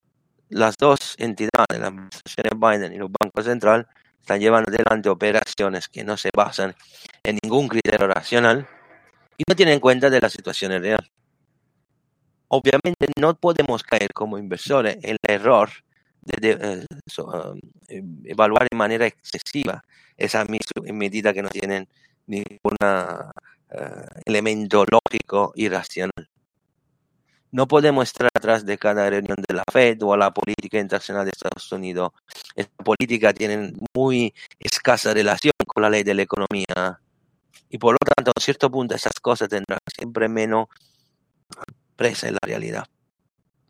las 0.49 0.77
dos 0.77 1.15
entidades, 1.17 1.79
la 1.79 1.87
administración 1.87 2.59
Biden 2.59 2.93
y 2.93 2.97
los 2.97 3.09
bancos 3.11 3.45
centrales, 3.45 3.87
están 4.21 4.39
llevando 4.39 4.71
adelante 4.71 5.09
operaciones 5.09 5.89
que 5.89 6.03
no 6.03 6.15
se 6.15 6.29
basan 6.35 6.75
en 7.23 7.39
ningún 7.43 7.67
criterio 7.67 8.07
racional 8.07 8.67
y 9.37 9.43
no 9.47 9.55
tienen 9.55 9.75
en 9.75 9.79
cuenta 9.79 10.09
de 10.09 10.21
la 10.21 10.29
situación 10.29 10.71
real. 10.81 11.11
Obviamente 12.47 13.07
no 13.19 13.35
podemos 13.35 13.83
caer 13.83 14.13
como 14.13 14.37
inversores 14.37 14.97
en 15.01 15.17
el 15.21 15.35
error 15.35 15.69
de, 16.21 16.85
so, 17.07 17.25
uh, 17.25 17.57
evaluar 18.25 18.67
de 18.69 18.77
manera 18.77 19.07
excesiva 19.07 19.83
esas 20.17 20.47
medidas 20.47 21.33
que 21.33 21.41
no 21.41 21.49
tienen 21.49 21.87
ninguna 22.27 23.31
uh, 23.71 24.19
elemento 24.25 24.85
lógico 24.85 25.51
y 25.55 25.67
racional. 25.69 26.30
No 27.51 27.67
podemos 27.67 28.05
estar 28.05 28.29
atrás 28.33 28.65
de 28.65 28.77
cada 28.77 29.09
reunión 29.09 29.37
de 29.47 29.53
la 29.53 29.63
Fed 29.69 30.01
o 30.03 30.15
la 30.15 30.33
política 30.33 30.79
internacional 30.79 31.25
de 31.25 31.31
Estados 31.31 31.69
Unidos. 31.71 32.11
Esta 32.55 32.83
política 32.83 33.33
tiene 33.33 33.73
muy 33.93 34.33
escasa 34.59 35.13
relación 35.13 35.51
con 35.67 35.83
la 35.83 35.89
ley 35.89 36.03
de 36.03 36.13
la 36.13 36.21
economía 36.21 37.01
y 37.69 37.77
por 37.77 37.93
lo 37.93 37.99
tanto, 38.15 38.31
a 38.35 38.41
cierto 38.41 38.69
punto, 38.71 38.95
esas 38.95 39.19
cosas 39.21 39.49
tendrán 39.49 39.79
siempre 39.97 40.29
menos 40.29 40.67
presa 41.95 42.27
en 42.27 42.33
la 42.33 42.39
realidad. 42.43 42.85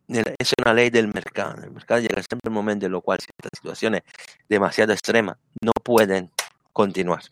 Es 0.07 0.53
una 0.61 0.73
ley 0.73 0.89
del 0.89 1.07
mercado. 1.07 1.63
El 1.63 1.71
mercado 1.71 2.01
llega 2.01 2.21
siempre 2.21 2.49
un 2.49 2.53
momento 2.53 2.86
en 2.86 2.91
lo 2.91 3.01
cual 3.01 3.19
ciertas 3.19 3.51
situaciones 3.55 4.01
demasiado 4.47 4.93
extremas 4.93 5.38
no 5.61 5.71
pueden 5.84 6.32
continuar 6.73 7.23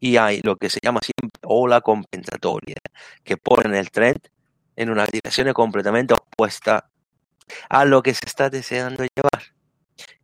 y 0.00 0.16
hay 0.16 0.40
lo 0.42 0.56
que 0.56 0.70
se 0.70 0.80
llama 0.82 1.00
siempre 1.02 1.38
ola 1.42 1.82
compensatoria, 1.82 2.76
que 3.22 3.36
ponen 3.36 3.74
el 3.74 3.90
trend 3.90 4.18
en 4.80 4.88
una 4.88 5.04
dirección 5.04 5.52
completamente 5.52 6.14
opuesta 6.14 6.88
a 7.68 7.84
lo 7.84 8.02
que 8.02 8.14
se 8.14 8.24
está 8.24 8.48
deseando 8.48 9.04
llevar. 9.04 9.42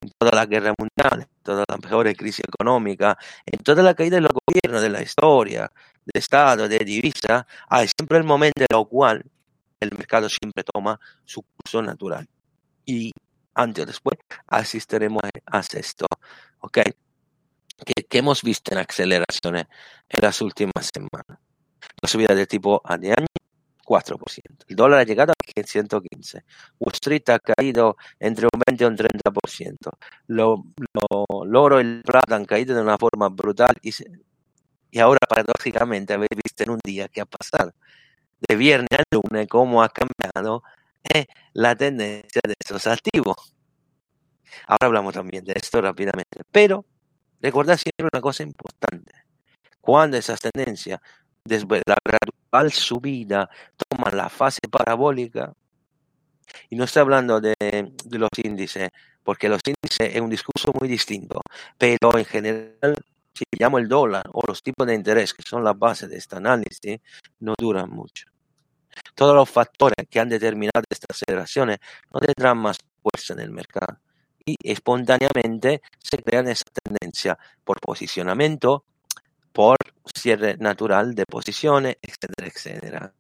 En 0.01 0.11
toda 0.17 0.33
la 0.33 0.47
guerra 0.47 0.73
mundial, 0.79 1.29
en 1.29 1.43
toda 1.43 1.65
la 1.69 1.77
mejor 1.77 2.11
crisis 2.17 2.43
económica, 2.49 3.19
en 3.45 3.63
toda 3.63 3.83
la 3.83 3.95
caída 3.95 4.17
de 4.17 4.23
los 4.23 4.33
gobiernos, 4.33 4.81
de 4.81 4.89
la 4.89 5.03
historia, 5.03 5.71
de 6.07 6.19
Estado, 6.19 6.69
de 6.69 6.79
divisa, 6.79 7.47
hay 7.69 7.87
siempre 7.89 8.17
el 8.17 8.25
momento 8.25 8.63
en 8.63 8.75
el 8.75 8.87
cual 8.87 9.23
el 9.81 9.91
mercado 9.93 10.31
siempre 10.31 10.65
toma 10.65 10.99
su 11.27 11.43
curso 11.43 11.83
natural. 11.83 12.27
Y 12.87 13.13
antes 13.55 13.83
o 13.83 13.87
después 13.87 14.19
asistiremos 14.47 15.23
a 15.45 15.61
esto. 15.61 16.07
¿Ok? 16.61 16.79
que, 17.85 18.19
hemos 18.19 18.43
visto 18.43 18.73
en 18.73 18.79
aceleraciones 18.79 19.67
en 20.09 20.23
las 20.23 20.41
últimas 20.41 20.91
semanas. 20.95 21.39
La 22.01 22.09
subida 22.09 22.35
de 22.35 22.47
tipo 22.47 22.81
a 22.85 22.97
de 22.97 23.13
4%. 23.87 24.65
El 24.69 24.77
dólar 24.77 25.01
ha 25.01 25.05
llegado 25.05 25.33
a 25.33 25.63
115. 25.65 26.45
Wall 26.79 26.93
Street 26.93 27.23
ha 27.29 27.39
caído 27.39 27.97
entre 28.19 28.47
un 28.47 28.61
20 28.67 28.85
y 28.85 28.87
un 28.87 28.97
30%. 28.97 29.77
Lo, 30.27 30.65
lo, 30.93 31.45
el 31.45 31.57
oro 31.57 31.81
y 31.81 31.85
el 31.85 32.03
plata 32.03 32.37
han 32.37 32.45
caído 32.45 32.75
de 32.75 32.83
una 32.83 32.99
forma 32.99 33.29
brutal 33.29 33.75
y, 33.83 33.93
y 34.91 34.99
ahora 34.99 35.21
paradójicamente 35.29 36.15
habéis 36.15 36.31
visto 36.45 36.65
en 36.65 36.71
un 36.71 36.81
día 36.85 37.09
que 37.09 37.21
ha 37.21 37.27
pasado 37.27 37.73
de 38.49 38.57
viernes 38.57 38.89
a 38.99 39.03
lunes 39.11 39.47
cómo 39.49 39.83
ha 39.83 39.89
cambiado 39.89 40.63
eh, 41.15 41.27
la 41.53 41.75
tendencia 41.75 42.41
de 42.47 42.55
esos 42.59 42.87
activos. 42.87 43.55
Ahora 44.67 44.87
hablamos 44.87 45.15
también 45.15 45.45
de 45.45 45.55
esto 45.57 45.81
rápidamente, 45.81 46.41
pero 46.51 46.85
recordad 47.41 47.77
siempre 47.77 48.09
una 48.13 48.21
cosa 48.21 48.43
importante. 48.43 49.13
Cuando 49.81 50.17
esas 50.17 50.41
tendencias, 50.41 51.01
desde 51.47 51.83
la 51.87 51.97
gradual 52.05 52.73
subida, 52.73 53.49
toman 53.89 54.17
la 54.17 54.29
fase 54.29 54.61
parabólica, 54.71 55.53
y 56.71 56.77
no 56.77 56.85
estoy 56.85 57.01
hablando 57.01 57.41
de, 57.41 57.55
de 57.59 58.19
los 58.19 58.31
índices, 58.43 58.91
porque 59.23 59.49
los 59.49 59.61
índices 59.67 60.15
es 60.15 60.21
un 60.21 60.31
discurso 60.31 60.73
muy 60.79 60.89
distinto, 60.89 61.41
pero 61.79 62.17
en 62.17 62.25
general 62.25 62.97
si 63.37 63.45
llamo 63.59 63.79
el 63.79 63.89
dólar 63.89 64.25
o 64.33 64.43
los 64.47 64.63
tipos 64.63 64.87
de 64.87 64.95
interés 64.95 65.35
que 65.35 65.43
son 65.43 65.63
la 65.63 65.75
base 65.75 66.09
de 66.09 66.17
este 66.17 66.37
análisis, 66.37 67.01
no 67.41 67.55
duran 67.59 67.91
mucho. 67.91 68.27
Todos 69.15 69.35
los 69.35 69.51
factores 69.51 70.09
que 70.09 70.19
han 70.19 70.31
determinado 70.31 70.85
estas 70.89 71.23
aceleraciones 71.23 71.79
no 72.13 72.21
tendrán 72.21 72.57
más 72.57 72.79
fuerza 73.03 73.35
en 73.35 73.41
el 73.41 73.51
mercado 73.51 73.99
y 74.45 74.57
espontáneamente 74.63 75.83
se 75.99 76.19
crean 76.19 76.49
esa 76.49 76.65
tendencia 76.83 77.39
por 77.63 77.79
posicionamiento, 77.81 78.85
por 79.57 79.79
cierre 80.15 80.59
natural 80.59 81.15
de 81.15 81.25
posiciones, 81.25 81.97
etcétera, 82.03 82.47
etcétera. 82.47 83.13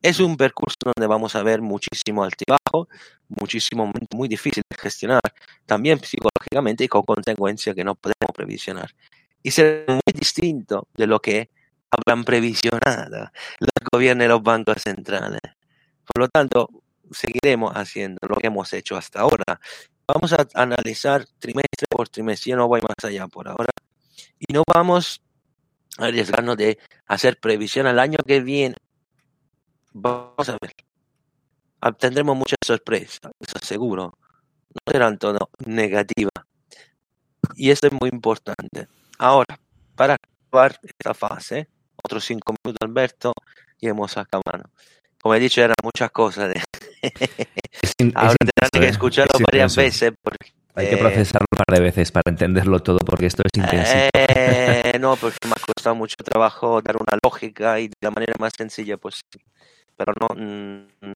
Es 0.00 0.20
un 0.20 0.38
percurso 0.38 0.78
donde 0.96 1.06
vamos 1.06 1.36
a 1.36 1.42
ver 1.42 1.60
muchísimo 1.60 2.24
altibajo, 2.24 2.88
muchísimo 3.28 3.92
muy 4.10 4.26
difícil 4.26 4.62
de 4.70 4.76
gestionar, 4.78 5.20
también 5.66 6.00
psicológicamente 6.00 6.84
y 6.84 6.88
con 6.88 7.02
consecuencias 7.02 7.76
que 7.76 7.84
no 7.84 7.94
podemos 7.94 8.32
previsionar 8.34 8.90
y 9.42 9.50
será 9.50 9.92
muy 9.92 10.14
distinto 10.14 10.88
de 10.94 11.06
lo 11.06 11.20
que 11.20 11.50
habrán 11.90 12.24
previsionado 12.24 13.30
los 13.60 13.70
gobiernos 13.92 14.24
y 14.24 14.28
los 14.28 14.42
bancos 14.42 14.80
centrales. 14.82 15.42
Por 16.06 16.22
lo 16.22 16.28
tanto, 16.28 16.70
seguiremos 17.10 17.70
haciendo 17.74 18.18
lo 18.26 18.36
que 18.36 18.46
hemos 18.46 18.72
hecho 18.72 18.96
hasta 18.96 19.20
ahora. 19.20 19.60
Vamos 20.08 20.32
a 20.32 20.46
analizar 20.54 21.26
trimestre 21.38 21.86
por 21.90 22.08
trimestre, 22.08 22.52
yo 22.52 22.56
no 22.56 22.66
voy 22.66 22.80
más 22.80 23.04
allá 23.04 23.28
por 23.28 23.46
ahora, 23.46 23.72
y 24.38 24.54
no 24.54 24.62
vamos 24.66 25.20
arriesgarnos 25.98 26.56
de 26.56 26.78
hacer 27.06 27.38
previsión 27.38 27.86
al 27.86 27.98
año 27.98 28.18
que 28.26 28.40
viene. 28.40 28.76
Vamos 29.92 30.48
a 30.48 30.56
ver. 30.60 30.72
Tendremos 31.98 32.36
muchas 32.36 32.58
sorpresas, 32.64 33.32
eso 33.40 33.58
seguro. 33.60 34.14
No 34.70 34.92
serán 34.92 35.18
todo 35.18 35.50
negativas. 35.66 36.32
Y 37.56 37.70
eso 37.70 37.86
es 37.86 37.92
muy 37.92 38.08
importante. 38.10 38.88
Ahora, 39.18 39.58
para 39.94 40.14
acabar 40.14 40.78
esta 40.82 41.12
fase, 41.12 41.68
otros 42.02 42.24
cinco 42.24 42.54
minutos, 42.64 42.78
Alberto, 42.88 43.32
y 43.78 43.88
hemos 43.88 44.16
acabado. 44.16 44.70
Como 45.20 45.34
he 45.34 45.40
dicho, 45.40 45.60
eran 45.60 45.76
muchas 45.82 46.10
cosas. 46.10 46.54
De... 46.54 46.62
Es, 47.82 47.94
Ahora 48.14 48.36
tendrán 48.38 48.70
que 48.72 48.88
escucharlo 48.88 49.32
es 49.34 49.42
varias 49.42 49.74
veces. 49.74 50.12
Porque, 50.22 50.52
Hay 50.74 50.88
que 50.88 50.96
procesarlo 50.96 51.46
un 51.50 51.58
par 51.58 51.76
de 51.76 51.82
veces 51.82 52.10
para 52.10 52.30
entenderlo 52.30 52.80
todo, 52.80 52.98
porque 52.98 53.26
esto 53.26 53.42
es 53.44 53.60
intenso. 53.60 53.92
Eh, 54.14 54.98
no, 54.98 55.16
porque 55.16 55.36
me 55.46 55.52
ha 55.52 55.66
costado 55.74 55.94
mucho 55.94 56.16
trabajo 56.16 56.80
dar 56.80 56.96
una 56.96 57.18
lógica 57.22 57.78
y 57.78 57.88
de 57.88 57.94
la 58.00 58.10
manera 58.10 58.32
más 58.38 58.52
sencilla 58.56 58.96
posible. 58.96 59.44
Pero 59.96 60.12
no, 60.18 60.28
mm, 60.34 61.12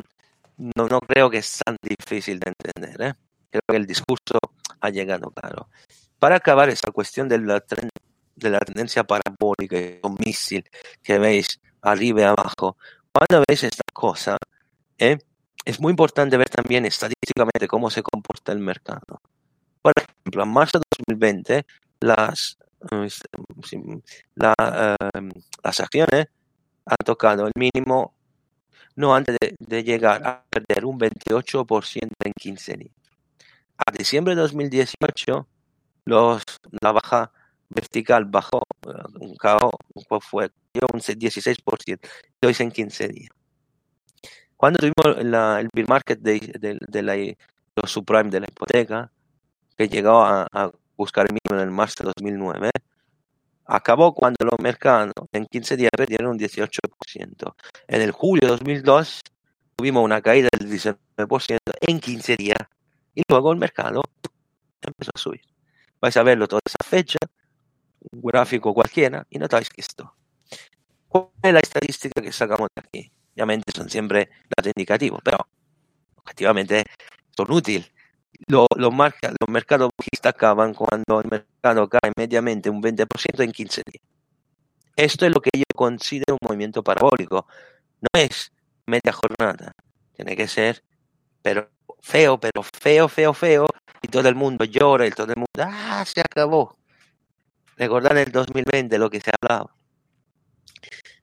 no, 0.76 0.88
no 0.88 1.00
creo 1.00 1.30
que 1.30 1.38
es 1.38 1.60
tan 1.64 1.76
difícil 1.82 2.38
de 2.38 2.52
entender. 2.52 3.00
¿eh? 3.00 3.14
Creo 3.50 3.62
que 3.66 3.76
el 3.76 3.86
discurso 3.86 4.38
ha 4.80 4.90
llegado 4.90 5.30
claro. 5.30 5.68
Para 6.18 6.36
acabar 6.36 6.68
esa 6.68 6.90
cuestión 6.90 7.28
de 7.28 7.38
la, 7.38 7.62
de 8.36 8.50
la 8.50 8.58
tendencia 8.58 9.04
parabólica, 9.04 9.76
un 10.02 10.16
misil 10.24 10.68
que 11.02 11.18
veis 11.18 11.60
arriba 11.80 12.20
y 12.20 12.24
abajo, 12.24 12.76
cuando 13.10 13.42
veis 13.48 13.64
esta 13.64 13.84
cosa, 13.92 14.36
¿eh? 14.98 15.16
es 15.64 15.80
muy 15.80 15.90
importante 15.90 16.36
ver 16.36 16.48
también 16.48 16.84
estadísticamente 16.84 17.66
cómo 17.66 17.90
se 17.90 18.02
comporta 18.02 18.52
el 18.52 18.58
mercado. 18.58 19.20
Por 19.86 19.92
ejemplo, 19.96 20.42
en 20.42 20.48
marzo 20.48 20.80
de 20.80 20.84
2020, 21.06 21.64
las, 22.00 22.58
eh, 22.90 23.08
sí, 23.62 23.80
la, 24.34 24.52
eh, 24.58 25.30
las 25.62 25.78
acciones 25.78 26.26
han 26.84 26.96
tocado 27.04 27.46
el 27.46 27.52
mínimo 27.54 28.12
no 28.96 29.14
antes 29.14 29.36
de, 29.60 29.84
llegar 29.84 30.26
a 30.26 30.44
perder 30.50 30.86
un 30.86 30.98
28% 30.98 32.08
en 32.24 32.32
15 32.32 32.76
días. 32.76 32.94
A 33.78 33.92
diciembre 33.92 34.34
de 34.34 34.40
2018, 34.40 35.46
los, 36.06 36.42
la 36.80 36.90
baja 36.90 37.30
vertical 37.68 38.24
bajó, 38.24 38.62
eh, 38.88 38.90
un 39.20 39.36
cao 39.36 39.70
pues 40.08 40.24
fue 40.24 40.50
un 40.92 41.00
16%, 41.00 42.00
y 42.40 42.46
hoy 42.46 42.56
en 42.58 42.72
15 42.72 43.06
días. 43.06 43.30
Cuando 44.56 44.80
tuvimos 44.80 45.16
el 45.20 45.68
bear 45.72 45.88
market 45.88 46.18
de, 46.18 46.40
de, 46.58 47.36
los 47.76 47.92
subprime 47.92 48.30
de 48.30 48.40
la 48.40 48.46
hipoteca, 48.50 49.12
que 49.76 49.88
llegó 49.88 50.22
a, 50.22 50.46
a 50.52 50.70
buscar 50.96 51.26
el 51.26 51.34
mínimo 51.34 51.62
en 51.62 51.68
el 51.68 51.74
marzo 51.74 52.04
de 52.04 52.12
2009, 52.16 52.70
acabó 53.66 54.14
cuando 54.14 54.44
los 54.44 54.58
mercados 54.60 55.12
en 55.32 55.46
15 55.46 55.76
días 55.76 55.90
perdieron 55.96 56.30
un 56.30 56.38
18%. 56.38 57.54
En 57.88 58.02
el 58.02 58.12
julio 58.12 58.42
de 58.42 58.48
2002 58.48 59.20
tuvimos 59.76 60.04
una 60.04 60.22
caída 60.22 60.48
del 60.58 60.70
19% 60.70 61.58
en 61.80 62.00
15 62.00 62.36
días 62.36 62.58
y 63.14 63.22
luego 63.28 63.52
el 63.52 63.58
mercado 63.58 64.02
empezó 64.80 65.10
a 65.14 65.18
subir. 65.18 65.42
Vais 66.00 66.16
a 66.16 66.22
verlo 66.22 66.46
toda 66.46 66.60
esa 66.64 66.88
fecha, 66.88 67.18
un 68.12 68.20
gráfico 68.22 68.72
cualquiera, 68.72 69.26
y 69.30 69.38
notáis 69.38 69.68
que 69.68 69.80
esto. 69.80 70.14
¿Cuál 71.08 71.30
es 71.42 71.52
la 71.52 71.60
estadística 71.60 72.20
que 72.20 72.32
sacamos 72.32 72.68
de 72.74 72.82
aquí? 72.86 73.12
Obviamente 73.34 73.72
son 73.74 73.88
siempre 73.88 74.30
datos 74.54 74.72
indicativos, 74.76 75.20
pero 75.24 75.38
objetivamente 76.16 76.84
son 77.36 77.50
útiles. 77.50 77.90
Lo, 78.48 78.66
lo 78.76 78.90
marca, 78.90 79.32
los 79.40 79.48
mercados 79.48 79.90
bajistas 79.98 80.34
acaban 80.34 80.74
cuando 80.74 81.20
el 81.20 81.30
mercado 81.30 81.88
cae 81.88 82.12
mediamente 82.16 82.70
un 82.70 82.82
20% 82.82 83.42
en 83.42 83.52
15 83.52 83.82
días. 83.90 84.04
Esto 84.96 85.26
es 85.26 85.34
lo 85.34 85.40
que 85.40 85.50
yo 85.54 85.64
considero 85.74 86.38
un 86.40 86.48
movimiento 86.48 86.82
parabólico. 86.82 87.46
No 88.00 88.20
es 88.20 88.52
media 88.86 89.12
jornada. 89.12 89.72
Tiene 90.14 90.34
que 90.36 90.48
ser, 90.48 90.82
pero 91.42 91.70
feo, 92.00 92.40
pero 92.40 92.62
feo, 92.62 93.08
feo, 93.08 93.34
feo. 93.34 93.66
Y 94.00 94.08
todo 94.08 94.28
el 94.28 94.34
mundo 94.34 94.64
llora 94.64 95.06
y 95.06 95.10
todo 95.10 95.32
el 95.32 95.36
mundo, 95.36 95.48
ah, 95.58 96.04
se 96.06 96.20
acabó. 96.20 96.78
Recordar 97.76 98.16
el 98.16 98.32
2020 98.32 98.98
lo 98.98 99.10
que 99.10 99.20
se 99.20 99.30
hablaba. 99.40 99.74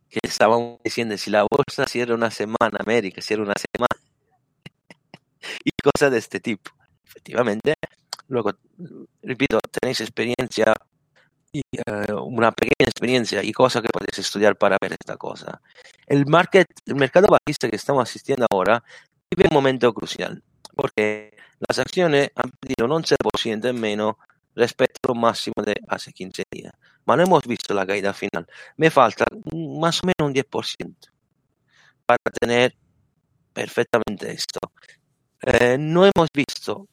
Que 0.09 0.19
estábamos 0.21 0.79
diciendo, 0.83 1.17
si 1.17 1.31
la 1.31 1.47
bolsa 1.49 1.87
cierra 1.87 2.13
una 2.13 2.29
semana, 2.29 2.77
América 2.79 3.21
cierra 3.21 3.43
una 3.43 3.55
semana. 3.55 4.03
y 5.63 5.71
cosas 5.83 6.11
de 6.11 6.19
este 6.19 6.39
tipo. 6.39 6.71
Efectivamente, 7.13 7.75
luego, 8.27 8.51
repito, 9.21 9.59
tenéis 9.79 10.01
experiencia 10.01 10.73
y 11.51 11.61
uh, 11.87 12.19
una 12.23 12.51
pequeña 12.51 12.89
experiencia 12.89 13.43
y 13.43 13.51
cosas 13.51 13.83
que 13.83 13.89
podéis 13.89 14.17
estudiar 14.17 14.57
para 14.57 14.77
ver 14.81 14.93
esta 14.93 15.17
cosa. 15.17 15.61
El, 16.07 16.25
market, 16.25 16.67
el 16.87 16.95
mercado 16.95 17.27
bajista 17.27 17.69
que 17.69 17.75
estamos 17.75 18.09
asistiendo 18.09 18.47
ahora 18.51 18.83
vive 19.29 19.47
un 19.49 19.53
momento 19.53 19.93
crucial, 19.93 20.41
porque 20.75 21.35
las 21.67 21.77
acciones 21.77 22.31
han 22.35 22.49
perdido 22.59 22.85
un 22.85 23.03
11% 23.03 23.69
en 23.69 23.79
menos 23.79 24.15
respecto 24.55 25.13
al 25.13 25.19
máximo 25.19 25.61
de 25.63 25.75
hace 25.87 26.11
15 26.11 26.43
días. 26.49 26.73
Ma 27.05 27.15
no 27.15 27.23
hemos 27.23 27.43
visto 27.45 27.73
la 27.73 27.85
caída 27.85 28.13
final. 28.13 28.47
Me 28.77 28.89
falta 28.89 29.25
más 29.53 30.01
o 30.01 30.07
menos 30.07 30.27
un 30.27 30.33
10% 30.33 30.95
para 32.05 32.17
tener 32.39 32.75
perfectamente 33.53 34.31
esto. 34.31 34.59
Eh, 35.41 35.77
no 35.77 36.05
hemos 36.05 36.27
visto, 36.33 36.87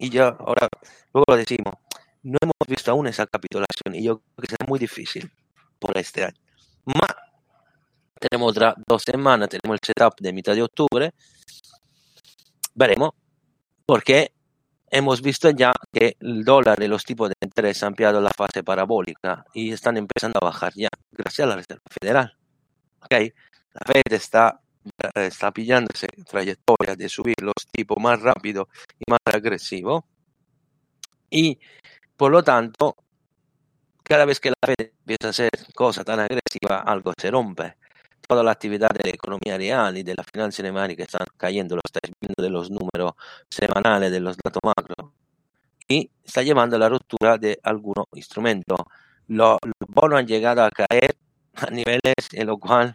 y 0.00 0.08
ya 0.10 0.28
ahora 0.28 0.66
luego 1.12 1.24
lo 1.28 1.36
decimos, 1.36 1.74
no 2.22 2.38
hemos 2.40 2.66
visto 2.66 2.90
aún 2.90 3.06
esa 3.06 3.26
capitulación 3.26 3.94
y 3.94 4.02
yo 4.02 4.20
creo 4.34 4.42
que 4.42 4.46
será 4.48 4.66
muy 4.66 4.78
difícil 4.78 5.30
por 5.78 5.96
este 5.96 6.24
año. 6.24 6.40
Ma 6.86 7.06
tenemos 8.18 8.50
otras 8.50 8.74
dos 8.86 9.02
semanas, 9.02 9.48
tenemos 9.48 9.78
el 9.80 9.86
setup 9.86 10.20
de 10.20 10.32
mitad 10.32 10.54
de 10.54 10.62
octubre, 10.62 11.12
veremos, 12.74 13.10
porque 13.86 14.32
hemos 14.90 15.22
visto 15.22 15.50
ya 15.50 15.72
que 15.92 16.16
el 16.20 16.44
dólar 16.44 16.82
y 16.82 16.88
los 16.88 17.04
tipos 17.04 17.28
de 17.28 17.34
interés 17.42 17.82
han 17.82 17.88
ampliado 17.88 18.20
la 18.20 18.30
fase 18.36 18.62
parabólica 18.62 19.44
y 19.54 19.72
están 19.72 19.96
empezando 19.96 20.38
a 20.42 20.46
bajar 20.46 20.72
ya, 20.74 20.88
gracias 21.12 21.46
a 21.46 21.48
la 21.48 21.56
Reserva 21.56 21.82
Federal. 22.00 22.36
¿Okay? 23.02 23.32
La 23.72 23.80
Fed 23.86 24.12
está, 24.12 24.60
está 25.14 25.52
pillándose 25.52 26.08
trayectoria 26.28 26.96
de 26.96 27.08
subir 27.08 27.36
los 27.42 27.66
tipos 27.70 27.98
más 28.00 28.20
rápido 28.20 28.68
y 28.98 29.10
más 29.10 29.20
agresivo 29.24 30.06
y 31.30 31.58
por 32.16 32.32
lo 32.32 32.42
tanto 32.42 32.96
cada 34.10 34.24
vez 34.24 34.40
que 34.40 34.50
la 34.50 34.56
Fed 34.66 34.90
empieza 35.06 35.28
a 35.28 35.30
hacer 35.30 35.50
cosas 35.72 36.04
tan 36.04 36.18
agresivas, 36.18 36.82
algo 36.84 37.12
se 37.16 37.30
rompe. 37.30 37.76
Toda 38.26 38.42
la 38.42 38.50
actividad 38.50 38.90
de 38.90 39.08
la 39.08 39.14
economía 39.14 39.56
real 39.56 39.96
y 39.96 40.02
de 40.02 40.16
la 40.16 40.24
finanza 40.24 40.64
que 40.64 41.02
están 41.02 41.26
cayendo, 41.36 41.76
lo 41.76 41.82
estáis 41.84 42.12
viendo 42.20 42.42
de 42.42 42.50
los 42.50 42.70
números 42.72 43.12
semanales, 43.48 44.10
de 44.10 44.18
los 44.18 44.36
datos 44.36 44.60
macro. 44.64 45.12
Y 45.86 46.10
está 46.24 46.42
llevando 46.42 46.74
a 46.74 46.80
la 46.80 46.88
ruptura 46.88 47.38
de 47.38 47.60
algunos 47.62 48.06
instrumentos. 48.14 48.78
Los, 49.28 49.58
los 49.62 49.88
bonos 49.88 50.18
han 50.18 50.26
llegado 50.26 50.64
a 50.64 50.70
caer 50.70 51.16
a 51.54 51.70
niveles 51.70 52.14
en 52.32 52.48
los 52.48 52.58
cuales 52.58 52.94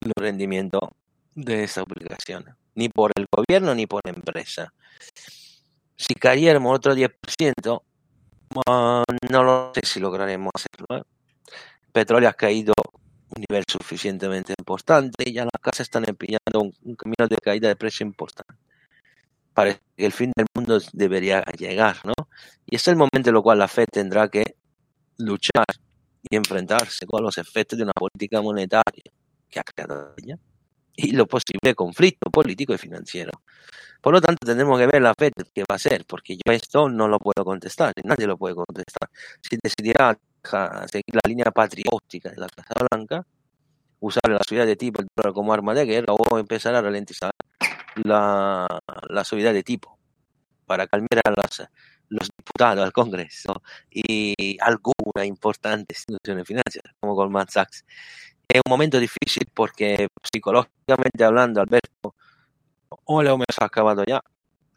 Los 0.00 0.14
rendimientos 0.16 0.80
de 1.34 1.64
esa 1.64 1.82
obligación, 1.82 2.44
ni 2.74 2.88
por 2.88 3.12
el 3.16 3.26
gobierno 3.30 3.74
ni 3.74 3.86
por 3.86 4.02
la 4.04 4.12
empresa. 4.12 4.72
Si 5.96 6.14
cayéramos 6.14 6.74
otro 6.74 6.94
10%, 6.94 7.82
uh, 8.54 9.02
no 9.30 9.42
lo 9.42 9.72
sé 9.74 9.80
si 9.84 10.00
lograremos 10.00 10.50
hacerlo. 10.54 10.86
¿eh? 10.96 11.02
El 11.86 11.92
petróleo 11.92 12.28
ha 12.28 12.32
caído 12.32 12.72
un 13.36 13.44
nivel 13.48 13.64
suficientemente 13.68 14.54
importante 14.58 15.28
y 15.28 15.32
ya 15.32 15.44
las 15.44 15.60
casas 15.60 15.80
están 15.80 16.08
empillando 16.08 16.60
un, 16.60 16.74
un 16.82 16.96
camino 16.96 17.28
de 17.28 17.36
caída 17.36 17.68
de 17.68 17.76
precio 17.76 18.04
importante. 18.06 18.54
Parece 19.52 19.80
que 19.96 20.06
el 20.06 20.12
fin 20.12 20.32
del 20.34 20.46
mundo 20.54 20.78
debería 20.92 21.42
llegar, 21.58 21.98
¿no? 22.04 22.14
Y 22.66 22.76
es 22.76 22.88
el 22.88 22.96
momento 22.96 23.30
en 23.30 23.36
el 23.36 23.42
cual 23.42 23.58
la 23.58 23.68
Fed 23.68 23.86
tendrá 23.90 24.28
que 24.28 24.56
luchar 25.18 25.66
y 26.28 26.36
enfrentarse 26.36 27.06
con 27.06 27.22
los 27.22 27.36
efectos 27.38 27.78
de 27.78 27.84
una 27.84 27.92
política 27.92 28.40
monetaria 28.40 29.12
que 29.50 29.60
ha 29.60 29.64
creado 29.64 30.14
ella 30.16 30.38
y 30.96 31.12
lo 31.12 31.26
posible 31.26 31.74
conflicto 31.74 32.30
político 32.30 32.74
y 32.74 32.78
financiero. 32.78 33.32
Por 34.00 34.14
lo 34.14 34.20
tanto, 34.20 34.46
tendremos 34.46 34.78
que 34.78 34.86
ver 34.86 35.02
la 35.02 35.14
FED 35.16 35.32
qué 35.54 35.62
va 35.62 35.74
a 35.74 35.76
hacer, 35.76 36.04
porque 36.06 36.36
yo 36.36 36.52
esto 36.52 36.88
no 36.88 37.08
lo 37.08 37.18
puedo 37.18 37.44
contestar, 37.44 37.92
nadie 38.04 38.26
lo 38.26 38.36
puede 38.36 38.54
contestar. 38.54 39.10
Si 39.42 39.58
decidirá 39.62 40.18
seguir 40.90 41.14
la 41.14 41.28
línea 41.28 41.50
patriótica 41.50 42.30
de 42.30 42.36
la 42.36 42.48
Casa 42.48 42.74
Blanca, 42.90 43.26
usar 44.00 44.22
la 44.30 44.40
subida 44.46 44.64
de 44.64 44.76
tipo 44.76 45.02
como 45.34 45.52
arma 45.52 45.74
de 45.74 45.84
guerra 45.84 46.14
o 46.14 46.38
empezar 46.38 46.74
a 46.74 46.80
ralentizar 46.80 47.30
la, 48.04 48.66
la 49.08 49.24
subida 49.24 49.52
de 49.52 49.62
tipo 49.62 49.98
para 50.64 50.86
calmar 50.86 51.20
a 51.24 51.30
las, 51.30 51.68
los 52.08 52.30
diputados 52.36 52.84
al 52.84 52.92
Congreso 52.92 53.62
y 53.90 54.56
alguna 54.60 55.26
importante 55.26 55.94
instituciones 55.94 56.46
financieras 56.46 56.94
como 57.00 57.14
Goldman 57.14 57.48
Sachs 57.48 57.84
es 58.52 58.62
un 58.64 58.70
momento 58.70 58.98
difícil 58.98 59.48
porque 59.54 60.08
psicológicamente 60.32 61.24
hablando, 61.24 61.60
Alberto, 61.60 62.14
o 62.88 63.22
mes 63.22 63.56
ha 63.60 63.64
acabado 63.64 64.04
ya, 64.04 64.20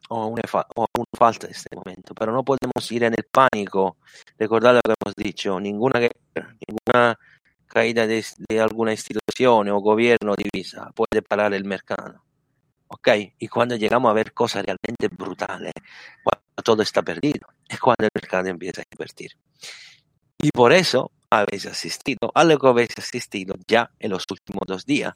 o 0.09 0.24
aún, 0.24 0.39
fa 0.47 0.67
o 0.76 0.86
aún 0.93 1.05
falta 1.17 1.47
este 1.47 1.76
momento, 1.76 2.13
pero 2.13 2.32
no 2.32 2.43
podemos 2.43 2.91
ir 2.91 3.03
en 3.03 3.13
el 3.17 3.26
pánico. 3.26 3.97
Recordad 4.38 4.76
lo 4.76 4.82
que 4.82 4.93
hemos 4.99 5.15
dicho, 5.15 5.59
ninguna, 5.59 5.99
ninguna 6.67 7.19
caída 7.67 8.05
de, 8.05 8.24
de 8.49 8.61
alguna 8.61 8.91
institución 8.91 9.69
o 9.69 9.80
gobierno 9.80 10.36
divisa 10.36 10.91
puede 10.95 11.21
parar 11.21 11.53
el 11.53 11.65
mercado. 11.65 12.24
¿Ok? 12.88 13.07
Y 13.39 13.47
cuando 13.47 13.76
llegamos 13.76 14.11
a 14.11 14.13
ver 14.13 14.34
cosas 14.34 14.63
realmente 14.63 15.07
brutales, 15.07 15.74
cuando 16.24 16.43
todo 16.63 16.84
está 16.84 17.01
perdido, 17.01 17.47
es 17.67 17.80
cuando 17.80 18.05
el 18.05 18.11
mercado 18.13 18.49
empieza 18.49 18.82
a 18.82 18.86
invertir. 18.91 19.32
Y 20.38 20.51
por 20.51 20.74
eso 20.74 21.11
habéis 21.39 21.65
asistido 21.65 22.31
a 22.34 22.43
lo 22.43 22.57
que 22.57 22.67
habéis 22.67 22.97
asistido 22.97 23.55
ya 23.67 23.89
en 23.99 24.11
los 24.11 24.25
últimos 24.29 24.63
dos 24.67 24.86
días, 24.86 25.13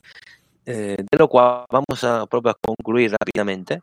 eh, 0.66 0.98
de 0.98 1.18
lo 1.18 1.28
cual 1.28 1.66
vamos 1.70 2.04
a, 2.04 2.22
a 2.22 2.54
concluir 2.62 3.12
rápidamente, 3.12 3.82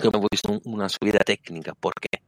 que 0.00 0.08
hemos 0.08 0.26
visto 0.30 0.60
una 0.64 0.88
subida 0.88 1.18
técnica. 1.18 1.74
¿Por 1.74 1.94
qué? 1.94 2.22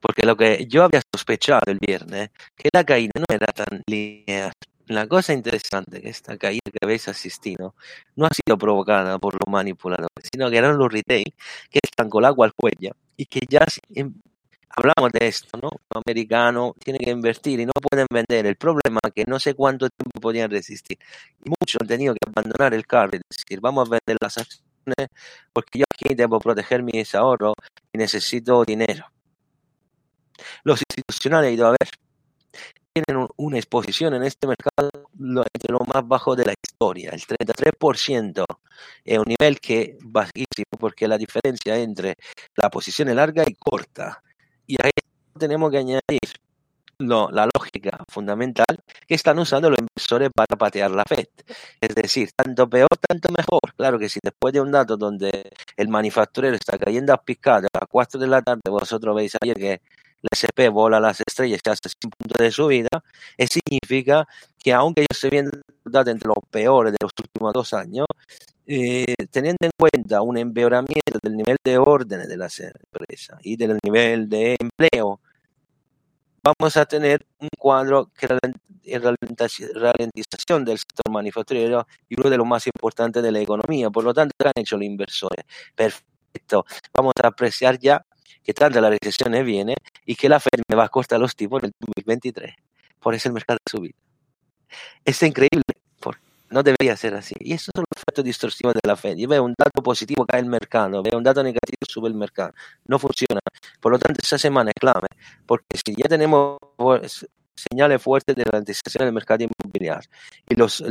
Porque 0.00 0.24
lo 0.24 0.36
que 0.36 0.66
yo 0.68 0.84
había 0.84 1.02
sospechado 1.14 1.62
el 1.66 1.78
viernes, 1.80 2.30
que 2.56 2.68
la 2.72 2.84
caída 2.84 3.12
no 3.16 3.24
era 3.28 3.46
tan 3.46 3.82
lineal. 3.86 4.52
La 4.86 5.06
cosa 5.06 5.32
interesante 5.32 6.02
que 6.02 6.08
esta 6.08 6.36
caída 6.36 6.70
que 6.70 6.78
habéis 6.82 7.08
asistido 7.08 7.74
no 8.16 8.26
ha 8.26 8.30
sido 8.34 8.58
provocada 8.58 9.18
por 9.18 9.34
los 9.34 9.50
manipuladores, 9.50 10.28
sino 10.32 10.50
que 10.50 10.56
eran 10.56 10.76
los 10.76 10.92
retail 10.92 11.34
que 11.70 11.80
están 11.82 12.10
con 12.10 12.22
el 12.22 12.26
agua 12.26 12.46
al 12.46 12.52
cuello 12.52 12.96
y 13.16 13.26
que 13.26 13.40
ya 13.48 13.64
hablamos 14.76 15.12
de 15.12 15.28
esto, 15.28 15.58
¿no? 15.60 15.68
Los 15.70 16.02
americanos 16.04 16.72
tienen 16.82 17.00
que 17.00 17.10
invertir 17.10 17.60
y 17.60 17.66
no 17.66 17.72
pueden 17.72 18.06
vender. 18.10 18.46
El 18.46 18.56
problema 18.56 19.00
es 19.04 19.12
que 19.12 19.24
no 19.26 19.38
sé 19.38 19.54
cuánto 19.54 19.88
tiempo 19.90 20.20
podían 20.20 20.50
resistir. 20.50 20.98
Y 21.44 21.50
muchos 21.50 21.80
han 21.80 21.88
tenido 21.88 22.14
que 22.14 22.20
abandonar 22.26 22.74
el 22.74 22.86
carro 22.86 23.16
y 23.16 23.20
decir, 23.28 23.60
vamos 23.60 23.88
a 23.88 23.90
vender 23.90 24.16
las 24.20 24.38
acciones 24.38 25.08
porque 25.52 25.80
yo 25.80 25.84
aquí 25.92 26.14
debo 26.14 26.40
proteger 26.40 26.82
mis 26.82 27.14
ahorros 27.14 27.54
y 27.92 27.98
necesito 27.98 28.64
dinero. 28.64 29.06
Los 30.64 30.80
institucionales 30.80 31.50
he 31.50 31.54
ido 31.54 31.66
a 31.66 31.70
ver. 31.70 31.88
Tienen 32.94 33.26
una 33.36 33.56
exposición 33.56 34.12
en 34.12 34.22
este 34.22 34.46
mercado 34.46 34.90
entre 35.18 35.72
lo 35.72 35.78
más 35.94 36.06
bajo 36.06 36.36
de 36.36 36.44
la 36.44 36.52
historia, 36.62 37.10
el 37.10 37.22
33%. 37.22 38.44
Es 39.02 39.18
un 39.18 39.24
nivel 39.24 39.60
que 39.60 39.80
es 39.82 39.96
bajísimo 40.02 40.76
porque 40.78 41.08
la 41.08 41.16
diferencia 41.16 41.78
entre 41.78 42.16
la 42.54 42.68
posición 42.68 43.08
es 43.08 43.14
larga 43.14 43.44
y 43.46 43.54
corta 43.54 44.22
y 44.66 44.76
ahí 44.82 44.90
tenemos 45.38 45.70
que 45.70 45.78
añadir 45.78 46.20
lo, 46.98 47.30
la 47.30 47.48
lógica 47.52 47.98
fundamental 48.08 48.78
que 49.06 49.14
están 49.14 49.38
usando 49.38 49.70
los 49.70 49.78
inversores 49.78 50.30
para 50.34 50.56
patear 50.56 50.90
la 50.90 51.04
Fed. 51.04 51.26
Es 51.80 51.94
decir, 51.94 52.30
tanto 52.32 52.68
peor, 52.68 52.88
tanto 53.08 53.28
mejor. 53.36 53.60
Claro 53.76 53.98
que 53.98 54.08
si 54.08 54.20
después 54.22 54.52
de 54.54 54.60
un 54.60 54.70
dato 54.70 54.96
donde 54.96 55.50
el 55.76 55.88
manufacturero 55.88 56.54
está 56.56 56.78
cayendo 56.78 57.12
a 57.12 57.22
picado 57.22 57.66
a 57.72 57.78
las 57.80 57.88
4 57.88 58.20
de 58.20 58.26
la 58.26 58.42
tarde, 58.42 58.62
vosotros 58.68 59.14
veis 59.16 59.36
ayer 59.40 59.56
que 59.56 59.80
la 60.22 60.28
SP 60.38 60.68
vola 60.68 61.00
las 61.00 61.20
estrellas 61.20 61.60
y 61.64 61.68
hace 61.68 61.88
100 61.88 62.10
puntos 62.16 62.38
de 62.38 62.50
subida, 62.52 62.88
eso 63.36 63.58
significa 63.64 64.26
que 64.62 64.72
aunque 64.72 65.02
yo 65.02 65.06
estoy 65.10 65.30
viendo 65.30 65.50
datos 65.84 66.12
entre 66.12 66.28
los 66.28 66.38
peores 66.48 66.92
de 66.92 66.98
los 67.00 67.12
últimos 67.18 67.52
dos 67.52 67.74
años, 67.74 68.06
eh, 68.66 69.14
teniendo 69.30 69.58
en 69.62 69.70
cuenta 69.76 70.22
un 70.22 70.38
empeoramiento 70.38 71.18
del 71.22 71.36
nivel 71.36 71.56
de 71.64 71.78
órdenes 71.78 72.28
de 72.28 72.36
las 72.36 72.60
empresas 72.60 73.38
y 73.42 73.56
del 73.56 73.78
nivel 73.84 74.28
de 74.28 74.56
empleo, 74.60 75.20
vamos 76.42 76.76
a 76.76 76.86
tener 76.86 77.26
un 77.38 77.48
cuadro 77.58 78.10
que 78.16 78.28
ralentización 78.28 80.64
del 80.64 80.78
sector 80.78 81.10
manufacturero 81.10 81.86
y 82.08 82.20
uno 82.20 82.30
de 82.30 82.36
los 82.36 82.46
más 82.46 82.66
importantes 82.66 83.22
de 83.22 83.32
la 83.32 83.40
economía. 83.40 83.90
Por 83.90 84.04
lo 84.04 84.14
tanto, 84.14 84.34
¿qué 84.38 84.48
han 84.48 84.52
hecho 84.56 84.76
los 84.76 84.86
inversores? 84.86 85.44
Perfecto. 85.74 86.64
Vamos 86.94 87.12
a 87.22 87.28
apreciar 87.28 87.78
ya 87.78 88.04
que 88.42 88.54
tanta 88.54 88.80
la 88.80 88.90
recesión 88.90 89.32
viene 89.44 89.74
y 90.04 90.16
que 90.16 90.28
la 90.28 90.40
Fed 90.40 90.62
me 90.68 90.76
va 90.76 90.84
a 90.84 90.88
cortar 90.88 91.20
los 91.20 91.36
tipos 91.36 91.62
en 91.62 91.68
el 91.68 91.74
2023. 91.80 92.54
Por 93.00 93.14
eso 93.14 93.28
el 93.28 93.34
mercado 93.34 93.58
ha 93.64 93.70
subido. 93.70 93.94
Es 95.04 95.22
increíble 95.22 95.62
no 96.52 96.62
debería 96.62 96.96
ser 96.96 97.14
así. 97.14 97.34
Y 97.40 97.54
eso 97.54 97.70
es 97.74 97.80
el 97.80 97.84
efecto 97.96 98.22
distorsivo 98.22 98.72
de 98.72 98.80
la 98.86 98.96
Fed. 98.96 99.16
Yo 99.16 99.28
veo 99.28 99.42
un 99.44 99.54
dato 99.56 99.82
positivo 99.82 100.26
cae 100.26 100.40
el 100.40 100.46
mercado, 100.46 101.02
veo 101.02 101.16
un 101.18 101.24
dato 101.24 101.42
negativo 101.42 101.78
sube 101.88 102.08
el 102.08 102.14
mercado. 102.14 102.52
No 102.86 102.98
funciona. 102.98 103.40
Por 103.80 103.92
lo 103.92 103.98
tanto, 103.98 104.20
esa 104.22 104.38
semana 104.38 104.70
es 104.70 104.80
clave, 104.80 105.08
porque 105.46 105.78
si 105.84 105.94
ya 105.96 106.08
tenemos 106.08 106.58
señales 107.54 108.02
fuertes 108.02 108.34
de 108.36 108.44
ralentización 108.44 109.04
del 109.04 109.14
mercado 109.14 109.44
inmobiliario 109.44 110.08
y 110.48 110.54
los, 110.56 110.82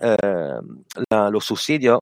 eh, 0.00 0.16
los 1.30 1.44
subsidios 1.44 1.98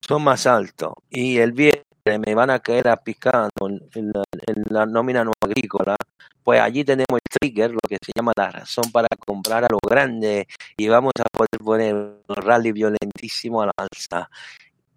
son 0.00 0.22
más 0.22 0.46
altos 0.46 0.92
y 1.10 1.38
el 1.38 1.52
bien 1.52 1.82
me 2.04 2.34
van 2.34 2.50
a 2.50 2.60
caer 2.60 2.88
a 2.88 2.96
picando 2.96 3.50
en 3.94 4.12
la, 4.12 4.24
en 4.46 4.64
la 4.68 4.86
nómina 4.86 5.24
no 5.24 5.32
agrícola, 5.40 5.96
pues 6.42 6.60
allí 6.60 6.84
tenemos 6.84 7.06
el 7.12 7.38
trigger, 7.40 7.70
lo 7.70 7.80
que 7.88 7.96
se 8.04 8.12
llama 8.14 8.32
la 8.36 8.50
razón 8.50 8.90
para 8.92 9.08
comprar 9.26 9.64
a 9.64 9.68
lo 9.70 9.78
grande 9.78 10.46
y 10.76 10.88
vamos 10.88 11.12
a 11.18 11.24
poder 11.36 11.58
poner 11.62 11.94
un 11.94 12.22
rally 12.28 12.72
violentísimo 12.72 13.62
a 13.62 13.66
la 13.66 13.72
alza 13.76 14.28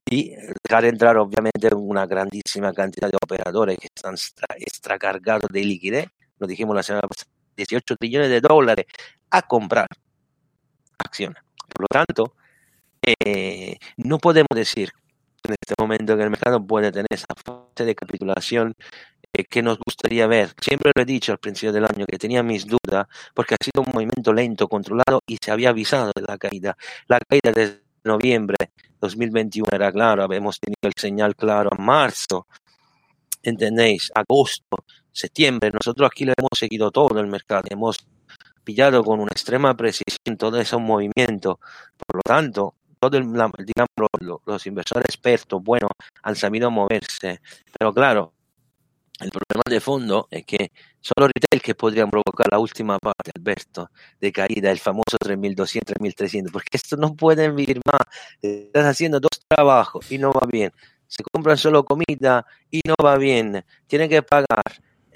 y 0.09 0.35
dejar 0.63 0.85
entrar 0.85 1.17
obviamente 1.17 1.73
una 1.73 2.05
grandísima 2.05 2.73
cantidad 2.73 3.09
de 3.09 3.17
operadores 3.21 3.77
que 3.77 3.87
están 3.87 4.13
extra, 4.13 4.47
extracargados 4.57 5.49
de 5.51 5.63
liquidez, 5.63 6.07
lo 6.37 6.47
dijimos 6.47 6.75
la 6.75 6.83
semana 6.83 7.07
pasada, 7.07 7.31
18 7.57 7.95
trillones 7.95 8.29
de 8.29 8.41
dólares 8.41 8.85
a 9.31 9.41
comprar 9.41 9.87
acciones. 10.97 11.41
Por 11.73 11.81
lo 11.81 11.87
tanto, 11.87 12.35
eh, 13.01 13.77
no 13.97 14.17
podemos 14.19 14.49
decir 14.53 14.91
en 15.43 15.55
este 15.59 15.75
momento 15.79 16.17
que 16.17 16.23
el 16.23 16.29
mercado 16.29 16.65
puede 16.65 16.91
tener 16.91 17.07
esa 17.09 17.27
fase 17.43 17.85
de 17.85 17.95
capitulación 17.95 18.73
que 19.43 19.61
nos 19.61 19.77
gustaría 19.79 20.27
ver. 20.27 20.53
Siempre 20.61 20.91
lo 20.95 21.01
he 21.01 21.05
dicho 21.05 21.31
al 21.31 21.39
principio 21.39 21.73
del 21.73 21.85
año 21.85 22.05
que 22.05 22.17
tenía 22.17 22.43
mis 22.43 22.65
dudas 22.65 23.07
porque 23.33 23.55
ha 23.55 23.63
sido 23.63 23.83
un 23.85 23.91
movimiento 23.93 24.33
lento, 24.33 24.67
controlado 24.67 25.19
y 25.27 25.37
se 25.43 25.51
había 25.51 25.69
avisado 25.69 26.11
de 26.15 26.21
la 26.21 26.37
caída. 26.37 26.77
La 27.07 27.19
caída 27.19 27.51
desde 27.53 27.81
noviembre 28.03 28.55
2021 29.01 29.67
era 29.71 29.91
claro, 29.91 30.23
habíamos 30.23 30.59
tenido 30.59 30.79
el 30.83 30.93
señal 30.95 31.35
claro 31.35 31.69
en 31.77 31.83
marzo, 31.83 32.47
¿entendéis? 33.43 34.11
Agosto, 34.15 34.77
septiembre, 35.11 35.71
nosotros 35.71 36.09
aquí 36.11 36.25
le 36.25 36.33
hemos 36.37 36.57
seguido 36.57 36.91
todo 36.91 37.19
el 37.19 37.27
mercado, 37.27 37.63
hemos 37.69 38.07
pillado 38.63 39.03
con 39.03 39.19
una 39.19 39.31
extrema 39.31 39.75
precisión 39.75 40.37
todo 40.37 40.59
ese 40.59 40.77
movimiento. 40.77 41.59
Por 42.05 42.17
lo 42.17 42.21
tanto, 42.23 42.75
todo 42.99 43.17
el, 43.17 43.25
digamos, 43.25 43.89
los, 44.19 44.39
los 44.45 44.67
inversores 44.67 45.05
expertos, 45.05 45.61
bueno, 45.63 45.87
han 46.23 46.35
sabido 46.35 46.71
moverse. 46.71 47.41
Pero 47.77 47.93
claro, 47.93 48.33
el 49.19 49.31
problema 49.31 49.63
de 49.69 49.79
fondo 49.79 50.27
es 50.29 50.45
que 50.45 50.71
solo 50.99 51.27
retail 51.27 51.61
que 51.61 51.73
podrían 51.73 52.09
provocar 52.09 52.47
la 52.51 52.59
última 52.59 52.99
parte, 52.99 53.31
Alberto, 53.35 53.89
de 54.19 54.31
caída, 54.31 54.71
el 54.71 54.79
famoso 54.79 55.17
3200, 55.19 55.85
3300, 55.85 56.51
porque 56.51 56.69
esto 56.73 56.97
no 56.97 57.15
pueden 57.15 57.55
vivir 57.55 57.79
más. 57.85 58.01
Estás 58.41 58.85
haciendo 58.85 59.19
dos 59.19 59.39
trabajos 59.47 60.11
y 60.11 60.17
no 60.17 60.31
va 60.33 60.45
bien. 60.51 60.71
Se 61.07 61.23
compran 61.23 61.57
solo 61.57 61.85
comida 61.85 62.45
y 62.69 62.81
no 62.85 62.95
va 63.03 63.17
bien. 63.17 63.63
Tienen 63.87 64.09
que 64.09 64.21
pagar 64.21 64.63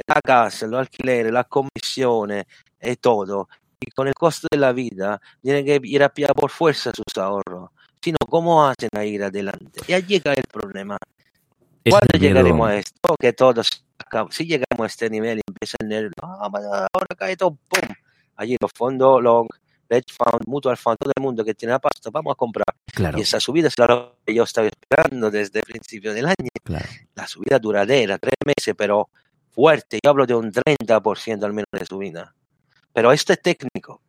la 0.08 0.22
casa, 0.22 0.66
los 0.68 0.80
alquileres, 0.80 1.34
las 1.34 1.48
comisiones 1.48 2.46
y 2.82 2.96
todo. 2.96 3.50
Y 3.82 3.92
con 3.92 4.08
el 4.08 4.14
costo 4.14 4.48
de 4.50 4.58
la 4.58 4.72
vida, 4.72 5.20
tienen 5.42 5.66
que 5.66 5.80
ir 5.84 6.04
a 6.04 6.10
pillar 6.10 6.34
por 6.34 6.52
fuerza 6.52 6.92
sus 6.96 7.18
ahorros. 7.22 7.72
Si 8.02 8.12
no, 8.12 8.18
¿cómo 8.30 8.66
hacen 8.66 8.90
a 8.94 9.04
ir 9.04 9.24
adelante? 9.24 9.82
Y 9.88 9.94
allí 9.94 10.22
cae 10.22 10.38
el 10.38 10.46
problema. 10.52 10.98
¿Cuándo 11.90 12.18
llegaremos 12.18 12.70
a 12.70 12.78
esto? 12.78 13.16
Que 13.20 13.34
todos, 13.34 13.84
si 14.32 14.46
llegamos 14.46 14.80
a 14.80 14.86
este 14.86 15.10
nivel 15.10 15.40
y 15.40 15.42
empieza 15.48 15.78
el 15.80 15.88
nervio, 15.88 16.14
ah, 16.24 16.50
ahora 16.94 17.08
cae 17.18 17.38
todo, 17.38 17.58
¡pum! 17.68 17.96
Allí 18.36 18.58
los 18.60 18.72
fondos, 18.74 19.22
long, 19.22 19.48
hedge 19.90 20.14
fund, 20.14 20.48
mutual 20.48 20.78
fund, 20.78 20.98
todo 21.00 21.12
el 21.16 21.22
mundo 21.22 21.44
que 21.44 21.54
tiene 21.54 21.74
la 21.74 21.80
pasta, 21.80 22.10
vamos 22.12 22.34
a 22.34 22.36
comprar. 22.36 22.66
Claro. 22.86 23.18
Y 23.18 23.22
esa 23.22 23.40
subida 23.40 23.68
es 23.68 23.78
la 23.78 24.14
que 24.26 24.34
yo 24.34 24.44
estaba 24.44 24.68
esperando 24.68 25.30
desde 25.32 25.60
el 25.60 25.66
principio 25.66 26.14
del 26.14 26.26
año. 26.26 26.50
Claro. 26.64 26.86
La 27.16 27.28
subida 27.28 27.60
duradera, 27.60 28.18
tres 28.18 28.36
meses, 28.46 28.76
pero 28.78 29.10
fuerte. 29.50 30.00
Yo 30.04 30.12
hablo 30.12 30.26
de 30.26 30.36
un 30.36 30.52
30% 30.52 31.44
al 31.44 31.54
menos 31.54 31.68
de 31.72 31.86
subida. 31.86 32.34
Pero 32.94 33.12
esto 33.12 33.34
es 33.34 33.42
técnico. 33.42 34.02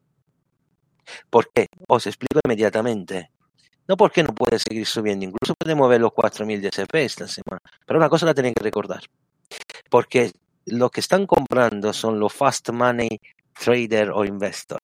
¿Por 1.29 1.51
qué? 1.53 1.67
Os 1.89 2.07
explico 2.07 2.41
inmediatamente. 2.45 3.31
No 3.89 3.97
porque 3.97 4.23
no 4.23 4.33
puede 4.33 4.59
seguir 4.61 4.87
subiendo, 4.87 5.25
incluso 5.25 5.55
podemos 5.57 5.89
ver 5.91 6.01
los 6.01 6.13
4.000 6.13 6.61
de 6.61 6.69
SP 6.71 7.03
esta 7.05 7.27
semana. 7.27 7.61
Pero 7.85 7.99
una 7.99 8.09
cosa 8.09 8.27
la 8.27 8.35
tienen 8.35 8.55
que 8.55 8.63
recordar. 8.63 9.03
Porque 9.91 10.33
lo 10.67 10.89
que 10.91 11.01
están 11.01 11.27
comprando 11.27 11.93
son 11.93 12.19
los 12.19 12.33
fast 12.33 12.71
money 12.71 13.21
trader 13.53 14.11
o 14.11 14.25
investor. 14.25 14.81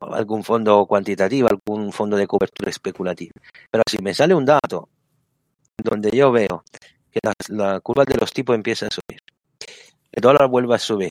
Algún 0.00 0.42
fondo 0.42 0.86
cuantitativo, 0.86 1.48
algún 1.48 1.92
fondo 1.92 2.16
de 2.16 2.26
cobertura 2.26 2.70
especulativa. 2.70 3.32
Pero 3.70 3.82
si 3.90 3.98
me 3.98 4.14
sale 4.14 4.34
un 4.34 4.46
dato 4.46 4.88
donde 5.76 6.10
yo 6.10 6.32
veo 6.32 6.64
que 7.10 7.20
la, 7.48 7.80
curva 7.80 8.04
de 8.04 8.16
los 8.16 8.32
tipos 8.32 8.54
empieza 8.54 8.86
a 8.86 8.90
subir, 8.90 9.20
el 10.12 10.22
dólar 10.22 10.48
vuelve 10.48 10.74
a 10.74 10.78
subir, 10.78 11.10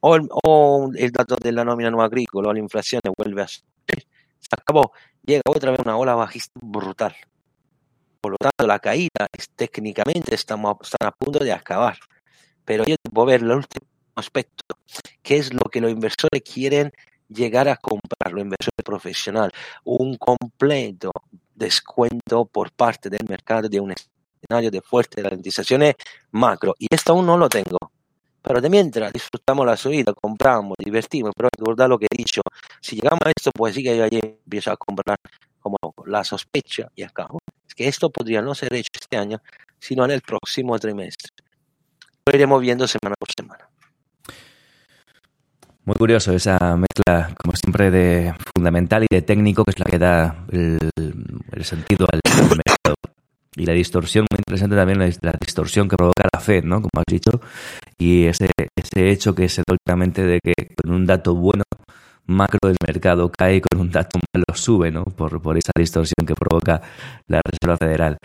o 0.00 0.16
el, 0.16 0.28
o 0.44 0.90
el 0.94 1.10
dato 1.10 1.36
de 1.36 1.52
la 1.52 1.64
nómina 1.64 1.90
no 1.90 2.02
agrícola 2.02 2.48
o 2.48 2.52
la 2.52 2.60
inflación 2.60 3.02
vuelve 3.16 3.42
a 3.42 3.48
subir, 3.48 4.06
se 4.38 4.48
acabó, 4.52 4.92
llega 5.22 5.42
otra 5.46 5.72
vez 5.72 5.80
una 5.80 5.96
ola 5.98 6.14
bajista 6.14 6.52
brutal. 6.62 7.14
Por 8.20 8.32
lo 8.32 8.38
tanto, 8.38 8.66
la 8.66 8.78
caída 8.78 9.26
es, 9.32 9.48
técnicamente 9.50 10.34
estamos 10.34 10.76
están 10.82 11.08
a 11.08 11.10
punto 11.12 11.38
de 11.38 11.52
acabar. 11.52 11.98
Pero 12.70 12.84
yo 12.84 12.94
debo 13.02 13.24
ver 13.24 13.40
el 13.40 13.50
último 13.50 13.84
aspecto, 14.14 14.76
que 15.24 15.38
es 15.38 15.52
lo 15.52 15.62
que 15.62 15.80
los 15.80 15.90
inversores 15.90 16.40
quieren 16.40 16.92
llegar 17.28 17.68
a 17.68 17.74
comprar, 17.74 18.32
los 18.32 18.42
inversores 18.42 18.84
profesionales, 18.84 19.52
un 19.82 20.16
completo 20.16 21.10
descuento 21.52 22.44
por 22.44 22.70
parte 22.70 23.10
del 23.10 23.26
mercado 23.28 23.68
de 23.68 23.80
un 23.80 23.92
escenario 23.92 24.70
de 24.70 24.80
fuertes 24.82 25.24
ralentizaciones 25.24 25.96
macro. 26.30 26.76
Y 26.78 26.86
esto 26.88 27.12
aún 27.12 27.26
no 27.26 27.36
lo 27.36 27.48
tengo. 27.48 27.76
Pero 28.40 28.60
de 28.60 28.70
mientras 28.70 29.12
disfrutamos 29.12 29.66
la 29.66 29.76
subida, 29.76 30.12
compramos, 30.12 30.76
divertimos, 30.78 31.32
pero 31.36 31.48
recordad 31.52 31.88
lo 31.88 31.98
que 31.98 32.06
he 32.08 32.16
dicho, 32.16 32.40
si 32.80 32.94
llegamos 32.94 33.22
a 33.24 33.32
esto, 33.36 33.50
pues 33.50 33.74
sí 33.74 33.82
que 33.82 33.96
yo 33.96 34.04
empiezo 34.04 34.70
a 34.70 34.76
comprar 34.76 35.18
como 35.58 35.76
la 36.06 36.22
sospecha 36.22 36.86
y 36.94 37.02
acabo. 37.02 37.40
Es 37.66 37.74
que 37.74 37.88
esto 37.88 38.10
podría 38.10 38.40
no 38.42 38.54
ser 38.54 38.72
hecho 38.74 38.92
este 38.94 39.16
año, 39.16 39.42
sino 39.80 40.04
en 40.04 40.12
el 40.12 40.20
próximo 40.20 40.78
trimestre. 40.78 41.32
Lo 42.30 42.36
iremos 42.36 42.62
viendo 42.62 42.86
semana 42.86 43.16
por 43.18 43.28
semana. 43.36 43.68
Muy 45.84 45.96
curioso 45.96 46.32
esa 46.32 46.76
mezcla, 46.76 47.34
como 47.42 47.56
siempre, 47.56 47.90
de 47.90 48.32
fundamental 48.54 49.02
y 49.02 49.12
de 49.12 49.22
técnico, 49.22 49.64
que 49.64 49.72
es 49.72 49.78
la 49.80 49.84
que 49.86 49.98
da 49.98 50.46
el, 50.52 50.78
sentido 51.64 52.06
al 52.12 52.20
mercado. 52.24 52.94
Y 53.56 53.66
la 53.66 53.72
distorsión, 53.72 54.26
muy 54.30 54.38
interesante 54.38 54.76
también, 54.76 55.00
la, 55.00 55.06
la, 55.22 55.36
distorsión 55.40 55.88
que 55.88 55.96
provoca 55.96 56.28
la 56.32 56.38
Fed, 56.38 56.62
¿no? 56.62 56.76
Como 56.76 56.90
has 56.94 57.12
dicho, 57.12 57.32
y 57.98 58.26
ese, 58.26 58.48
ese 58.76 59.10
hecho 59.10 59.34
que 59.34 59.48
se 59.48 59.64
da 59.66 59.96
de 59.96 60.38
que 60.40 60.54
con 60.76 60.94
un 60.94 61.06
dato 61.06 61.34
bueno 61.34 61.64
macro 62.30 62.58
del 62.62 62.76
mercado 62.86 63.30
cae 63.30 63.60
con 63.60 63.80
un 63.80 63.90
dato 63.90 64.18
malo 64.32 64.44
sube, 64.54 64.90
¿no? 64.90 65.04
Por, 65.04 65.42
por 65.42 65.58
esa 65.58 65.72
distorsión 65.76 66.26
que 66.26 66.34
provoca 66.34 66.80
la 67.26 67.40
Reserva 67.44 67.76
Federal. 67.76 68.16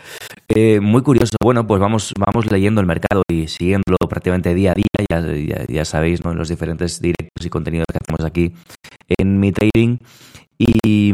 Eh, 0.48 0.80
muy 0.80 1.02
curioso. 1.02 1.36
Bueno, 1.42 1.66
pues 1.68 1.82
vamos, 1.82 2.14
vamos 2.18 2.52
leyendo 2.52 2.82
el 2.82 2.88
mercado 2.88 3.24
y 3.30 3.48
siguiéndolo 3.48 3.98
prácticamente 4.10 4.54
día 4.54 4.72
a 4.72 4.76
día. 4.76 4.86
Ya, 5.10 5.66
ya, 5.68 5.86
sabéis, 5.86 6.24
¿no? 6.24 6.34
Los 6.34 6.50
diferentes 6.50 7.02
directos 7.02 7.46
y 7.46 7.50
contenidos 7.50 7.86
que 7.92 8.00
hacemos 8.02 8.26
aquí 8.26 8.54
en 9.18 9.40
mi 9.40 9.52
trading. 9.52 9.98
Y, 10.58 11.14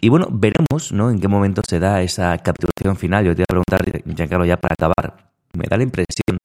y 0.00 0.08
bueno, 0.08 0.28
veremos 0.30 0.92
¿no? 0.92 1.10
en 1.10 1.20
qué 1.20 1.28
momento 1.28 1.62
se 1.68 1.78
da 1.78 2.02
esa 2.02 2.36
capitulación 2.38 2.96
final. 2.96 3.24
Yo 3.24 3.34
te 3.34 3.42
voy 3.42 3.44
a 3.44 3.62
preguntar, 3.62 4.14
Giancarlo, 4.16 4.46
ya 4.46 4.56
para 4.56 4.74
acabar. 4.74 5.30
Me 5.52 5.64
da 5.68 5.76
la 5.76 5.82
impresión, 5.82 6.38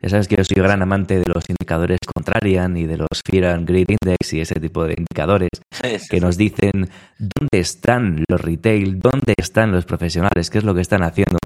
ya 0.00 0.08
sabes 0.08 0.28
que 0.28 0.36
yo 0.36 0.44
soy 0.44 0.62
gran 0.62 0.80
amante 0.82 1.18
de 1.18 1.24
los 1.26 1.44
indicadores 1.48 1.98
Contrarian 2.14 2.76
y 2.76 2.86
de 2.86 2.98
los 2.98 3.08
Fear 3.28 3.46
and 3.46 3.68
Greed 3.68 3.88
Index 3.90 4.32
y 4.32 4.40
ese 4.40 4.60
tipo 4.60 4.84
de 4.84 4.94
indicadores 4.96 5.50
Sí, 5.70 5.98
sí, 5.98 6.08
que 6.08 6.20
nos 6.20 6.36
dicen 6.36 6.88
dónde 7.18 7.58
están 7.58 8.24
los 8.28 8.40
retail, 8.40 9.00
dónde 9.00 9.34
están 9.36 9.72
los 9.72 9.84
profesionales, 9.84 10.50
qué 10.50 10.58
es 10.58 10.64
lo 10.64 10.74
que 10.74 10.80
están 10.80 11.02
haciendo. 11.02 11.38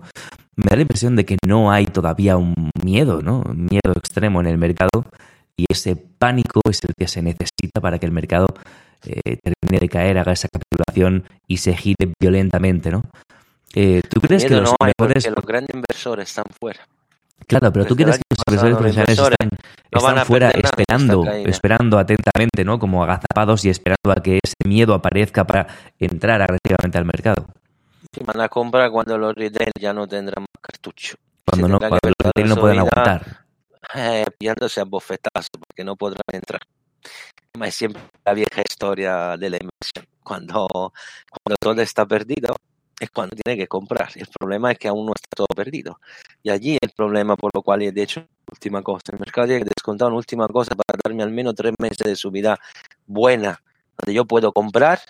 Me 0.56 0.64
da 0.68 0.76
la 0.76 0.82
impresión 0.82 1.16
de 1.16 1.24
que 1.24 1.36
no 1.46 1.70
hay 1.70 1.86
todavía 1.86 2.36
un 2.36 2.70
miedo, 2.84 3.22
¿no? 3.22 3.42
Un 3.46 3.66
miedo 3.70 3.92
extremo 3.96 4.40
en 4.40 4.46
el 4.46 4.58
mercado 4.58 5.06
y 5.56 5.66
ese 5.68 5.96
pánico 5.96 6.60
es 6.68 6.80
el 6.84 6.94
que 6.96 7.08
se 7.08 7.22
necesita 7.22 7.80
para 7.80 7.98
que 7.98 8.06
el 8.06 8.12
mercado 8.12 8.46
eh, 9.04 9.38
termine 9.42 9.80
de 9.80 9.88
caer, 9.88 10.18
haga 10.18 10.32
esa 10.32 10.48
capitulación 10.48 11.24
y 11.46 11.58
se 11.58 11.74
gire 11.74 12.12
violentamente, 12.20 12.90
¿no? 12.90 13.04
Eh, 13.74 14.02
¿Tú 14.08 14.20
crees 14.20 14.44
Miedo 14.44 14.56
que 14.56 14.60
los 14.60 14.70
no 14.70 14.76
hay 14.80 14.92
mejores... 14.98 15.24
porque 15.24 15.40
los 15.40 15.46
grandes 15.46 15.74
inversores 15.74 16.28
están 16.28 16.44
fuera. 16.58 16.86
Claro, 17.46 17.72
pero 17.72 17.86
tú 17.86 17.96
crees 17.96 18.16
que 18.18 18.22
los 18.30 18.62
los 18.62 18.78
profesionales 18.78 19.18
están, 19.18 19.48
no 19.90 19.98
están 19.98 20.26
fuera 20.26 20.50
esperando, 20.50 21.24
esperando 21.26 21.98
atentamente, 21.98 22.64
¿no? 22.64 22.78
Como 22.78 23.02
agazapados 23.04 23.64
y 23.64 23.70
esperando 23.70 24.10
a 24.10 24.22
que 24.22 24.38
ese 24.42 24.54
miedo 24.64 24.94
aparezca 24.94 25.46
para 25.46 25.66
entrar 25.98 26.40
agresivamente 26.42 26.98
al 26.98 27.04
mercado. 27.04 27.46
Sí, 28.12 28.22
van 28.24 28.40
a 28.40 28.48
comprar 28.48 28.90
cuando 28.90 29.16
los 29.18 29.34
retail 29.34 29.72
ya 29.80 29.92
no 29.92 30.06
tendrán 30.06 30.42
más 30.42 30.60
cartucho. 30.60 31.16
Cuando 31.46 31.68
no, 31.68 31.78
cuando 31.78 31.98
los 32.02 32.14
retail 32.18 32.48
no 32.48 32.56
pueden 32.56 32.78
aguantar. 32.78 33.44
eh, 33.94 34.24
pillándose 34.38 34.80
a 34.80 34.84
bofetazos 34.84 35.50
porque 35.66 35.84
no 35.84 35.96
podrán 35.96 36.22
entrar. 36.32 36.60
Es 37.60 37.74
siempre 37.74 38.02
la 38.24 38.32
vieja 38.32 38.62
historia 38.66 39.36
de 39.36 39.50
la 39.50 39.56
inversión. 39.56 40.06
Cuando, 40.22 40.66
cuando 40.68 41.56
todo 41.60 41.82
está 41.82 42.06
perdido, 42.06 42.54
es 43.02 43.10
cuando 43.10 43.34
tiene 43.34 43.58
que 43.58 43.66
comprar. 43.66 44.10
El 44.14 44.28
problema 44.28 44.70
es 44.70 44.78
que 44.78 44.86
aún 44.86 45.06
no 45.06 45.12
está 45.12 45.28
todo 45.34 45.48
perdido. 45.56 45.98
Y 46.42 46.50
allí 46.50 46.78
el 46.80 46.90
problema 46.90 47.36
por 47.36 47.50
lo 47.52 47.62
cual, 47.62 47.80
de 47.80 48.02
hecho, 48.02 48.24
última 48.48 48.80
cosa, 48.82 49.02
el 49.12 49.18
mercado 49.18 49.48
tiene 49.48 49.64
que 49.64 49.70
descontar 49.76 50.08
una 50.08 50.18
última 50.18 50.46
cosa 50.46 50.76
para 50.76 50.98
darme 51.02 51.24
al 51.24 51.32
menos 51.32 51.56
tres 51.56 51.74
meses 51.80 51.98
de 51.98 52.14
subida 52.14 52.58
buena, 53.06 53.60
donde 53.98 54.14
yo 54.14 54.24
puedo 54.24 54.52
comprar 54.52 55.00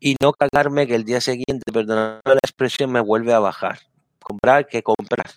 y 0.00 0.16
no 0.20 0.32
cagarme 0.32 0.88
que 0.88 0.96
el 0.96 1.04
día 1.04 1.20
siguiente, 1.20 1.72
perdonadme 1.72 2.20
la 2.24 2.40
expresión, 2.42 2.90
me 2.90 3.00
vuelve 3.00 3.32
a 3.32 3.38
bajar. 3.38 3.78
Comprar 4.18 4.66
que 4.66 4.82
comprar. 4.82 5.30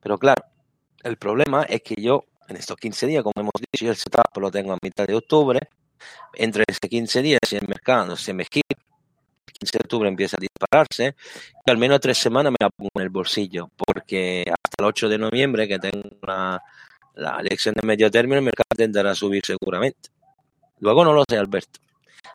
Pero 0.00 0.18
claro, 0.18 0.42
el 1.04 1.16
problema 1.18 1.62
es 1.62 1.82
que 1.82 1.94
yo, 2.02 2.24
en 2.48 2.56
estos 2.56 2.76
15 2.76 3.06
días, 3.06 3.22
como 3.22 3.34
hemos 3.36 3.52
dicho, 3.60 3.84
yo 3.84 3.92
el 3.92 3.96
setup 3.96 4.36
lo 4.38 4.50
tengo 4.50 4.72
a 4.72 4.78
mitad 4.82 5.06
de 5.06 5.14
octubre. 5.14 5.60
Entre 6.34 6.64
ese 6.66 6.88
15 6.88 7.22
días, 7.22 7.40
si 7.46 7.56
el 7.56 7.68
mercado 7.68 8.16
se 8.16 8.32
me 8.32 8.44
gira, 8.50 8.69
15 9.60 9.78
de 9.78 9.82
octubre 9.84 10.08
empieza 10.08 10.36
a 10.36 10.40
dispararse, 10.40 11.14
y 11.66 11.70
al 11.70 11.78
menos 11.78 12.00
tres 12.00 12.18
semanas 12.18 12.50
me 12.52 12.56
la 12.60 12.70
pongo 12.70 12.90
en 12.96 13.02
el 13.02 13.10
bolsillo, 13.10 13.70
porque 13.76 14.42
hasta 14.48 14.76
el 14.82 14.84
8 14.86 15.08
de 15.08 15.18
noviembre, 15.18 15.68
que 15.68 15.78
tengo 15.78 16.08
la, 16.22 16.62
la 17.14 17.38
elección 17.40 17.74
de 17.74 17.86
medio 17.86 18.10
término, 18.10 18.36
el 18.38 18.44
mercado 18.44 18.68
tenderá 18.76 19.10
a 19.10 19.14
subir 19.14 19.42
seguramente. 19.44 20.08
Luego 20.80 21.04
no 21.04 21.12
lo 21.12 21.24
sé, 21.28 21.36
Alberto, 21.36 21.78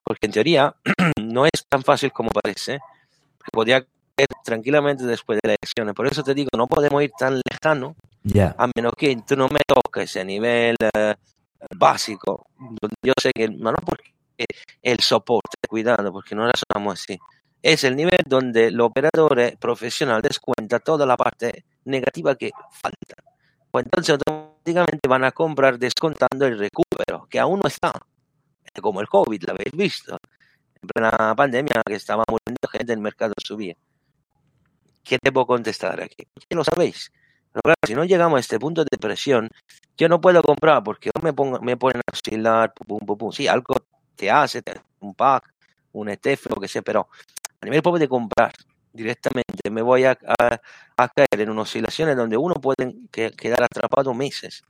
porque 0.03 0.27
en 0.27 0.31
teoría 0.31 0.75
no 1.21 1.45
es 1.45 1.65
tan 1.67 1.81
fácil 1.83 2.11
como 2.11 2.29
parece. 2.29 2.79
Podría 3.51 3.81
caer 3.81 4.27
tranquilamente 4.43 5.03
después 5.05 5.39
de 5.41 5.49
las 5.49 5.57
elecciones. 5.61 5.93
Por 5.95 6.07
eso 6.07 6.23
te 6.23 6.33
digo, 6.33 6.49
no 6.55 6.67
podemos 6.67 7.01
ir 7.03 7.11
tan 7.17 7.41
lejano, 7.49 7.95
Ya. 8.23 8.55
a 8.57 8.67
menos 8.75 8.93
que 8.97 9.15
tú 9.27 9.35
no 9.35 9.47
me 9.49 9.61
toques 9.67 10.09
ese 10.11 10.23
nivel 10.23 10.75
eh, 10.95 11.15
básico, 11.75 12.47
donde 12.59 12.95
yo 13.03 13.13
sé 13.21 13.31
que 13.33 13.47
no 13.49 13.73
porque 13.85 14.13
el 14.83 14.99
soporte, 14.99 15.54
cuidado, 15.67 16.11
porque 16.11 16.35
no 16.35 16.49
razonamos 16.49 17.01
así. 17.01 17.17
Es 17.61 17.83
el 17.83 17.95
nivel 17.95 18.19
donde 18.27 18.67
el 18.67 18.79
operador 18.79 19.57
profesional 19.59 20.21
descuenta 20.21 20.79
toda 20.79 21.05
la 21.05 21.17
parte 21.17 21.65
negativa 21.85 22.35
que 22.35 22.51
falta. 22.71 23.15
Pues 23.71 23.85
entonces 23.85 24.17
automáticamente 24.17 25.07
van 25.07 25.23
a 25.23 25.31
comprar 25.31 25.77
descontando 25.79 26.45
el 26.45 26.59
recupero, 26.59 27.27
que 27.29 27.39
aún 27.39 27.59
no 27.61 27.67
está. 27.67 27.91
Como 28.81 29.01
el 29.01 29.07
COVID, 29.07 29.43
lo 29.47 29.53
habéis 29.53 29.75
visto. 29.75 30.17
En 30.81 30.87
plena 30.87 31.35
pandemia 31.35 31.81
que 31.85 31.95
estaba 31.95 32.23
muriendo 32.29 32.67
gente, 32.71 32.93
el 32.93 32.99
mercado 32.99 33.33
subía. 33.43 33.75
¿Qué 35.03 35.19
puedo 35.31 35.45
contestar 35.47 36.01
aquí? 36.01 36.27
Ya 36.49 36.57
lo 36.57 36.63
sabéis. 36.63 37.11
Pero 37.51 37.61
claro, 37.61 37.77
si 37.87 37.95
no 37.95 38.03
llegamos 38.05 38.37
a 38.37 38.39
este 38.41 38.59
punto 38.59 38.83
de 38.83 38.97
presión, 38.97 39.49
yo 39.97 40.09
no 40.09 40.19
puedo 40.19 40.41
comprar 40.41 40.83
porque 40.83 41.11
me, 41.23 41.31
pongo, 41.31 41.61
me 41.61 41.77
ponen 41.77 42.01
a 42.05 42.11
oscilar, 42.11 42.73
pum, 42.73 42.99
pum, 42.99 43.17
pum. 43.17 43.31
Sí, 43.31 43.47
algo 43.47 43.75
te 44.15 44.29
hace, 44.29 44.61
te- 44.61 44.81
un 44.99 45.13
pack, 45.15 45.53
un 45.99 46.09
ETF, 46.09 46.49
lo 46.49 46.61
que 46.61 46.67
sea, 46.67 46.81
pero 46.81 47.09
a 47.61 47.65
nivel 47.65 47.81
propio 47.83 47.99
de 47.99 48.09
comprar 48.09 48.53
directamente 48.93 49.69
me 49.71 49.81
voy 49.81 50.05
a, 50.05 50.11
a- 50.39 50.61
a 50.97 51.09
caer 51.09 51.41
en 51.41 51.49
unas 51.51 51.63
oscilaciones 51.69 52.15
donde 52.17 52.37
uno 52.37 52.55
puede 52.55 52.95
que- 53.11 53.31
quedar 53.31 53.63
atrapado 53.63 54.13
meses. 54.13 54.63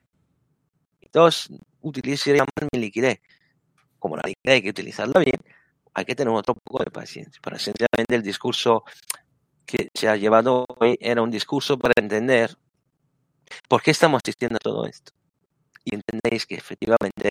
Dos, 1.14 1.50
utilizaría 1.82 2.46
mi 2.74 2.80
liquidez. 2.80 3.20
Como 4.00 4.18
la 4.18 4.24
liquidez 4.26 4.56
hay 4.56 4.64
que 4.64 4.70
utilizarla 4.72 5.20
bien, 5.22 5.40
hay 5.94 6.06
que 6.06 6.16
tener 6.16 6.34
otro 6.34 6.56
poco 6.56 6.84
de 6.84 6.92
paciencia. 6.92 7.40
Pero 7.44 7.58
esencialmente 7.58 8.16
el 8.16 8.24
discurso 8.24 8.84
que 9.66 9.90
se 9.96 10.10
ha 10.10 10.18
llevado 10.18 10.66
hoy 10.80 10.98
era 11.02 11.22
un 11.24 11.32
discurso 11.32 11.80
para 11.80 11.94
entender 11.98 12.58
por 13.68 13.82
qué 13.82 13.92
estamos 13.92 14.22
asistiendo 14.24 14.58
a 14.58 14.60
todo 14.60 14.86
esto. 14.86 15.12
Y 15.86 15.96
entendéis 15.96 16.46
que 16.46 16.56
efectivamente 16.56 17.30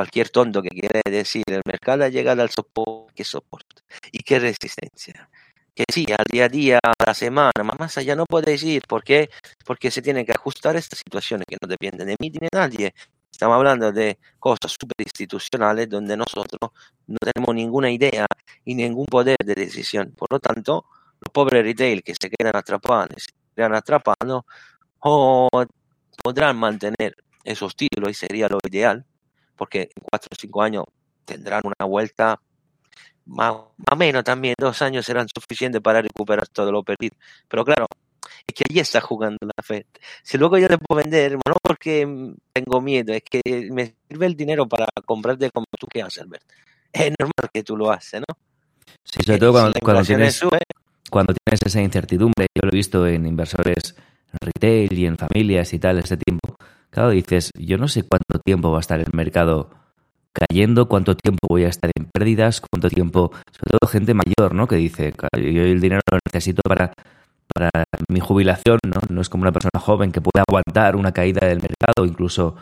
cualquier 0.00 0.30
tonto 0.30 0.62
que 0.62 0.70
quiere 0.70 1.02
decir 1.04 1.42
el 1.48 1.60
mercado 1.66 2.04
ha 2.04 2.08
llegado 2.08 2.40
al 2.40 2.48
soporte, 2.48 3.12
¿qué 3.14 3.22
soporte? 3.22 3.82
¿Y 4.10 4.20
qué 4.20 4.38
resistencia? 4.38 5.28
Que 5.74 5.84
sí, 5.92 6.06
al 6.10 6.24
día 6.30 6.46
a 6.46 6.48
día, 6.48 6.78
a 6.82 7.04
la 7.06 7.12
semana, 7.12 7.52
más 7.78 7.98
allá 7.98 8.16
no 8.16 8.24
podéis 8.24 8.62
ir. 8.62 8.82
¿Por 8.88 9.04
qué? 9.04 9.28
Porque 9.62 9.90
se 9.90 10.00
tienen 10.00 10.24
que 10.24 10.32
ajustar 10.32 10.74
estas 10.76 11.00
situaciones 11.00 11.44
que 11.46 11.58
no 11.60 11.68
dependen 11.68 12.06
de 12.06 12.16
mí 12.18 12.30
ni 12.30 12.38
de 12.38 12.48
nadie. 12.50 12.94
Estamos 13.30 13.56
hablando 13.56 13.92
de 13.92 14.18
cosas 14.38 14.72
súper 14.72 15.04
institucionales 15.04 15.86
donde 15.90 16.16
nosotros 16.16 16.70
no 17.06 17.18
tenemos 17.18 17.54
ninguna 17.54 17.90
idea 17.90 18.26
y 18.64 18.74
ningún 18.74 19.04
poder 19.04 19.36
de 19.44 19.54
decisión. 19.54 20.14
Por 20.16 20.32
lo 20.32 20.40
tanto, 20.40 20.86
los 21.20 21.30
pobres 21.30 21.62
retail 21.62 22.02
que 22.02 22.14
se 22.18 22.30
quedan 22.30 22.56
atrapados, 22.56 23.22
se 23.22 23.32
quedan 23.54 23.74
atrapados, 23.74 24.44
o 25.00 25.48
podrán 26.22 26.56
mantener 26.56 27.16
esos 27.44 27.76
títulos 27.76 28.10
y 28.10 28.14
sería 28.14 28.48
lo 28.48 28.58
ideal, 28.66 29.04
porque 29.60 29.90
en 29.94 30.02
cuatro 30.10 30.28
o 30.32 30.36
cinco 30.40 30.62
años 30.62 30.84
tendrán 31.26 31.60
una 31.66 31.86
vuelta 31.86 32.40
más, 33.26 33.52
o 33.52 33.94
menos 33.94 34.24
también, 34.24 34.54
dos 34.58 34.80
años 34.80 35.04
serán 35.04 35.26
suficientes 35.28 35.82
para 35.82 36.00
recuperar 36.00 36.48
todo 36.48 36.72
lo 36.72 36.82
perdido. 36.82 37.14
Pero 37.46 37.62
claro, 37.62 37.86
es 38.46 38.54
que 38.54 38.64
allí 38.70 38.80
está 38.80 39.02
jugando 39.02 39.36
la 39.42 39.62
Fed. 39.62 39.84
Si 40.22 40.38
luego 40.38 40.56
yo 40.56 40.66
te 40.66 40.78
puedo 40.78 41.02
vender, 41.02 41.34
no 41.34 41.54
porque 41.62 42.34
tengo 42.54 42.80
miedo, 42.80 43.12
es 43.12 43.22
que 43.22 43.42
me 43.70 43.94
sirve 44.08 44.24
el 44.24 44.34
dinero 44.34 44.66
para 44.66 44.86
comprarte 45.04 45.50
como 45.50 45.66
tú 45.78 45.86
que 45.88 46.00
haces, 46.00 46.22
Albert. 46.22 46.44
Es 46.90 47.12
normal 47.18 47.50
que 47.52 47.62
tú 47.62 47.76
lo 47.76 47.92
haces, 47.92 48.22
¿no? 48.22 48.34
Sí, 49.04 49.22
sobre 49.26 49.38
todo 49.40 49.52
cuando, 49.52 49.72
si 49.74 49.80
cuando 49.80 50.04
tienes, 50.04 50.36
sube, 50.36 50.58
cuando 51.10 51.34
tienes 51.34 51.60
esa 51.66 51.82
incertidumbre, 51.82 52.46
yo 52.54 52.62
lo 52.62 52.70
he 52.72 52.76
visto 52.76 53.06
en 53.06 53.26
inversores 53.26 53.94
retail 54.40 54.98
y 54.98 55.04
en 55.04 55.18
familias 55.18 55.70
y 55.74 55.78
tal, 55.78 55.98
este 55.98 56.16
tiempo. 56.16 56.56
Claro, 56.90 57.10
dices, 57.10 57.50
yo 57.56 57.78
no 57.78 57.86
sé 57.88 58.02
cuánto 58.02 58.40
tiempo 58.44 58.70
va 58.72 58.78
a 58.78 58.80
estar 58.80 58.98
el 59.00 59.06
mercado 59.12 59.70
cayendo, 60.32 60.88
cuánto 60.88 61.16
tiempo 61.16 61.46
voy 61.48 61.64
a 61.64 61.68
estar 61.68 61.90
en 61.96 62.06
pérdidas, 62.06 62.60
cuánto 62.60 62.88
tiempo, 62.88 63.30
sobre 63.52 63.78
todo 63.78 63.88
gente 63.90 64.14
mayor, 64.14 64.54
¿no? 64.54 64.66
Que 64.66 64.76
dice, 64.76 65.12
"Claro, 65.12 65.38
yo 65.38 65.62
el 65.62 65.80
dinero 65.80 66.00
lo 66.10 66.18
necesito 66.24 66.62
para, 66.62 66.92
para 67.54 67.70
mi 68.08 68.20
jubilación, 68.20 68.78
¿no? 68.86 69.00
No 69.08 69.20
es 69.20 69.28
como 69.28 69.42
una 69.42 69.52
persona 69.52 69.80
joven 69.80 70.12
que 70.12 70.20
puede 70.20 70.42
aguantar 70.48 70.96
una 70.96 71.12
caída 71.12 71.46
del 71.46 71.60
mercado, 71.60 72.06
incluso 72.06 72.56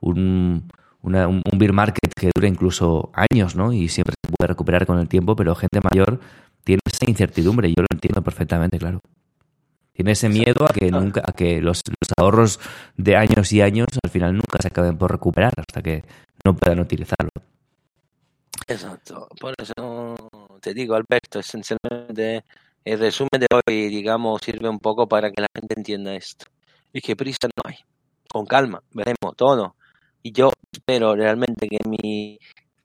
un, 0.00 0.68
una- 1.02 1.28
un, 1.28 1.42
bear 1.56 1.72
market 1.72 2.12
que 2.16 2.30
dure 2.34 2.48
incluso 2.48 3.10
años, 3.14 3.56
¿no? 3.56 3.72
Y 3.72 3.88
siempre 3.88 4.14
se 4.24 4.32
puede 4.36 4.48
recuperar 4.48 4.86
con 4.86 4.98
el 4.98 5.08
tiempo, 5.08 5.36
pero 5.36 5.54
gente 5.54 5.80
mayor 5.82 6.20
tiene 6.64 6.80
esa 6.86 7.08
incertidumbre, 7.10 7.68
yo 7.70 7.76
lo 7.82 7.86
entiendo 7.92 8.22
perfectamente, 8.22 8.78
claro. 8.78 9.00
Tiene 9.98 10.12
ese 10.12 10.28
miedo 10.28 10.64
a 10.64 10.72
que 10.72 10.92
nunca, 10.92 11.24
a 11.26 11.32
que 11.32 11.60
los, 11.60 11.82
los 11.88 12.12
ahorros 12.16 12.60
de 12.96 13.16
años 13.16 13.52
y 13.52 13.62
años 13.62 13.88
al 14.00 14.10
final 14.10 14.32
nunca 14.32 14.58
se 14.62 14.68
acaben 14.68 14.96
por 14.96 15.10
recuperar 15.10 15.52
hasta 15.56 15.82
que 15.82 16.04
no 16.44 16.54
puedan 16.54 16.78
utilizarlo. 16.78 17.32
Exacto. 18.68 19.26
Por 19.40 19.54
eso 19.60 20.14
te 20.60 20.72
digo, 20.72 20.94
Alberto, 20.94 21.40
esencialmente 21.40 22.44
el 22.84 23.00
resumen 23.00 23.40
de 23.40 23.48
hoy, 23.52 23.88
digamos, 23.88 24.40
sirve 24.40 24.68
un 24.68 24.78
poco 24.78 25.08
para 25.08 25.32
que 25.32 25.40
la 25.40 25.48
gente 25.52 25.74
entienda 25.76 26.14
esto. 26.14 26.46
Y 26.92 27.00
que 27.00 27.16
prisa 27.16 27.48
no 27.56 27.68
hay. 27.68 27.78
Con 28.28 28.46
calma, 28.46 28.80
veremos 28.92 29.34
todo. 29.36 29.74
Y 30.22 30.30
yo 30.30 30.52
espero 30.70 31.16
realmente 31.16 31.66
que 31.66 31.78
mi 31.88 32.38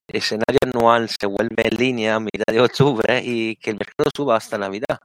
escenario 0.07 0.57
anual 0.63 1.09
se 1.09 1.27
vuelva 1.27 1.61
en 1.63 1.77
línea 1.77 2.15
a 2.15 2.19
mitad 2.19 2.51
de 2.51 2.59
octubre 2.59 3.21
y 3.23 3.55
que 3.57 3.69
el 3.69 3.77
mercado 3.77 4.09
suba 4.15 4.35
hasta 4.35 4.57
Navidad. 4.57 4.99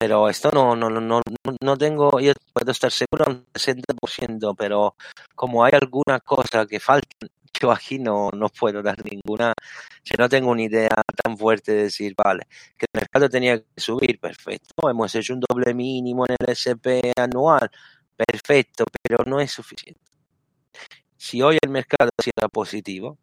Pero 0.00 0.28
esto 0.30 0.50
no, 0.52 0.74
no, 0.76 0.88
no, 0.90 1.00
no, 1.00 1.20
no- 1.60 1.76
tengo, 1.76 2.20
yo 2.20 2.32
puedo 2.54 2.70
estar 2.72 2.90
seguro 2.90 3.24
un 3.28 3.46
60%, 3.54 4.54
pero 4.54 4.96
como 5.34 5.62
hay 5.64 5.72
alguna 5.74 6.20
cosa 6.20 6.66
que 6.66 6.80
falta, 6.80 7.08
yo 7.60 7.70
aquí 7.72 7.98
no, 7.98 8.30
no 8.32 8.48
puedo 8.48 8.82
dar 8.82 8.96
ninguna, 9.04 9.52
yo 10.04 10.14
no 10.18 10.28
tengo 10.28 10.50
una 10.50 10.62
idea 10.62 10.88
tan 11.22 11.36
fuerte 11.36 11.72
de 11.72 11.82
decir, 11.84 12.14
vale, 12.16 12.44
que 12.78 12.86
el 12.92 13.00
mercado 13.00 13.28
tenía 13.28 13.58
que 13.60 13.66
subir, 13.80 14.18
perfecto, 14.20 14.88
hemos 14.90 15.14
hecho 15.14 15.34
un 15.34 15.40
doble 15.40 15.74
mínimo 15.74 16.24
en 16.26 16.36
el 16.40 16.50
SP 16.56 17.12
anual, 17.16 17.70
perfecto, 18.16 18.84
pero 19.02 19.24
no 19.26 19.38
es 19.40 19.52
suficiente. 19.52 20.00
Si 21.16 21.42
hoy 21.42 21.58
el 21.62 21.70
mercado 21.70 22.10
cierra 22.20 22.48
positivo, 22.48 23.18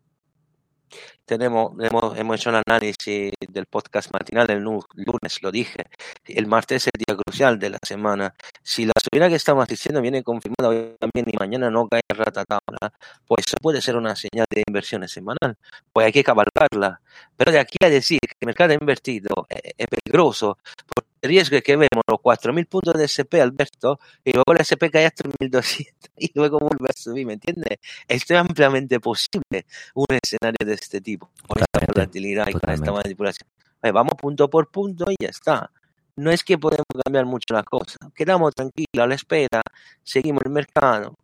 tenemos, 1.25 1.73
hemos, 1.79 2.39
hecho 2.39 2.49
un 2.49 2.61
análisis 2.65 3.33
del 3.49 3.65
podcast 3.65 4.11
matinal 4.13 4.49
el 4.49 4.61
lunes, 4.61 5.41
lo 5.41 5.51
dije. 5.51 5.83
El 6.25 6.47
martes 6.47 6.83
es 6.83 6.91
el 6.93 7.03
día 7.05 7.17
crucial 7.17 7.59
de 7.59 7.71
la 7.71 7.79
semana. 7.85 8.33
Si 8.63 8.85
la 8.85 8.93
subida 9.03 9.27
que 9.27 9.35
estamos 9.35 9.63
asistiendo 9.63 10.01
viene 10.01 10.23
confirmada 10.23 10.69
hoy 10.69 10.95
también 10.99 11.25
y 11.27 11.37
mañana 11.37 11.69
no 11.69 11.87
cae 11.87 12.01
ratatabla, 12.09 12.93
pues 13.27 13.45
eso 13.47 13.57
puede 13.61 13.81
ser 13.81 13.97
una 13.97 14.15
señal 14.15 14.45
de 14.49 14.63
inversiones 14.67 15.11
semanal. 15.11 15.57
Pues 15.91 16.05
hay 16.05 16.11
que 16.13 16.23
cabalgarla. 16.23 17.01
Pero 17.35 17.51
de 17.51 17.59
aquí 17.59 17.77
a 17.83 17.89
decir 17.89 18.19
que 18.21 18.35
el 18.39 18.45
mercado 18.45 18.73
invertido 18.73 19.47
es, 19.49 19.73
es 19.77 19.87
peligroso, 19.87 20.57
por 20.93 21.03
el 21.03 21.06
riesgo 21.21 21.57
es 21.57 21.63
que 21.63 21.75
vemos 21.75 22.03
los 22.07 22.19
4.000 22.19 22.67
puntos 22.67 22.93
de 22.95 23.05
SP, 23.05 23.41
Alberto, 23.41 23.99
y 24.23 24.33
luego 24.33 24.53
el 24.53 24.61
SP 24.61 24.89
cae 24.91 25.05
a 25.05 25.11
3.200 25.11 25.93
y 26.17 26.31
luego 26.35 26.59
vuelve 26.59 26.89
a 26.89 26.93
subir, 26.93 27.25
¿me 27.25 27.33
entiendes? 27.33 27.79
Esto 28.07 28.33
es 28.33 28.39
ampliamente 28.39 28.99
posible, 28.99 29.65
un 29.95 30.05
escenario 30.09 30.65
de 30.65 30.73
este 30.73 31.01
tipo, 31.01 31.29
con 31.47 31.61
esta 31.61 31.85
volatilidad 31.93 32.47
y 32.47 32.53
con 32.53 32.69
esta 32.69 32.91
manipulación. 32.91 33.47
Vamos 33.81 34.15
punto 34.19 34.49
por 34.49 34.69
punto 34.69 35.05
y 35.09 35.15
ya 35.19 35.29
está. 35.29 35.71
No 36.15 36.31
es 36.31 36.43
que 36.43 36.57
podemos 36.57 36.85
cambiar 37.05 37.25
mucho 37.25 37.53
las 37.53 37.63
cosas. 37.63 37.97
Quedamos 38.15 38.53
tranquilos 38.55 39.03
a 39.03 39.07
la 39.07 39.15
espera, 39.15 39.61
seguimos 40.03 40.41
el 40.45 40.51
mercado. 40.51 41.15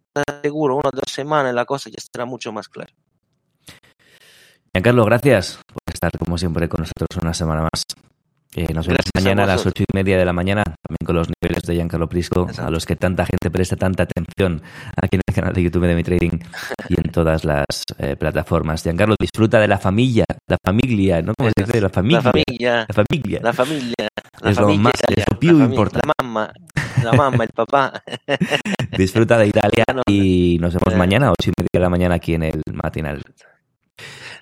Seguro, 0.44 0.76
una 0.76 0.90
o 0.90 0.92
dos 0.92 1.12
semanas 1.12 1.54
la 1.54 1.66
cosa 1.66 1.90
ya 1.90 1.96
estará 1.98 2.26
mucho 2.26 2.52
más 2.52 2.70
clara. 2.70 2.94
Giancarlo, 4.72 5.06
gracias 5.06 5.60
por 5.68 5.94
estar 5.94 6.12
como 6.18 6.38
siempre 6.38 6.70
con 6.70 6.82
nosotros 6.82 7.22
una 7.22 7.34
semana 7.34 7.64
más. 7.64 7.86
Eh, 8.56 8.72
nos 8.74 8.86
vemos 8.86 9.00
Gracias 9.04 9.12
a 9.16 9.20
mañana 9.20 9.44
a, 9.44 9.48
las 9.48 9.66
ocho 9.66 9.82
y 9.84 9.86
media 9.96 10.16
de 10.18 10.26
la 10.26 10.34
mañana, 10.34 10.64
también 10.64 11.06
con 11.06 11.16
los 11.16 11.28
niveles 11.42 11.64
de 11.64 11.74
Giancarlo 11.74 12.08
Prisco, 12.08 12.48
a 12.58 12.70
los 12.70 12.86
que 12.86 12.96
tanta 12.96 13.26
gente 13.26 13.50
presta 13.50 13.76
tanta 13.76 14.04
atención 14.04 14.62
aquí 14.96 15.16
en 15.16 15.22
el 15.28 15.34
canal 15.36 15.54
de 15.54 15.64
YouTube 15.64 15.88
de 15.88 15.96
Mi 15.96 16.04
Trading 16.04 16.38
y 16.90 16.94
en 17.04 17.12
todas 17.12 17.46
las 17.46 17.66
eh, 17.98 18.16
plataformas. 18.16 18.84
Giancarlo, 18.84 19.16
disfruta 19.20 19.60
de 19.60 19.68
la 19.68 19.80
familia, 19.80 20.26
la 20.48 20.58
familia, 20.64 21.22
¿no? 21.24 21.34
Como 21.36 21.50
se 21.50 21.64
dice, 21.66 21.82
la 21.82 21.90
familia. 21.90 22.22
La 22.22 22.32
familia. 22.32 22.86
La 22.88 22.94
familia. 22.94 23.40
La 23.42 23.54
familia. 23.54 24.08
La 24.42 24.50
Es 24.52 24.60
lo 24.60 24.70
más- 24.76 24.94
es 25.10 25.26
lo 25.32 25.40
più 25.40 25.60
importante. 25.60 26.08
La 26.08 26.24
mamma. 26.24 26.54
la 27.04 27.14
mamá, 27.14 27.44
el 27.46 27.50
papá. 27.50 28.04
Disfruta 28.98 29.38
de 29.40 29.48
Italia 29.48 29.84
y 30.08 30.58
nos 30.62 30.74
vemos 30.76 30.94
Eh. 30.94 30.98
mañana, 30.98 31.32
ocho 31.32 31.50
y 31.50 31.54
media 31.58 31.70
de 31.74 31.80
la 31.80 31.90
mañana 31.90 32.16
aquí 32.16 32.36
en 32.36 32.44
el 32.44 32.62
matinal. 32.72 33.22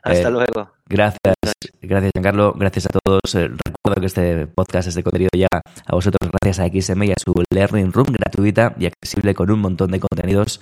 Hasta 0.04 0.28
Eh, 0.28 0.32
luego. 0.32 0.70
Gracias, 0.92 1.36
gracias 1.82 2.12
Giancarlo, 2.14 2.52
gracias 2.52 2.86
a 2.88 2.90
todos. 2.90 3.22
Eh, 3.36 3.50
Recuerdo 3.84 4.02
que 4.02 4.08
este 4.08 4.48
podcast, 4.48 4.90
este 4.90 5.04
contenido 5.04 5.30
llega 5.34 5.62
a 5.86 5.96
vosotros 5.96 6.30
gracias 6.30 6.60
a 6.60 6.68
XM 6.68 7.04
y 7.06 7.12
a 7.12 7.16
su 7.18 7.34
Learning 7.50 7.94
Room 7.94 8.08
gratuita 8.12 8.76
y 8.78 8.88
accesible 8.88 9.34
con 9.34 9.50
un 9.50 9.60
montón 9.60 9.90
de 9.90 10.02
contenidos 10.02 10.60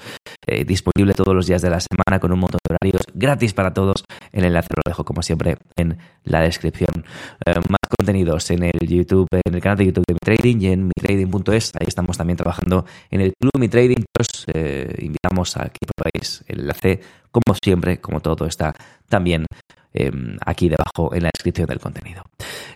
eh, 0.48 0.64
disponible 0.64 1.14
todos 1.16 1.36
los 1.36 1.48
días 1.48 1.64
de 1.64 1.70
la 1.70 1.80
semana 1.80 2.20
con 2.22 2.32
un 2.32 2.40
montón 2.40 2.60
de 2.64 2.76
horarios 2.76 3.02
gratis 3.14 3.54
para 3.54 3.74
todos. 3.74 4.06
El 4.32 4.46
enlace 4.46 4.70
lo 4.76 4.84
dejo 4.86 5.04
como 5.04 5.24
siempre 5.24 5.58
en 5.76 5.98
la 6.24 6.42
descripción. 6.42 7.04
Eh, 7.46 7.56
más 7.56 7.90
contenidos 7.98 8.52
en 8.52 8.64
el 8.64 8.88
YouTube, 8.88 9.28
en 9.44 9.56
el 9.56 9.62
canal 9.62 9.80
de 9.80 9.88
YouTube 9.88 10.06
de 10.08 10.14
Mi 10.14 10.20
Trading 10.20 10.62
y 10.62 10.68
en 10.68 10.88
mitrading.es. 10.88 11.72
Ahí 11.78 11.88
estamos 11.88 12.18
también 12.18 12.38
trabajando 12.38 12.86
en 13.10 13.22
el 13.22 13.34
club 13.34 13.52
Mi 13.60 13.68
Trading. 13.68 14.04
Pues 14.14 14.46
eh, 14.54 14.96
invitamos 15.00 15.58
a 15.58 15.70
que 15.70 15.80
probéis 15.94 16.46
el 16.48 16.62
enlace, 16.62 17.02
como 17.32 17.58
siempre, 17.62 18.00
como 18.00 18.22
todo 18.22 18.46
está 18.46 18.74
también 19.10 19.46
eh, 19.94 20.12
aquí 20.46 20.70
debajo 20.70 21.14
en 21.14 21.24
la 21.24 21.30
descripción 21.34 21.68
del 21.68 21.80
contenido. 21.80 22.24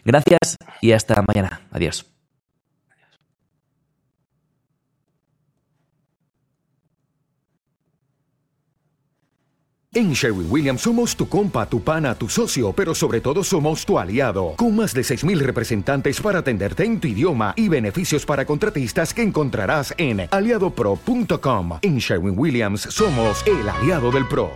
Gracias 0.04 0.58
y 0.82 0.92
hasta 0.92 1.22
mañana. 1.22 1.62
Adiós. 1.72 2.14
En 9.96 10.12
Sherwin 10.14 10.48
Williams 10.50 10.82
somos 10.82 11.16
tu 11.16 11.30
compa, 11.30 11.68
tu 11.68 11.84
pana, 11.84 12.16
tu 12.16 12.28
socio, 12.28 12.74
pero 12.74 12.96
sobre 12.96 13.22
todo 13.22 13.44
somos 13.44 13.86
tu 13.86 14.00
aliado, 14.00 14.56
con 14.58 14.76
más 14.76 14.92
de 14.96 15.02
6.000 15.02 15.38
representantes 15.38 16.20
para 16.20 16.40
atenderte 16.40 16.84
en 16.84 17.00
tu 17.00 17.08
idioma 17.08 17.54
y 17.56 17.70
beneficios 17.70 18.26
para 18.26 18.44
contratistas 18.44 19.14
que 19.14 19.22
encontrarás 19.22 19.94
en 20.00 20.28
aliadopro.com. 20.32 21.78
En 21.84 22.00
Sherwin 22.00 22.34
Williams 22.36 22.82
somos 22.90 23.46
el 23.46 23.70
aliado 23.70 24.12
del 24.12 24.28
PRO. 24.28 24.54